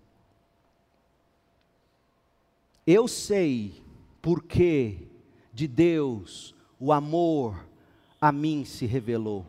Eu 2.87 3.07
sei 3.07 3.83
porque 4.21 5.07
de 5.53 5.69
Deus 5.69 6.55
o 6.81 6.93
amor 6.93 7.65
a 8.21 8.33
mim 8.33 8.65
se 8.65 8.87
revelou. 8.87 9.45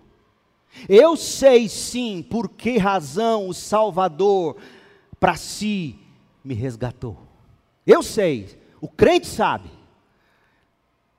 Eu 0.89 1.15
sei 1.15 1.69
sim 1.69 2.21
por 2.21 2.49
que 2.49 2.77
razão 2.77 3.47
o 3.47 3.53
Salvador 3.53 4.57
para 5.19 5.35
si 5.35 5.97
me 6.43 6.53
resgatou. 6.53 7.17
Eu 7.87 8.03
sei, 8.03 8.49
o 8.81 8.87
crente 8.87 9.27
sabe. 9.27 9.69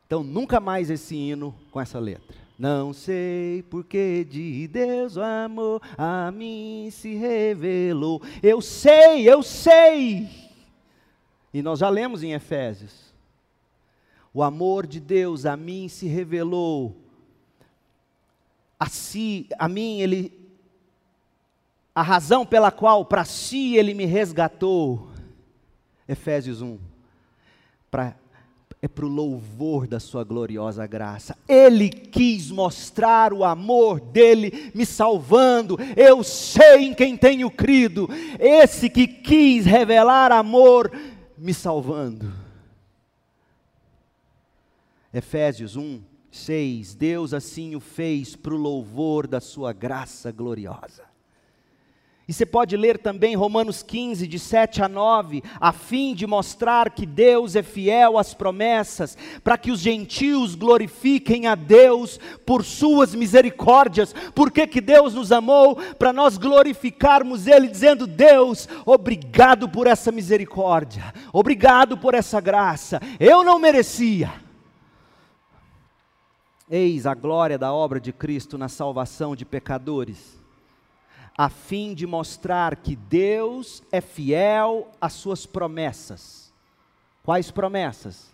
Então 0.07 0.23
nunca 0.23 0.61
mais 0.61 0.91
esse 0.91 1.17
hino 1.17 1.55
com 1.71 1.81
essa 1.81 1.99
letra. 1.99 2.37
Não 2.59 2.93
sei 2.93 3.63
porque 3.65 4.25
de 4.25 4.67
Deus 4.69 5.17
o 5.17 5.23
amor 5.23 5.83
a 5.97 6.31
mim 6.31 6.89
se 6.91 7.15
revelou. 7.15 8.23
Eu 8.43 8.63
sei, 8.63 9.29
eu 9.29 9.43
sei. 9.43 10.29
E 11.53 11.63
nós 11.63 11.81
já 11.81 11.89
lemos 11.89 12.23
em 12.23 12.33
Efésios. 12.33 13.15
O 14.33 14.43
amor 14.43 14.87
de 14.87 15.01
Deus 15.01 15.45
a 15.45 15.57
mim 15.57 15.89
se 15.89 16.07
revelou 16.07 17.06
a 18.79 18.87
si, 18.89 19.49
a 19.59 19.69
mim 19.69 20.01
ele 20.01 20.47
a 21.95 22.03
razão 22.03 22.45
pela 22.45 22.71
qual 22.71 23.07
para 23.07 23.25
si 23.25 23.75
ele 23.75 23.95
me 23.95 24.05
resgatou. 24.05 25.09
Efésios 26.07 26.61
1. 26.61 26.79
Pra, 27.91 28.15
é 28.83 28.87
para 28.87 29.07
o 29.07 29.09
louvor 29.09 29.87
da 29.87 29.99
sua 29.99 30.23
gloriosa 30.23 30.87
graça. 30.87 31.39
Ele 31.49 31.89
quis 31.89 32.51
mostrar 32.51 33.33
o 33.33 33.43
amor 33.43 33.99
dele 33.99 34.71
me 34.75 34.85
salvando. 34.85 35.79
Eu 35.97 36.23
sei 36.23 36.85
em 36.85 36.95
quem 36.95 37.17
tenho 37.17 37.51
crido. 37.51 38.11
Esse 38.39 38.91
que 38.91 39.07
quis 39.07 39.65
revelar 39.65 40.33
amor 40.33 40.93
me 41.39 41.55
salvando. 41.55 42.31
Efésios 45.15 45.77
1 45.77 46.16
6. 46.37 46.95
Deus 46.95 47.35
assim 47.35 47.75
o 47.75 47.81
fez 47.81 48.37
para 48.37 48.55
o 48.55 48.59
louvor 48.59 49.27
da 49.27 49.41
sua 49.41 49.73
graça 49.73 50.31
gloriosa. 50.31 51.07
E 52.29 52.33
você 52.33 52.45
pode 52.45 52.77
ler 52.77 52.99
também 52.99 53.37
Romanos 53.37 53.85
15, 53.85 54.27
de 54.27 54.37
7 54.37 54.83
a 54.83 54.89
9, 54.89 55.45
a 55.61 55.73
fim 55.73 56.13
de 56.13 56.27
mostrar 56.27 56.91
que 56.91 57.07
Deus 57.07 57.55
é 57.55 57.63
fiel 57.63 58.19
às 58.19 58.35
promessas, 58.35 59.17
para 59.45 59.57
que 59.57 59.71
os 59.71 59.79
gentios 59.79 60.57
glorifiquem 60.57 61.47
a 61.47 61.55
Deus 61.55 62.19
por 62.45 62.65
suas 62.65 63.15
misericórdias. 63.15 64.13
Porque 64.35 64.67
que 64.67 64.81
Deus 64.81 65.15
nos 65.15 65.31
amou? 65.31 65.77
Para 65.97 66.13
nós 66.13 66.37
glorificarmos 66.37 67.47
Ele, 67.47 67.69
dizendo: 67.69 68.09
Deus, 68.09 68.69
obrigado 68.85 69.69
por 69.69 69.87
essa 69.87 70.11
misericórdia, 70.11 71.15
obrigado 71.33 71.97
por 71.97 72.13
essa 72.13 72.41
graça. 72.41 73.01
Eu 73.21 73.45
não 73.45 73.61
merecia. 73.61 74.46
Eis 76.69 77.07
a 77.07 77.15
glória 77.15 77.59
da 77.59 77.73
obra 77.73 78.01
de 78.01 78.13
Cristo 78.13 78.59
na 78.59 78.69
salvação 78.69 79.37
de 79.37 79.45
pecadores 79.45 80.37
a 81.37 81.51
fim 81.51 81.93
de 81.93 82.07
mostrar 82.07 82.77
que 82.77 82.97
Deus 82.97 83.83
é 83.93 84.01
fiel 84.01 84.91
às 84.99 85.13
suas 85.13 85.45
promessas. 85.45 86.51
Quais 87.23 87.51
promessas? 87.51 88.33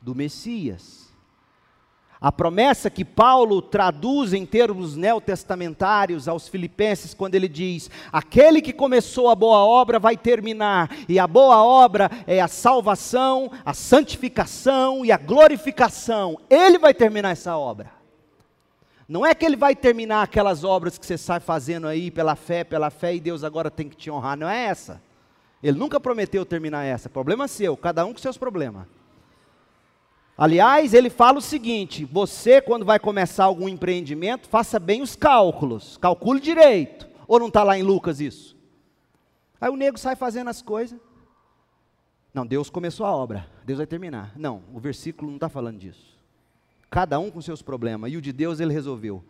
Do 0.00 0.14
Messias. 0.14 1.01
A 2.22 2.30
promessa 2.30 2.88
que 2.88 3.04
Paulo 3.04 3.60
traduz 3.60 4.32
em 4.32 4.46
termos 4.46 4.94
neotestamentários 4.94 6.28
aos 6.28 6.46
Filipenses, 6.46 7.14
quando 7.14 7.34
ele 7.34 7.48
diz: 7.48 7.90
Aquele 8.12 8.62
que 8.62 8.72
começou 8.72 9.28
a 9.28 9.34
boa 9.34 9.58
obra 9.58 9.98
vai 9.98 10.16
terminar, 10.16 10.88
e 11.08 11.18
a 11.18 11.26
boa 11.26 11.64
obra 11.64 12.08
é 12.24 12.40
a 12.40 12.46
salvação, 12.46 13.50
a 13.64 13.74
santificação 13.74 15.04
e 15.04 15.10
a 15.10 15.16
glorificação. 15.16 16.38
Ele 16.48 16.78
vai 16.78 16.94
terminar 16.94 17.30
essa 17.30 17.56
obra. 17.56 17.90
Não 19.08 19.26
é 19.26 19.34
que 19.34 19.44
ele 19.44 19.56
vai 19.56 19.74
terminar 19.74 20.22
aquelas 20.22 20.62
obras 20.62 20.96
que 20.96 21.04
você 21.04 21.18
sai 21.18 21.40
fazendo 21.40 21.88
aí 21.88 22.08
pela 22.08 22.36
fé, 22.36 22.62
pela 22.62 22.88
fé, 22.88 23.16
e 23.16 23.20
Deus 23.20 23.42
agora 23.42 23.68
tem 23.68 23.88
que 23.88 23.96
te 23.96 24.08
honrar. 24.12 24.38
Não 24.38 24.48
é 24.48 24.66
essa. 24.66 25.02
Ele 25.60 25.76
nunca 25.76 25.98
prometeu 25.98 26.46
terminar 26.46 26.84
essa. 26.84 27.08
Problema 27.08 27.48
seu, 27.48 27.76
cada 27.76 28.06
um 28.06 28.12
com 28.12 28.20
seus 28.20 28.38
problemas. 28.38 28.86
Aliás, 30.36 30.94
ele 30.94 31.10
fala 31.10 31.38
o 31.38 31.42
seguinte: 31.42 32.04
você, 32.04 32.60
quando 32.60 32.84
vai 32.84 32.98
começar 32.98 33.44
algum 33.44 33.68
empreendimento, 33.68 34.48
faça 34.48 34.78
bem 34.78 35.02
os 35.02 35.14
cálculos, 35.14 35.96
calcule 35.98 36.40
direito. 36.40 37.08
Ou 37.28 37.38
não 37.38 37.48
está 37.48 37.62
lá 37.62 37.78
em 37.78 37.82
Lucas 37.82 38.20
isso? 38.20 38.56
Aí 39.60 39.70
o 39.70 39.76
nego 39.76 39.98
sai 39.98 40.16
fazendo 40.16 40.48
as 40.48 40.60
coisas. 40.60 40.98
Não, 42.34 42.46
Deus 42.46 42.70
começou 42.70 43.04
a 43.04 43.14
obra, 43.14 43.46
Deus 43.64 43.76
vai 43.76 43.86
terminar. 43.86 44.32
Não, 44.36 44.62
o 44.72 44.80
versículo 44.80 45.28
não 45.28 45.36
está 45.36 45.48
falando 45.48 45.78
disso. 45.78 46.16
Cada 46.90 47.18
um 47.18 47.30
com 47.30 47.40
seus 47.40 47.62
problemas. 47.62 48.10
E 48.10 48.16
o 48.16 48.22
de 48.22 48.32
Deus 48.32 48.58
ele 48.58 48.72
resolveu. 48.72 49.22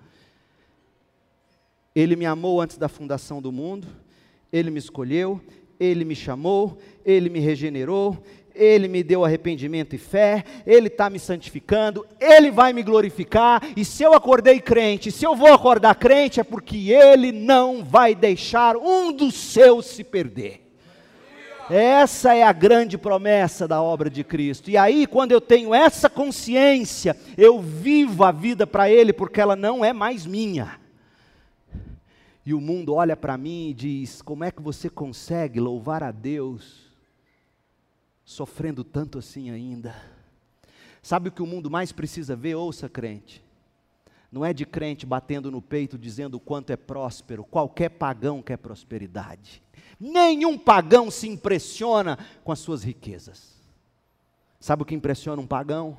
Ele 1.94 2.16
me 2.16 2.24
amou 2.24 2.60
antes 2.60 2.78
da 2.78 2.88
fundação 2.88 3.42
do 3.42 3.52
mundo, 3.52 3.86
ele 4.52 4.70
me 4.70 4.78
escolheu, 4.78 5.40
ele 5.78 6.04
me 6.04 6.14
chamou, 6.14 6.78
ele 7.04 7.28
me 7.28 7.38
regenerou, 7.38 8.22
ele 8.54 8.88
me 8.88 9.02
deu 9.02 9.24
arrependimento 9.24 9.94
e 9.94 9.98
fé, 9.98 10.44
Ele 10.66 10.88
está 10.88 11.08
me 11.08 11.18
santificando, 11.18 12.06
Ele 12.20 12.50
vai 12.50 12.72
me 12.72 12.82
glorificar, 12.82 13.62
e 13.76 13.84
se 13.84 14.02
eu 14.02 14.14
acordei 14.14 14.60
crente, 14.60 15.10
se 15.10 15.24
eu 15.24 15.34
vou 15.34 15.52
acordar 15.52 15.94
crente, 15.94 16.40
é 16.40 16.44
porque 16.44 16.90
Ele 16.90 17.32
não 17.32 17.84
vai 17.84 18.14
deixar 18.14 18.76
um 18.76 19.12
dos 19.12 19.34
seus 19.34 19.86
se 19.86 20.04
perder. 20.04 20.60
Essa 21.70 22.34
é 22.34 22.42
a 22.42 22.52
grande 22.52 22.98
promessa 22.98 23.66
da 23.66 23.80
obra 23.80 24.10
de 24.10 24.22
Cristo. 24.22 24.70
E 24.70 24.76
aí, 24.76 25.06
quando 25.06 25.32
eu 25.32 25.40
tenho 25.40 25.74
essa 25.74 26.10
consciência, 26.10 27.16
eu 27.38 27.60
vivo 27.60 28.24
a 28.24 28.32
vida 28.32 28.66
para 28.66 28.90
Ele, 28.90 29.12
porque 29.12 29.40
ela 29.40 29.56
não 29.56 29.84
é 29.84 29.92
mais 29.92 30.26
minha. 30.26 30.78
E 32.44 32.52
o 32.52 32.60
mundo 32.60 32.94
olha 32.94 33.16
para 33.16 33.38
mim 33.38 33.70
e 33.70 33.74
diz: 33.74 34.20
Como 34.20 34.42
é 34.44 34.50
que 34.50 34.60
você 34.60 34.90
consegue 34.90 35.60
louvar 35.60 36.02
a 36.02 36.10
Deus 36.10 36.91
sofrendo 38.32 38.82
tanto 38.82 39.18
assim 39.18 39.50
ainda? 39.50 39.94
Sabe 41.02 41.28
o 41.28 41.32
que 41.32 41.42
o 41.42 41.46
mundo 41.46 41.70
mais 41.70 41.92
precisa 41.92 42.34
ver? 42.34 42.54
Ouça, 42.54 42.88
crente. 42.88 43.42
Não 44.30 44.44
é 44.44 44.52
de 44.52 44.64
crente 44.64 45.04
batendo 45.04 45.50
no 45.50 45.60
peito 45.60 45.98
dizendo 45.98 46.36
o 46.36 46.40
quanto 46.40 46.70
é 46.70 46.76
próspero, 46.76 47.44
qualquer 47.44 47.90
pagão 47.90 48.40
quer 48.40 48.56
prosperidade. 48.56 49.62
Nenhum 50.00 50.58
pagão 50.58 51.10
se 51.10 51.28
impressiona 51.28 52.18
com 52.42 52.50
as 52.50 52.58
suas 52.58 52.82
riquezas. 52.82 53.60
Sabe 54.58 54.82
o 54.82 54.86
que 54.86 54.94
impressiona 54.94 55.42
um 55.42 55.46
pagão? 55.46 55.98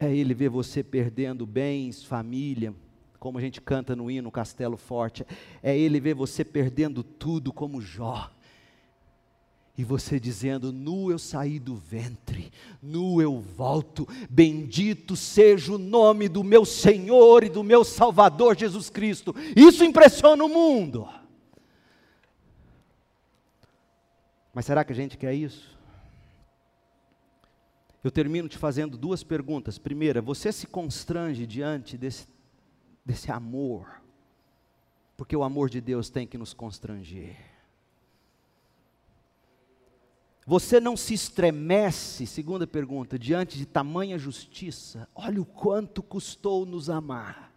É 0.00 0.12
ele 0.12 0.34
ver 0.34 0.48
você 0.48 0.82
perdendo 0.82 1.46
bens, 1.46 2.04
família, 2.04 2.74
como 3.20 3.38
a 3.38 3.40
gente 3.40 3.60
canta 3.60 3.94
no 3.94 4.10
hino 4.10 4.30
Castelo 4.30 4.76
Forte. 4.76 5.24
É 5.62 5.78
ele 5.78 6.00
ver 6.00 6.14
você 6.14 6.44
perdendo 6.44 7.04
tudo 7.04 7.52
como 7.52 7.80
Jó. 7.80 8.33
E 9.76 9.82
você 9.82 10.20
dizendo: 10.20 10.72
Nu 10.72 11.10
eu 11.10 11.18
saí 11.18 11.58
do 11.58 11.74
ventre, 11.74 12.52
nu 12.80 13.20
eu 13.20 13.40
volto, 13.40 14.06
bendito 14.30 15.16
seja 15.16 15.72
o 15.72 15.78
nome 15.78 16.28
do 16.28 16.44
meu 16.44 16.64
Senhor 16.64 17.42
e 17.42 17.48
do 17.48 17.64
meu 17.64 17.84
Salvador 17.84 18.56
Jesus 18.56 18.88
Cristo. 18.88 19.34
Isso 19.56 19.82
impressiona 19.84 20.44
o 20.44 20.48
mundo. 20.48 21.08
Mas 24.52 24.64
será 24.64 24.84
que 24.84 24.92
a 24.92 24.96
gente 24.96 25.18
quer 25.18 25.34
isso? 25.34 25.76
Eu 28.04 28.10
termino 28.12 28.48
te 28.48 28.56
fazendo 28.56 28.96
duas 28.96 29.24
perguntas. 29.24 29.78
Primeira, 29.78 30.22
você 30.22 30.52
se 30.52 30.66
constrange 30.68 31.46
diante 31.46 31.98
desse, 31.98 32.28
desse 33.04 33.32
amor? 33.32 34.00
Porque 35.16 35.34
o 35.34 35.42
amor 35.42 35.68
de 35.68 35.80
Deus 35.80 36.08
tem 36.10 36.26
que 36.26 36.38
nos 36.38 36.52
constranger. 36.52 37.53
Você 40.46 40.78
não 40.78 40.96
se 40.96 41.14
estremece, 41.14 42.26
segunda 42.26 42.66
pergunta, 42.66 43.18
diante 43.18 43.56
de 43.56 43.64
tamanha 43.64 44.18
justiça? 44.18 45.08
Olha 45.14 45.40
o 45.40 45.46
quanto 45.46 46.02
custou 46.02 46.66
nos 46.66 46.90
amar. 46.90 47.50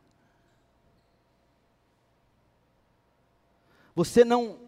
Você 3.93 4.23
não 4.23 4.67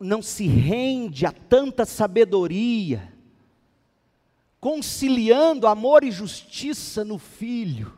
não 0.00 0.20
se 0.20 0.46
rende 0.46 1.24
a 1.24 1.32
tanta 1.32 1.86
sabedoria, 1.86 3.12
conciliando 4.60 5.66
amor 5.66 6.02
e 6.04 6.10
justiça 6.10 7.04
no 7.04 7.18
filho. 7.18 7.96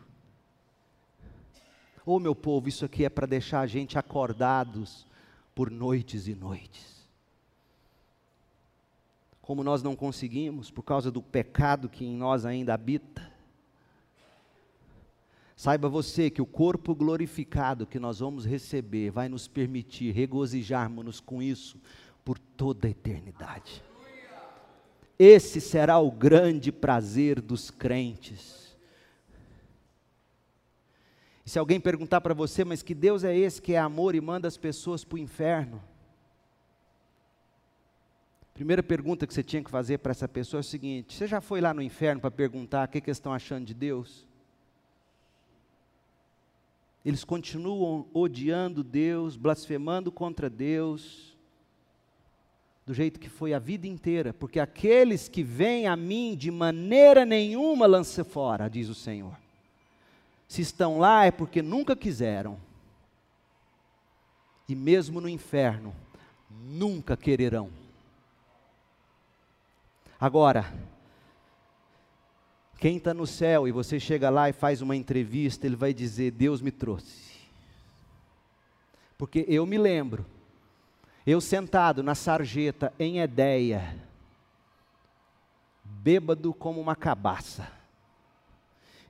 Oh, 2.04 2.20
meu 2.20 2.34
povo, 2.34 2.68
isso 2.68 2.84
aqui 2.84 3.04
é 3.04 3.08
para 3.08 3.26
deixar 3.26 3.60
a 3.60 3.66
gente 3.66 3.98
acordados 3.98 5.06
por 5.54 5.70
noites 5.70 6.28
e 6.28 6.34
noites. 6.34 6.95
Como 9.46 9.62
nós 9.62 9.80
não 9.80 9.94
conseguimos, 9.94 10.72
por 10.72 10.82
causa 10.82 11.08
do 11.08 11.22
pecado 11.22 11.88
que 11.88 12.04
em 12.04 12.16
nós 12.16 12.44
ainda 12.44 12.74
habita. 12.74 13.30
Saiba 15.54 15.88
você 15.88 16.28
que 16.28 16.42
o 16.42 16.46
corpo 16.46 16.96
glorificado 16.96 17.86
que 17.86 18.00
nós 18.00 18.18
vamos 18.18 18.44
receber 18.44 19.10
vai 19.10 19.28
nos 19.28 19.46
permitir 19.46 20.12
regozijarmos-nos 20.12 21.20
com 21.20 21.40
isso 21.40 21.80
por 22.24 22.40
toda 22.40 22.88
a 22.88 22.90
eternidade. 22.90 23.84
Esse 25.16 25.60
será 25.60 25.96
o 26.00 26.10
grande 26.10 26.72
prazer 26.72 27.40
dos 27.40 27.70
crentes. 27.70 28.76
E 31.44 31.50
se 31.50 31.56
alguém 31.56 31.78
perguntar 31.78 32.20
para 32.20 32.34
você, 32.34 32.64
mas 32.64 32.82
que 32.82 32.96
Deus 32.96 33.22
é 33.22 33.38
esse 33.38 33.62
que 33.62 33.74
é 33.74 33.78
amor 33.78 34.16
e 34.16 34.20
manda 34.20 34.48
as 34.48 34.56
pessoas 34.56 35.04
para 35.04 35.14
o 35.14 35.20
inferno? 35.20 35.80
Primeira 38.56 38.82
pergunta 38.82 39.24
que 39.24 39.32
você 39.32 39.44
tinha 39.44 39.62
que 39.62 39.70
fazer 39.70 39.98
para 39.98 40.10
essa 40.10 40.26
pessoa 40.26 40.58
é 40.58 40.62
o 40.62 40.64
seguinte: 40.64 41.14
você 41.14 41.28
já 41.28 41.40
foi 41.40 41.60
lá 41.60 41.72
no 41.72 41.80
inferno 41.80 42.20
para 42.20 42.30
perguntar 42.32 42.88
o 42.88 42.90
que, 42.90 43.00
que 43.00 43.08
eles 43.08 43.18
estão 43.18 43.32
achando 43.32 43.64
de 43.64 43.74
Deus? 43.74 44.26
eles 47.06 47.22
continuam 47.22 48.04
odiando 48.12 48.82
Deus, 48.82 49.36
blasfemando 49.36 50.10
contra 50.10 50.50
Deus, 50.50 51.36
do 52.84 52.92
jeito 52.92 53.20
que 53.20 53.28
foi 53.28 53.54
a 53.54 53.60
vida 53.60 53.86
inteira, 53.86 54.34
porque 54.34 54.58
aqueles 54.58 55.28
que 55.28 55.44
vêm 55.44 55.86
a 55.86 55.94
mim 55.94 56.34
de 56.36 56.50
maneira 56.50 57.24
nenhuma 57.24 57.86
lance 57.86 58.24
fora, 58.24 58.68
diz 58.68 58.88
o 58.88 58.94
Senhor. 58.94 59.38
Se 60.48 60.62
estão 60.62 60.98
lá 60.98 61.24
é 61.24 61.30
porque 61.30 61.62
nunca 61.62 61.94
quiseram, 61.94 62.58
e 64.68 64.74
mesmo 64.74 65.20
no 65.20 65.28
inferno, 65.28 65.94
nunca 66.50 67.16
quererão. 67.16 67.70
Agora, 70.18 70.72
quem 72.78 72.96
está 72.96 73.12
no 73.12 73.26
céu 73.26 73.66
e 73.66 73.72
você 73.72 73.98
chega 73.98 74.30
lá 74.30 74.48
e 74.48 74.52
faz 74.52 74.80
uma 74.80 74.96
entrevista, 74.96 75.66
ele 75.66 75.76
vai 75.76 75.92
dizer: 75.92 76.30
Deus 76.30 76.60
me 76.60 76.70
trouxe. 76.70 77.26
Porque 79.18 79.44
eu 79.48 79.64
me 79.64 79.78
lembro, 79.78 80.26
eu 81.26 81.40
sentado 81.40 82.02
na 82.02 82.14
sarjeta 82.14 82.92
em 82.98 83.18
Edéia, 83.18 83.96
bêbado 85.84 86.52
como 86.54 86.80
uma 86.80 86.94
cabaça, 86.94 87.68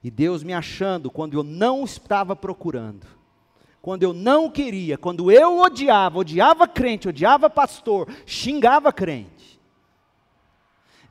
E 0.03 0.11
Deus 0.11 0.45
me 0.45 0.53
achando 0.53 1.11
quando 1.11 1.35
eu 1.35 1.43
não 1.43 1.85
estava 1.85 2.37
procurando, 2.37 3.07
quando 3.83 4.05
eu 4.05 4.13
não 4.13 4.49
queria, 4.51 4.97
quando 4.97 5.31
eu 5.31 5.59
odiava, 5.59 6.19
odiava 6.19 6.69
crente, 6.69 7.09
odiava 7.09 7.51
pastor, 7.51 8.09
xingava 8.25 8.93
crente. 8.93 9.36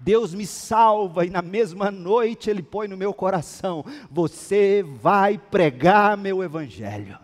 Deus 0.06 0.36
me 0.36 0.46
salva 0.46 1.26
e 1.26 1.32
na 1.32 1.42
mesma 1.42 1.90
noite 1.90 2.48
Ele 2.48 2.62
põe 2.62 2.88
no 2.88 2.96
meu 2.96 3.12
coração: 3.12 3.84
você 4.12 4.84
vai 4.84 5.36
pregar 5.36 6.16
meu 6.16 6.44
evangelho. 6.44 7.18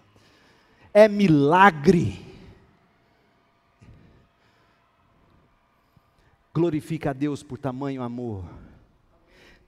É 0.91 1.07
milagre. 1.07 2.25
Glorifica 6.51 7.11
a 7.11 7.13
Deus 7.13 7.43
por 7.43 7.59
tamanho 7.59 8.01
amor. 8.01 8.45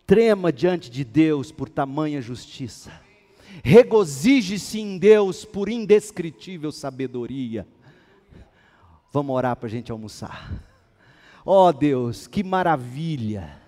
Trema 0.07 0.51
diante 0.51 0.89
de 0.89 1.03
Deus 1.03 1.51
por 1.51 1.70
tamanha 1.70 2.20
justiça. 2.20 2.91
Regozije-se 3.64 4.80
em 4.80 4.97
Deus 4.97 5.45
por 5.45 5.70
indescritível 5.70 6.72
sabedoria. 6.72 7.68
Vamos 9.11 9.36
orar 9.36 9.55
para 9.55 9.68
a 9.68 9.70
gente 9.70 9.91
almoçar. 9.91 10.72
Ó 11.46 11.68
oh 11.68 11.74
Deus, 11.74 12.26
que 12.26 12.44
maravilha 12.44 13.60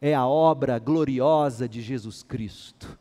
é 0.00 0.14
a 0.14 0.26
obra 0.26 0.78
gloriosa 0.78 1.68
de 1.68 1.82
Jesus 1.82 2.22
Cristo. 2.22 2.98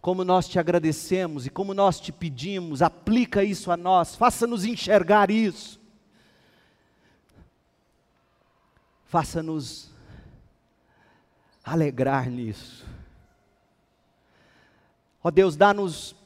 Como 0.00 0.24
nós 0.24 0.48
te 0.48 0.58
agradecemos 0.58 1.46
e 1.46 1.50
como 1.50 1.74
nós 1.74 2.00
te 2.00 2.12
pedimos, 2.12 2.82
aplica 2.82 3.42
isso 3.42 3.70
a 3.70 3.76
nós, 3.76 4.14
faça-nos 4.14 4.64
enxergar 4.64 5.30
isso. 5.30 5.80
Faça-nos 9.04 9.90
alegrar 11.64 12.28
nisso. 12.30 12.86
Ó 15.22 15.30
Deus, 15.30 15.56
dá-nos 15.56 16.16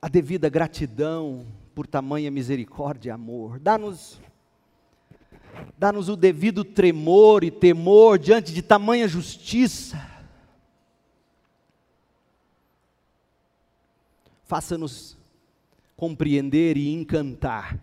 a 0.00 0.08
devida 0.08 0.48
gratidão 0.48 1.46
por 1.74 1.86
tamanha 1.86 2.30
misericórdia 2.30 3.10
e 3.10 3.12
amor. 3.12 3.58
Dá-nos 3.58 4.20
dá-nos 5.78 6.08
o 6.08 6.16
devido 6.16 6.64
tremor 6.64 7.44
e 7.44 7.50
temor 7.50 8.18
diante 8.18 8.52
de 8.52 8.62
tamanha 8.62 9.08
justiça. 9.08 10.10
Faça-nos 14.44 15.16
compreender 15.96 16.76
e 16.76 16.92
encantar 16.92 17.78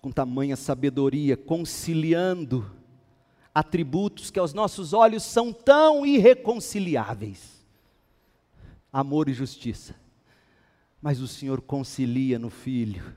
com 0.00 0.10
tamanha 0.10 0.56
sabedoria, 0.56 1.36
conciliando 1.36 2.70
atributos 3.54 4.30
que 4.30 4.38
aos 4.38 4.54
nossos 4.54 4.92
olhos 4.92 5.22
são 5.24 5.52
tão 5.52 6.06
irreconciliáveis: 6.06 7.64
amor 8.92 9.28
e 9.28 9.32
justiça. 9.32 9.94
Mas 11.00 11.20
o 11.20 11.28
Senhor 11.28 11.60
concilia 11.60 12.38
no 12.38 12.50
Filho. 12.50 13.14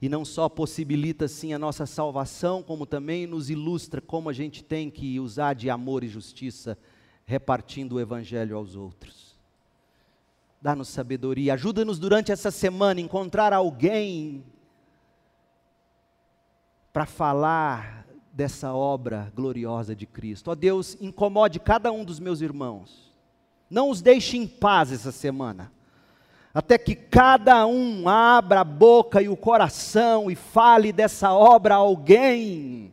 E 0.00 0.08
não 0.08 0.24
só 0.24 0.48
possibilita 0.48 1.28
sim 1.28 1.52
a 1.52 1.58
nossa 1.58 1.84
salvação, 1.84 2.62
como 2.62 2.86
também 2.86 3.26
nos 3.26 3.50
ilustra 3.50 4.00
como 4.00 4.30
a 4.30 4.32
gente 4.32 4.64
tem 4.64 4.88
que 4.90 5.20
usar 5.20 5.54
de 5.54 5.68
amor 5.68 6.02
e 6.02 6.08
justiça, 6.08 6.78
repartindo 7.26 7.96
o 7.96 8.00
Evangelho 8.00 8.56
aos 8.56 8.76
outros. 8.76 9.36
Dá-nos 10.60 10.88
sabedoria, 10.88 11.54
ajuda-nos 11.54 11.98
durante 11.98 12.32
essa 12.32 12.50
semana 12.50 13.00
a 13.00 13.02
encontrar 13.02 13.52
alguém 13.52 14.44
para 16.92 17.06
falar 17.06 18.06
dessa 18.32 18.72
obra 18.72 19.32
gloriosa 19.34 19.94
de 19.94 20.06
Cristo. 20.06 20.50
Ó 20.50 20.54
Deus, 20.54 20.96
incomode 21.00 21.60
cada 21.60 21.92
um 21.92 22.04
dos 22.04 22.18
meus 22.18 22.40
irmãos. 22.40 23.10
Não 23.68 23.90
os 23.90 24.02
deixe 24.02 24.36
em 24.36 24.46
paz 24.46 24.90
essa 24.92 25.12
semana. 25.12 25.70
Até 26.52 26.76
que 26.76 26.94
cada 26.94 27.66
um 27.66 28.08
abra 28.08 28.60
a 28.60 28.64
boca 28.64 29.22
e 29.22 29.28
o 29.28 29.36
coração 29.36 30.30
e 30.30 30.34
fale 30.34 30.92
dessa 30.92 31.32
obra 31.32 31.74
a 31.74 31.78
alguém 31.78 32.92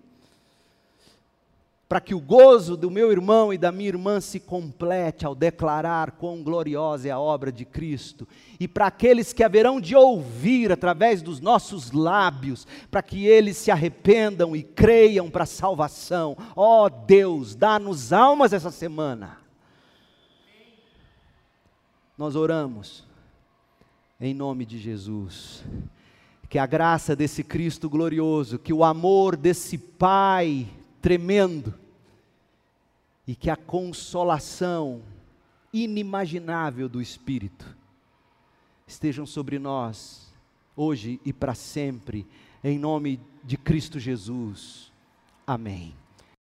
para 1.88 2.01
que 2.01 2.14
o 2.14 2.20
gozo 2.20 2.76
do 2.76 2.91
meu 2.91 3.12
irmão 3.12 3.53
e 3.53 3.58
da 3.58 3.72
minha 3.72 3.88
irmã 3.88 4.20
se 4.20 4.39
complete 4.39 5.26
ao 5.26 5.34
declarar 5.34 6.12
quão 6.12 6.43
gloriosa 6.43 7.08
é 7.08 7.12
a 7.12 7.20
obra 7.20 7.49
de 7.49 7.64
Cristo, 7.64 8.28
e 8.60 8.68
para 8.68 8.88
aqueles 8.88 9.32
que 9.32 9.43
haverão 9.43 9.80
de 9.80 9.95
ouvir 9.95 10.72
através 10.72 11.22
dos 11.22 11.39
nossos 11.39 11.91
lábios, 11.91 12.68
para 12.91 13.01
que 13.01 13.26
eles 13.26 13.55
se 13.55 13.72
arrependam 13.72 14.55
e 14.55 14.64
creiam 14.64 15.30
para 15.30 15.43
a 15.43 15.47
salvação. 15.47 16.36
Ó 16.55 16.86
oh, 16.86 16.89
Deus, 16.89 17.55
dá-nos 17.55 18.12
almas 18.12 18.51
essa 18.51 18.72
semana. 18.72 19.38
Nós 22.18 22.36
oramos 22.36 23.07
em 24.20 24.34
nome 24.34 24.65
de 24.65 24.78
Jesus. 24.78 25.63
Que 26.49 26.57
a 26.57 26.65
graça 26.65 27.15
desse 27.15 27.43
Cristo 27.43 27.89
glorioso, 27.89 28.57
que 28.57 28.74
o 28.74 28.84
amor 28.84 29.36
desse 29.36 29.78
Pai 29.78 30.68
tremendo 31.01 31.74
e 33.28 33.36
que 33.36 33.49
a 33.49 33.55
consolação 33.55 35.01
inimaginável 35.74 36.88
do 36.88 37.01
Espírito 37.01 37.76
estejam 38.88 39.26
sobre 39.26 39.59
nós, 39.59 40.34
hoje 40.76 41.20
e 41.26 41.34
para 41.34 41.53
sempre, 41.53 42.26
em 42.63 42.80
nome 42.80 43.20
de 43.43 43.57
Cristo 43.57 43.99
Jesus. 43.99 44.91
Amém. 45.45 45.93